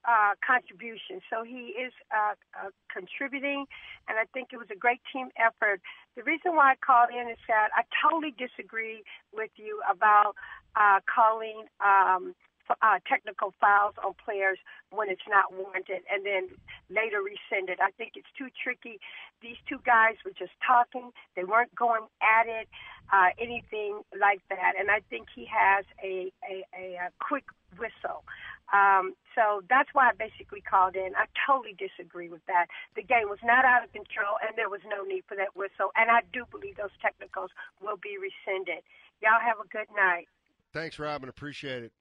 uh, 0.05 0.35
contribution. 0.45 1.21
So 1.31 1.45
he 1.45 1.75
is 1.79 1.93
uh, 2.11 2.35
uh, 2.59 2.71
contributing, 2.93 3.67
and 4.09 4.19
I 4.19 4.25
think 4.33 4.49
it 4.53 4.57
was 4.57 4.67
a 4.73 4.79
great 4.79 5.01
team 5.13 5.29
effort. 5.39 5.81
The 6.17 6.23
reason 6.23 6.57
why 6.57 6.73
I 6.73 6.77
called 6.85 7.11
in 7.15 7.31
is 7.31 7.39
that 7.49 7.69
I 7.77 7.83
totally 8.03 8.35
disagree 8.35 9.05
with 9.33 9.51
you 9.57 9.81
about 9.89 10.35
uh, 10.75 11.01
calling 11.07 11.65
um, 11.79 12.35
uh, 12.71 12.99
technical 13.09 13.55
fouls 13.61 13.95
on 14.05 14.15
players 14.25 14.59
when 14.91 15.09
it's 15.09 15.27
not 15.29 15.53
warranted 15.53 16.03
and 16.11 16.25
then 16.25 16.49
later 16.91 17.21
rescinded. 17.23 17.81
I 17.81 17.91
think 17.97 18.13
it's 18.17 18.31
too 18.37 18.49
tricky. 18.63 19.01
These 19.41 19.59
two 19.69 19.79
guys 19.85 20.17
were 20.25 20.37
just 20.39 20.53
talking. 20.65 21.11
They 21.37 21.45
weren't 21.45 21.75
going 21.75 22.07
at 22.23 22.47
it, 22.47 22.69
uh, 23.13 23.31
anything 23.39 24.03
like 24.19 24.43
that. 24.49 24.75
And 24.79 24.91
I 24.91 25.01
think 25.11 25.29
he 25.35 25.47
has 25.51 25.85
a, 26.03 26.33
a, 26.45 26.65
a, 26.77 26.85
a 26.95 27.09
quick 27.19 27.45
whistle. 27.79 28.25
Um, 28.73 29.13
so 29.35 29.61
that's 29.69 29.91
why 29.93 30.09
I 30.09 30.13
basically 30.17 30.63
called 30.63 30.97
in. 30.97 31.13
I 31.17 31.27
totally 31.47 31.77
disagree 31.77 32.29
with 32.29 32.45
that. 32.47 32.67
The 32.97 33.03
game 33.03 33.29
was 33.29 33.41
not 33.45 33.65
out 33.65 33.85
of 33.85 33.93
control, 33.93 34.41
and 34.41 34.57
there 34.57 34.71
was 34.71 34.81
no 34.89 35.05
need 35.05 35.25
for 35.29 35.37
that 35.37 35.55
whistle. 35.57 35.93
And 35.97 36.11
I 36.11 36.21
do 36.33 36.45
believe 36.51 36.77
those 36.77 36.97
technicals 37.01 37.51
will 37.83 38.01
be 38.01 38.17
rescinded. 38.17 38.81
Y'all 39.21 39.41
have 39.45 39.61
a 39.61 39.69
good 39.69 39.89
night. 39.95 40.29
Thanks, 40.73 40.99
Robin. 40.99 41.29
Appreciate 41.29 41.85
it. 41.85 41.93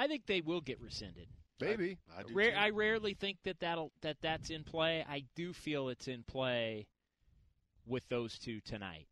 I 0.00 0.06
think 0.06 0.24
they 0.24 0.40
will 0.40 0.62
get 0.62 0.80
rescinded. 0.80 1.26
Maybe 1.60 1.98
I, 2.16 2.20
I, 2.20 2.24
Rare, 2.32 2.56
I 2.56 2.70
rarely 2.70 3.12
think 3.12 3.36
that 3.44 3.60
that'll 3.60 3.92
that 4.00 4.16
that's 4.22 4.48
in 4.48 4.64
play. 4.64 5.04
I 5.06 5.24
do 5.36 5.52
feel 5.52 5.90
it's 5.90 6.08
in 6.08 6.22
play 6.22 6.86
with 7.86 8.08
those 8.08 8.38
two 8.38 8.60
tonight. 8.60 9.08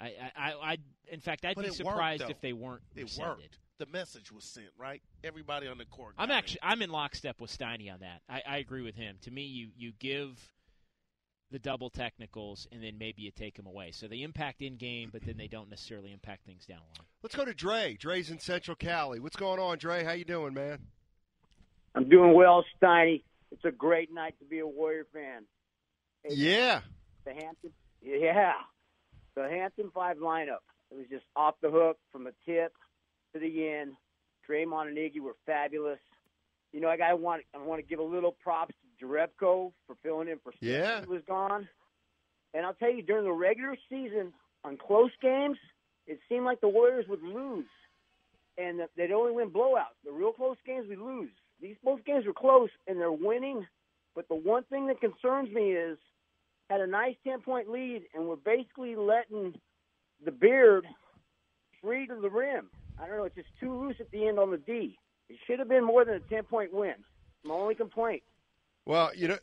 I, 0.00 0.14
I, 0.36 0.52
I 0.62 0.76
in 1.10 1.18
fact, 1.18 1.44
I'd 1.44 1.56
but 1.56 1.64
be 1.64 1.72
surprised 1.72 2.22
worked, 2.22 2.30
if 2.30 2.40
they 2.40 2.52
weren't. 2.52 2.82
It 2.94 3.02
rescinded. 3.02 3.38
worked. 3.38 3.58
The 3.78 3.86
message 3.86 4.30
was 4.30 4.44
sent, 4.44 4.68
right? 4.78 5.02
Everybody 5.24 5.66
on 5.66 5.78
the 5.78 5.84
court. 5.84 6.14
I'm 6.16 6.30
actually, 6.30 6.60
it. 6.62 6.66
I'm 6.68 6.80
in 6.82 6.90
lockstep 6.90 7.40
with 7.40 7.50
Steiny 7.50 7.92
on 7.92 7.98
that. 8.00 8.20
I, 8.28 8.42
I 8.46 8.56
agree 8.58 8.82
with 8.82 8.94
him. 8.94 9.16
To 9.22 9.32
me, 9.32 9.42
you 9.42 9.70
you 9.76 9.90
give 9.98 10.38
the 11.50 11.58
double 11.58 11.90
technicals, 11.90 12.66
and 12.72 12.82
then 12.82 12.98
maybe 12.98 13.22
you 13.22 13.30
take 13.30 13.56
them 13.56 13.66
away. 13.66 13.90
So 13.92 14.06
they 14.06 14.22
impact 14.22 14.62
in 14.62 14.76
game, 14.76 15.10
but 15.12 15.22
then 15.22 15.36
they 15.36 15.48
don't 15.48 15.68
necessarily 15.68 16.12
impact 16.12 16.46
things 16.46 16.64
down 16.64 16.78
the 16.78 17.00
line. 17.00 17.08
Let's 17.22 17.34
go 17.34 17.44
to 17.44 17.54
Dre. 17.54 17.96
Dre's 17.98 18.30
in 18.30 18.38
Central 18.38 18.76
Cali. 18.76 19.20
What's 19.20 19.36
going 19.36 19.60
on, 19.60 19.78
Dre? 19.78 20.04
How 20.04 20.12
you 20.12 20.24
doing, 20.24 20.54
man? 20.54 20.78
I'm 21.94 22.08
doing 22.08 22.34
well, 22.34 22.64
Steiny. 22.80 23.22
It's 23.50 23.64
a 23.64 23.70
great 23.70 24.12
night 24.12 24.34
to 24.38 24.44
be 24.44 24.60
a 24.60 24.66
Warrior 24.66 25.06
fan. 25.12 25.44
Hey, 26.22 26.34
yeah. 26.34 26.80
The 27.24 27.32
Hampton, 27.32 27.72
yeah, 28.00 28.52
the 29.34 29.48
Hampton 29.48 29.90
Five 29.92 30.18
lineup. 30.18 30.62
It 30.90 30.96
was 30.96 31.06
just 31.10 31.24
off 31.36 31.54
the 31.62 31.70
hook 31.70 31.98
from 32.12 32.24
the 32.24 32.32
tip 32.46 32.72
to 33.32 33.40
the 33.40 33.68
end. 33.68 33.92
Draymond 34.48 34.88
and 34.88 34.96
Iggy 34.96 35.20
were 35.20 35.36
fabulous. 35.46 35.98
You 36.72 36.80
know, 36.80 36.88
I 36.88 36.96
got 36.96 37.18
want 37.20 37.42
I 37.54 37.58
want 37.58 37.80
to 37.80 37.86
give 37.86 37.98
a 37.98 38.04
little 38.04 38.32
props 38.32 38.74
Jerebko 39.02 39.72
for 39.86 39.96
filling 40.02 40.28
in 40.28 40.38
for 40.42 40.52
Steph 40.52 40.62
yeah. 40.62 41.04
was 41.06 41.22
gone. 41.26 41.68
And 42.54 42.66
I'll 42.66 42.74
tell 42.74 42.92
you, 42.92 43.02
during 43.02 43.24
the 43.24 43.32
regular 43.32 43.76
season, 43.88 44.32
on 44.64 44.76
close 44.76 45.12
games, 45.22 45.56
it 46.06 46.18
seemed 46.28 46.44
like 46.44 46.60
the 46.60 46.68
Warriors 46.68 47.06
would 47.08 47.22
lose, 47.22 47.66
and 48.58 48.80
they'd 48.96 49.12
only 49.12 49.32
win 49.32 49.50
blowouts. 49.50 49.96
The 50.04 50.12
real 50.12 50.32
close 50.32 50.56
games, 50.66 50.86
we 50.88 50.96
lose. 50.96 51.30
These 51.62 51.76
both 51.84 52.04
games 52.04 52.26
were 52.26 52.32
close, 52.32 52.70
and 52.86 52.98
they're 52.98 53.12
winning. 53.12 53.66
But 54.14 54.28
the 54.28 54.34
one 54.34 54.64
thing 54.64 54.88
that 54.88 55.00
concerns 55.00 55.52
me 55.54 55.72
is 55.72 55.98
had 56.68 56.80
a 56.80 56.86
nice 56.86 57.14
ten 57.24 57.40
point 57.40 57.70
lead, 57.70 58.02
and 58.14 58.26
we're 58.26 58.36
basically 58.36 58.96
letting 58.96 59.54
the 60.24 60.32
beard 60.32 60.86
free 61.82 62.06
to 62.06 62.16
the 62.20 62.30
rim. 62.30 62.70
I 63.00 63.06
don't 63.06 63.16
know. 63.16 63.24
It's 63.24 63.36
just 63.36 63.48
too 63.60 63.72
loose 63.72 63.96
at 64.00 64.10
the 64.10 64.26
end 64.26 64.38
on 64.38 64.50
the 64.50 64.58
D. 64.58 64.98
It 65.28 65.36
should 65.46 65.58
have 65.58 65.68
been 65.68 65.84
more 65.84 66.04
than 66.04 66.14
a 66.14 66.20
ten 66.20 66.42
point 66.42 66.72
win. 66.72 66.94
My 67.44 67.54
only 67.54 67.74
complaint. 67.74 68.22
Well, 68.86 69.10
you 69.14 69.28
know, 69.28 69.38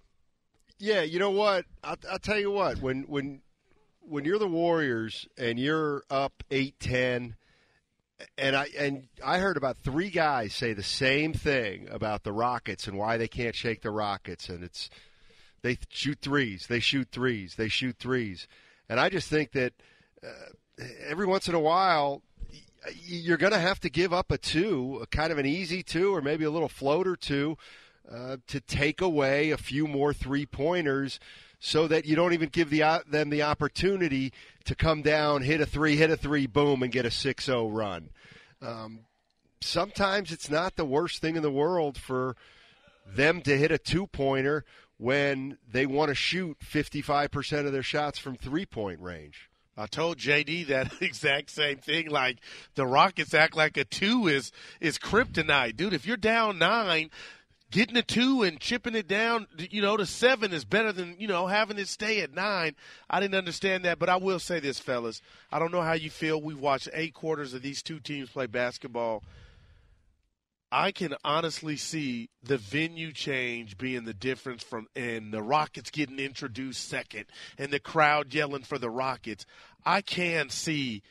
yeah, 0.80 1.02
you 1.02 1.20
know 1.20 1.32
what? 1.32 1.66
I'll, 1.84 1.98
I'll 2.10 2.20
tell 2.20 2.40
you 2.40 2.52
what. 2.52 2.80
When 2.82 3.04
when 3.04 3.42
when 4.02 4.26
you're 4.26 4.40
the 4.40 4.48
Warriors 4.48 5.28
and 5.38 5.60
you're 5.60 6.04
up 6.10 6.44
eight 6.52 6.80
ten, 6.80 7.36
and 8.38 8.56
I 8.56 8.68
and 8.78 9.08
I 9.24 9.40
heard 9.40 9.58
about 9.58 9.78
three 9.78 10.10
guys 10.10 10.54
say 10.54 10.74
the 10.74 10.84
same 10.84 11.34
thing 11.34 11.88
about 11.90 12.24
the 12.24 12.32
Rockets 12.32 12.88
and 12.88 12.98
why 12.98 13.18
they 13.18 13.28
can't 13.28 13.56
shake 13.56 13.82
the 13.82 13.92
Rockets, 13.92 14.50
and 14.50 14.64
it's 14.64 14.90
they 15.62 15.78
shoot 15.90 16.20
threes, 16.22 16.68
they 16.68 16.80
shoot 16.80 17.10
threes, 17.12 17.56
they 17.56 17.68
shoot 17.68 17.98
threes, 17.98 18.48
and 18.90 19.00
I 19.00 19.10
just 19.10 19.30
think 19.30 19.52
that 19.54 19.74
uh, 20.24 20.84
every 21.06 21.26
once 21.26 21.48
in 21.48 21.56
a 21.56 21.60
while 21.60 22.22
you're 23.02 23.38
going 23.38 23.54
to 23.54 23.60
have 23.60 23.80
to 23.82 23.90
give 23.90 24.14
up 24.14 24.32
a 24.32 24.38
two, 24.38 25.00
a 25.02 25.08
kind 25.08 25.32
of 25.32 25.38
an 25.38 25.46
easy 25.46 25.84
two, 25.84 26.16
or 26.16 26.22
maybe 26.22 26.46
a 26.46 26.52
little 26.52 26.70
floater 26.70 27.16
two, 27.16 27.58
uh, 28.12 28.38
to 28.48 28.60
take 28.62 29.02
away 29.02 29.52
a 29.52 29.58
few 29.58 29.88
more 29.88 30.14
three 30.14 30.46
pointers, 30.46 31.20
so 31.60 31.88
that 31.88 32.06
you 32.06 32.16
don't 32.16 32.34
even 32.34 32.50
give 32.50 32.70
the 32.70 33.04
them 33.10 33.30
the 33.30 33.44
opportunity 33.44 34.32
to 34.66 34.76
come 34.76 35.02
down, 35.02 35.42
hit 35.42 35.62
a 35.62 35.66
three, 35.66 35.96
hit 35.96 36.12
a 36.12 36.18
three, 36.18 36.46
boom, 36.46 36.84
and 36.84 36.92
get 36.92 37.06
a 37.06 37.10
6-0 37.10 37.70
run. 37.74 38.10
Um, 38.62 39.00
sometimes 39.62 40.32
it's 40.32 40.50
not 40.50 40.76
the 40.76 40.86
worst 40.86 41.22
thing 41.22 41.36
in 41.36 41.42
the 41.42 41.52
world 41.52 41.98
for 41.98 42.36
them 43.06 43.42
to 43.42 43.58
hit 43.58 43.72
a 43.72 43.78
two 43.78 44.08
pointer 44.08 44.66
when 44.98 45.58
they 45.72 45.86
want 45.86 46.10
to 46.10 46.16
shoot 46.16 46.58
55% 46.60 47.66
of 47.66 47.72
their 47.72 47.84
shots 47.84 48.20
from 48.20 48.36
three 48.36 48.66
point 48.66 49.00
range. 49.00 49.50
I 49.80 49.86
told 49.86 50.18
JD 50.18 50.68
that 50.68 50.92
exact 51.02 51.52
same 51.52 51.78
thing. 51.78 52.10
Like 52.10 52.38
the 52.76 52.86
Rockets 52.86 53.34
act 53.34 53.56
like 53.56 53.78
a 53.78 53.86
two 53.86 54.28
is 54.28 54.52
is 54.82 54.98
kryptonite, 54.98 55.76
dude. 55.76 55.94
If 55.94 56.08
you're 56.08 56.18
down 56.18 56.58
nine, 56.58 57.12
getting 57.72 57.98
a 57.98 58.02
two 58.02 58.44
and 58.44 58.60
chipping 58.60 58.96
it 58.96 59.08
down, 59.08 59.48
you 59.58 59.82
know, 59.82 59.98
to 59.98 60.06
seven 60.06 60.54
is 60.54 60.66
better 60.66 60.92
than 60.92 61.16
you 61.20 61.28
know 61.28 61.48
having 61.48 61.78
it 61.78 61.88
stay 61.88 62.22
at 62.22 62.34
nine. 62.34 62.76
I 63.10 63.20
didn't 63.20 63.36
understand 63.36 63.86
that, 63.86 64.00
but 64.00 64.10
I 64.10 64.18
will 64.18 64.40
say 64.40 64.60
this, 64.60 64.80
fellas. 64.80 65.22
I 65.52 65.60
don't 65.60 65.72
know 65.72 65.82
how 65.82 65.94
you 65.94 66.10
feel. 66.10 66.42
We've 66.42 66.60
watched 66.60 66.90
eight 66.94 67.14
quarters 67.14 67.54
of 67.54 67.62
these 67.62 67.82
two 67.82 68.00
teams 68.00 68.30
play 68.30 68.48
basketball. 68.48 69.24
I 70.70 70.92
can 70.92 71.16
honestly 71.24 71.78
see 71.78 72.30
the 72.44 72.58
venue 72.58 73.14
change 73.14 73.78
being 73.78 74.04
the 74.04 74.14
difference 74.14 74.64
from 74.64 74.88
and 74.98 75.32
the 75.32 75.42
Rockets 75.42 75.92
getting 75.92 76.20
introduced 76.20 76.90
second 76.90 77.26
and 77.58 77.72
the 77.72 77.80
crowd 77.80 78.34
yelling 78.34 78.64
for 78.64 78.78
the 78.78 78.90
Rockets. 78.90 79.46
I 79.86 80.02
can 80.02 80.50
see 80.50 81.04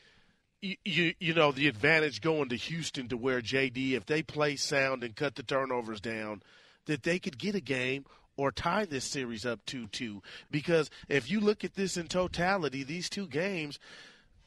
you, 0.61 1.13
you, 1.19 1.33
know 1.33 1.51
the 1.51 1.67
advantage 1.67 2.21
going 2.21 2.49
to 2.49 2.55
Houston 2.55 3.07
to 3.09 3.17
where 3.17 3.41
JD 3.41 3.93
if 3.93 4.05
they 4.05 4.23
play 4.23 4.55
sound 4.55 5.03
and 5.03 5.15
cut 5.15 5.35
the 5.35 5.43
turnovers 5.43 6.01
down 6.01 6.41
that 6.85 7.03
they 7.03 7.19
could 7.19 7.37
get 7.37 7.55
a 7.55 7.61
game 7.61 8.05
or 8.37 8.51
tie 8.51 8.85
this 8.85 9.05
series 9.05 9.45
up 9.45 9.65
2-2 9.65 10.21
because 10.49 10.89
if 11.09 11.29
you 11.29 11.39
look 11.39 11.63
at 11.63 11.75
this 11.75 11.97
in 11.97 12.07
totality 12.07 12.83
these 12.83 13.09
two 13.09 13.27
games 13.27 13.79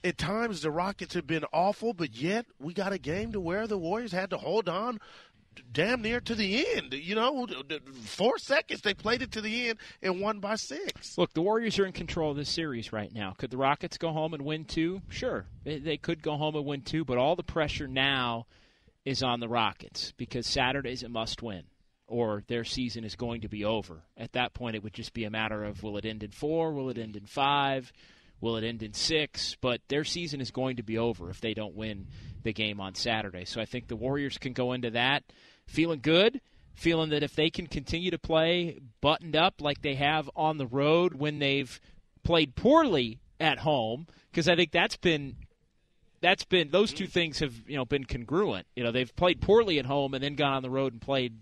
at 0.02 0.18
times 0.18 0.62
the 0.62 0.70
Rockets 0.70 1.14
have 1.14 1.26
been 1.26 1.44
awful, 1.52 1.92
but 1.92 2.14
yet 2.14 2.46
we 2.58 2.72
got 2.72 2.92
a 2.92 2.98
game 2.98 3.32
to 3.32 3.40
where 3.40 3.66
the 3.66 3.78
Warriors 3.78 4.12
had 4.12 4.30
to 4.30 4.38
hold 4.38 4.68
on 4.68 4.98
damn 5.72 6.02
near 6.02 6.20
to 6.20 6.34
the 6.34 6.66
end. 6.76 6.94
You 6.94 7.14
know, 7.14 7.46
four 8.04 8.38
seconds 8.38 8.82
they 8.82 8.94
played 8.94 9.22
it 9.22 9.32
to 9.32 9.40
the 9.40 9.70
end 9.70 9.78
and 10.02 10.20
won 10.20 10.40
by 10.40 10.56
six. 10.56 11.16
Look, 11.16 11.32
the 11.32 11.42
Warriors 11.42 11.78
are 11.78 11.86
in 11.86 11.92
control 11.92 12.30
of 12.30 12.36
this 12.36 12.50
series 12.50 12.92
right 12.92 13.12
now. 13.12 13.34
Could 13.38 13.50
the 13.50 13.56
Rockets 13.56 13.98
go 13.98 14.12
home 14.12 14.34
and 14.34 14.44
win 14.44 14.64
two? 14.64 15.02
Sure, 15.08 15.46
they 15.64 15.96
could 15.96 16.22
go 16.22 16.36
home 16.36 16.56
and 16.56 16.64
win 16.64 16.82
two, 16.82 17.04
but 17.04 17.18
all 17.18 17.36
the 17.36 17.42
pressure 17.42 17.88
now 17.88 18.46
is 19.04 19.22
on 19.22 19.40
the 19.40 19.48
Rockets 19.48 20.12
because 20.16 20.46
Saturday 20.46 20.92
is 20.92 21.02
a 21.02 21.08
must-win. 21.08 21.64
Or 22.06 22.42
their 22.48 22.64
season 22.64 23.04
is 23.04 23.14
going 23.14 23.42
to 23.42 23.48
be 23.48 23.64
over. 23.64 24.02
At 24.16 24.32
that 24.32 24.52
point, 24.52 24.74
it 24.74 24.82
would 24.82 24.94
just 24.94 25.14
be 25.14 25.22
a 25.24 25.30
matter 25.30 25.62
of 25.62 25.84
will 25.84 25.96
it 25.96 26.04
end 26.04 26.24
in 26.24 26.32
four? 26.32 26.72
Will 26.72 26.90
it 26.90 26.98
end 26.98 27.14
in 27.14 27.24
five? 27.24 27.92
Will 28.40 28.56
it 28.56 28.64
end 28.64 28.82
in 28.82 28.94
six? 28.94 29.56
But 29.60 29.80
their 29.86 30.02
season 30.02 30.40
is 30.40 30.50
going 30.50 30.76
to 30.76 30.82
be 30.82 30.98
over 30.98 31.30
if 31.30 31.40
they 31.40 31.54
don't 31.54 31.76
win 31.76 32.08
the 32.42 32.52
game 32.52 32.80
on 32.80 32.94
Saturday. 32.94 33.44
So 33.44 33.60
I 33.60 33.64
think 33.64 33.88
the 33.88 33.96
Warriors 33.96 34.38
can 34.38 34.52
go 34.52 34.72
into 34.72 34.90
that 34.90 35.24
feeling 35.66 36.00
good, 36.02 36.40
feeling 36.74 37.10
that 37.10 37.22
if 37.22 37.34
they 37.34 37.50
can 37.50 37.66
continue 37.66 38.10
to 38.10 38.18
play 38.18 38.78
buttoned 39.00 39.36
up 39.36 39.60
like 39.60 39.82
they 39.82 39.94
have 39.94 40.30
on 40.34 40.58
the 40.58 40.66
road 40.66 41.14
when 41.14 41.38
they've 41.38 41.80
played 42.22 42.56
poorly 42.56 43.20
at 43.38 43.58
home, 43.58 44.06
because 44.30 44.48
I 44.48 44.56
think 44.56 44.72
that's 44.72 44.96
been 44.96 45.36
that's 46.20 46.44
been 46.44 46.70
those 46.70 46.92
two 46.92 47.06
things 47.06 47.38
have 47.38 47.54
you 47.66 47.76
know 47.76 47.84
been 47.84 48.04
congruent. 48.04 48.66
You 48.76 48.84
know 48.84 48.92
they've 48.92 49.14
played 49.14 49.40
poorly 49.40 49.78
at 49.78 49.86
home 49.86 50.14
and 50.14 50.22
then 50.22 50.34
gone 50.34 50.52
on 50.52 50.62
the 50.62 50.70
road 50.70 50.92
and 50.92 51.00
played 51.00 51.38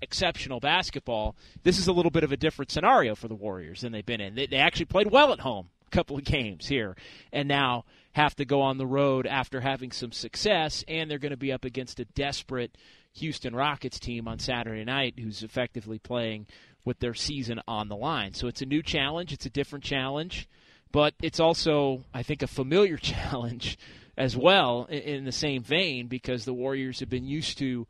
exceptional 0.00 0.60
basketball. 0.60 1.36
This 1.62 1.78
is 1.78 1.86
a 1.86 1.92
little 1.92 2.10
bit 2.10 2.24
of 2.24 2.32
a 2.32 2.36
different 2.36 2.70
scenario 2.70 3.14
for 3.14 3.28
the 3.28 3.34
Warriors 3.34 3.82
than 3.82 3.92
they've 3.92 4.04
been 4.04 4.20
in. 4.20 4.34
They, 4.34 4.46
they 4.46 4.56
actually 4.56 4.86
played 4.86 5.10
well 5.10 5.32
at 5.32 5.40
home 5.40 5.68
a 5.86 5.90
couple 5.90 6.16
of 6.16 6.24
games 6.24 6.66
here, 6.66 6.96
and 7.32 7.46
now 7.48 7.84
have 8.12 8.34
to 8.36 8.44
go 8.44 8.60
on 8.60 8.78
the 8.78 8.86
road 8.86 9.26
after 9.26 9.60
having 9.60 9.90
some 9.90 10.12
success, 10.12 10.84
and 10.86 11.10
they're 11.10 11.18
going 11.18 11.30
to 11.30 11.36
be 11.36 11.52
up 11.52 11.64
against 11.64 12.00
a 12.00 12.04
desperate 12.04 12.76
Houston 13.14 13.54
Rockets 13.54 13.98
team 13.98 14.28
on 14.28 14.38
Saturday 14.38 14.84
night 14.84 15.14
who's 15.18 15.42
effectively 15.42 15.98
playing 15.98 16.46
with 16.84 16.98
their 16.98 17.14
season 17.14 17.60
on 17.68 17.88
the 17.88 17.96
line. 17.96 18.34
So 18.34 18.48
it's 18.48 18.62
a 18.62 18.66
new 18.66 18.82
challenge, 18.82 19.32
it's 19.32 19.46
a 19.46 19.50
different 19.50 19.84
challenge, 19.84 20.48
but 20.90 21.14
it's 21.22 21.40
also, 21.40 22.04
I 22.12 22.22
think, 22.22 22.42
a 22.42 22.46
familiar 22.46 22.96
challenge 22.98 23.78
as 24.16 24.36
well 24.36 24.84
in 24.90 25.24
the 25.24 25.32
same 25.32 25.62
vein 25.62 26.06
because 26.06 26.44
the 26.44 26.52
Warriors 26.52 27.00
have 27.00 27.08
been 27.08 27.26
used 27.26 27.58
to 27.58 27.86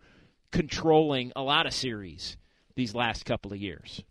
controlling 0.53 1.33
a 1.35 1.43
lot 1.43 1.67
of 1.67 1.73
series 1.73 2.37
these 2.75 2.95
last 2.95 3.25
couple 3.25 3.53
of 3.53 3.59
years. 3.59 4.03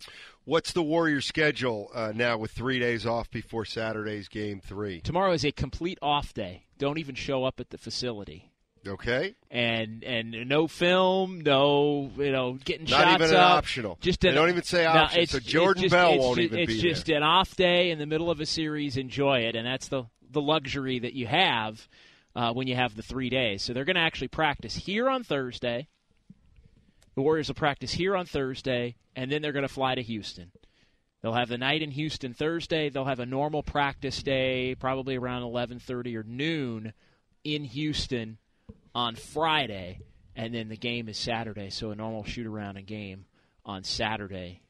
What's 0.46 0.72
the 0.74 0.82
Warriors' 0.84 1.26
schedule 1.26 1.90
uh, 1.94 2.14
now 2.16 2.38
with 2.38 2.52
three 2.52 2.80
days 2.80 3.06
off 3.06 3.30
before 3.30 3.64
Saturday's 3.66 4.28
game 4.28 4.60
three? 4.60 5.00
Tomorrow 5.02 5.34
is 5.34 5.46
a 5.46 5.52
complete 5.52 6.00
off 6.02 6.34
day. 6.34 6.66
Don't 6.80 6.98
even 6.98 7.14
show 7.16 7.44
up 7.44 7.60
at 7.60 7.70
the 7.70 7.78
facility. 7.78 8.52
Okay. 8.88 9.36
And 9.52 10.04
and 10.04 10.32
no 10.50 10.68
film, 10.68 11.42
no 11.42 12.10
you 12.18 12.32
know 12.32 12.54
getting 12.66 12.88
Not 12.90 13.02
shots 13.02 13.16
even 13.24 13.30
an 13.30 13.36
up. 13.36 13.52
optional. 13.58 13.98
Just 14.02 14.22
They 14.22 14.32
don't 14.32 14.50
even 14.50 14.64
say 14.64 14.86
no, 14.86 15.04
it's- 15.04 15.30
so 15.30 15.38
it's 15.38 15.46
Jordan 15.46 15.84
just- 15.84 15.94
Bell 15.94 16.18
won't 16.18 16.40
even 16.40 16.58
It's 16.60 16.74
be 16.74 16.80
just 16.82 17.08
an 17.10 17.22
off 17.22 17.56
day 17.56 17.92
in 17.92 18.00
the 18.00 18.08
middle 18.08 18.32
of 18.32 18.40
a 18.42 18.46
series. 18.48 18.98
Enjoy 18.98 19.42
it, 19.42 19.56
and 19.56 19.68
that's 19.68 19.88
the 19.90 20.06
the 20.32 20.42
luxury 20.42 20.98
that 20.98 21.14
you 21.14 21.28
have 21.28 21.88
uh, 22.36 22.54
when 22.54 22.66
you 22.68 22.76
have 22.76 22.96
the 22.96 23.04
three 23.04 23.30
days. 23.30 23.62
So 23.62 23.74
they're 23.74 23.86
going 23.86 23.98
to 23.98 24.02
actually 24.02 24.30
practice 24.30 24.74
here 24.76 25.10
on 25.10 25.24
Thursday. 25.24 25.88
The 27.16 27.22
Warriors 27.22 27.48
will 27.50 27.56
practice 27.56 27.92
here 27.92 28.16
on 28.16 28.26
Thursday, 28.26 28.96
and 29.16 29.32
then 29.32 29.42
they're 29.42 29.52
going 29.52 29.68
to 29.68 29.74
fly 29.74 29.96
to 29.96 30.02
Houston. 30.02 30.52
They'll 31.22 31.34
have 31.34 31.50
the 31.50 31.58
night 31.58 31.82
in 31.82 31.92
Houston 31.92 32.34
Thursday. 32.34 32.90
They'll 32.90 33.06
have 33.06 33.20
a 33.20 33.26
normal 33.26 33.64
practice 33.64 34.24
day, 34.24 34.76
probably 34.76 35.18
around 35.18 35.44
11:30 35.44 36.16
or 36.16 36.24
noon, 36.24 36.94
in 37.44 37.64
Houston 37.66 38.38
on 38.96 39.16
Friday, 39.16 40.00
and 40.36 40.54
then 40.54 40.70
the 40.70 40.78
game 40.78 41.10
is 41.10 41.18
Saturday. 41.18 41.70
So 41.70 41.92
a 41.92 41.96
normal 41.96 42.24
shoot 42.24 42.48
around 42.48 42.78
and 42.78 42.88
game 42.88 43.26
on 43.66 43.84
Saturday 43.84 44.62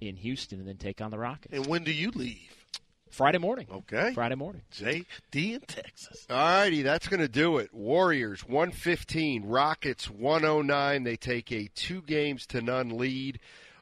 in 0.00 0.16
Houston, 0.16 0.58
and 0.58 0.66
then 0.66 0.78
take 0.78 1.00
on 1.00 1.10
the 1.10 1.18
Rockets. 1.18 1.54
And 1.54 1.66
when 1.66 1.84
do 1.84 1.92
you 1.92 2.10
leave? 2.10 2.59
Friday 3.10 3.38
morning. 3.38 3.66
Okay. 3.70 4.12
Friday 4.14 4.36
morning. 4.36 4.62
JD 4.72 5.04
in 5.54 5.60
Texas. 5.60 6.26
All 6.30 6.36
righty, 6.36 6.82
that's 6.82 7.08
going 7.08 7.20
to 7.20 7.28
do 7.28 7.58
it. 7.58 7.74
Warriors 7.74 8.46
115, 8.46 9.44
Rockets 9.46 10.08
109. 10.08 11.02
They 11.02 11.16
take 11.16 11.52
a 11.52 11.68
two 11.74 12.02
games 12.02 12.46
to 12.46 12.62
none 12.62 12.96
lead 12.96 13.40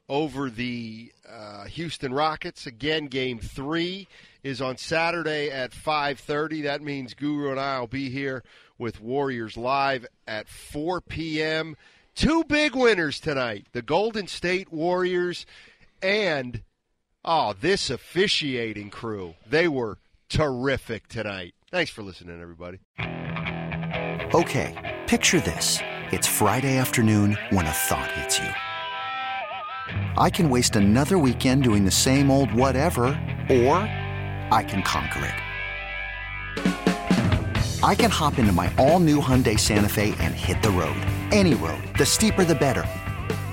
over 0.09 0.49
the 0.49 1.13
uh, 1.31 1.65
Houston 1.65 2.13
Rockets. 2.13 2.67
Again, 2.67 3.07
game 3.07 3.39
three 3.39 4.09
is 4.43 4.61
on 4.61 4.77
Saturday 4.77 5.51
at 5.51 5.73
5:30. 5.73 6.63
That 6.63 6.83
means 6.83 7.15
Guru 7.15 7.51
and 7.51 7.61
I 7.61 7.79
will 7.81 7.87
be 7.87 8.09
here 8.11 8.43
with 8.79 9.01
Warriors 9.01 9.57
live 9.57 10.07
at 10.27 10.49
4 10.49 11.01
p.m. 11.03 11.77
Two 12.15 12.45
big 12.45 12.75
winners 12.75 13.21
tonight: 13.21 13.67
the 13.73 13.83
Golden 13.83 14.27
State 14.27 14.73
Warriors 14.73 15.45
and 16.03 16.63
oh, 17.25 17.55
this 17.61 17.91
officiating 17.91 18.91
crew. 18.91 19.35
They 19.49 19.69
were 19.69 19.99
terrific 20.29 21.09
tonight. 21.09 21.55
Thanks 21.71 21.91
for 21.91 22.03
listening, 22.03 22.41
everybody. 22.41 22.79
Okay, 24.35 25.01
picture 25.07 25.41
this. 25.41 25.79
It's 26.13 26.27
Friday 26.27 26.77
afternoon 26.77 27.37
when 27.51 27.67
a 27.67 27.71
thought 27.71 28.11
hits 28.13 28.39
you. 28.39 28.49
I 30.17 30.31
can 30.31 30.51
waste 30.51 30.77
another 30.77 31.19
weekend 31.19 31.63
doing 31.63 31.85
the 31.85 31.91
same 31.91 32.31
old 32.31 32.53
whatever, 32.53 33.05
or 33.51 33.77
I 34.51 34.65
can 34.67 34.83
conquer 34.83 35.25
it. 35.25 35.35
I 37.83 37.95
can 37.95 38.11
hop 38.11 38.39
into 38.39 38.53
my 38.53 38.73
all 38.77 39.01
new 39.01 39.21
Hyundai 39.21 39.59
Santa 39.59 39.89
Fe 39.89 40.15
and 40.19 40.35
hit 40.35 40.63
the 40.63 40.71
road. 40.71 41.01
Any 41.31 41.55
road. 41.55 41.83
The 41.97 42.05
steeper, 42.05 42.45
the 42.45 42.55
better. 42.55 42.85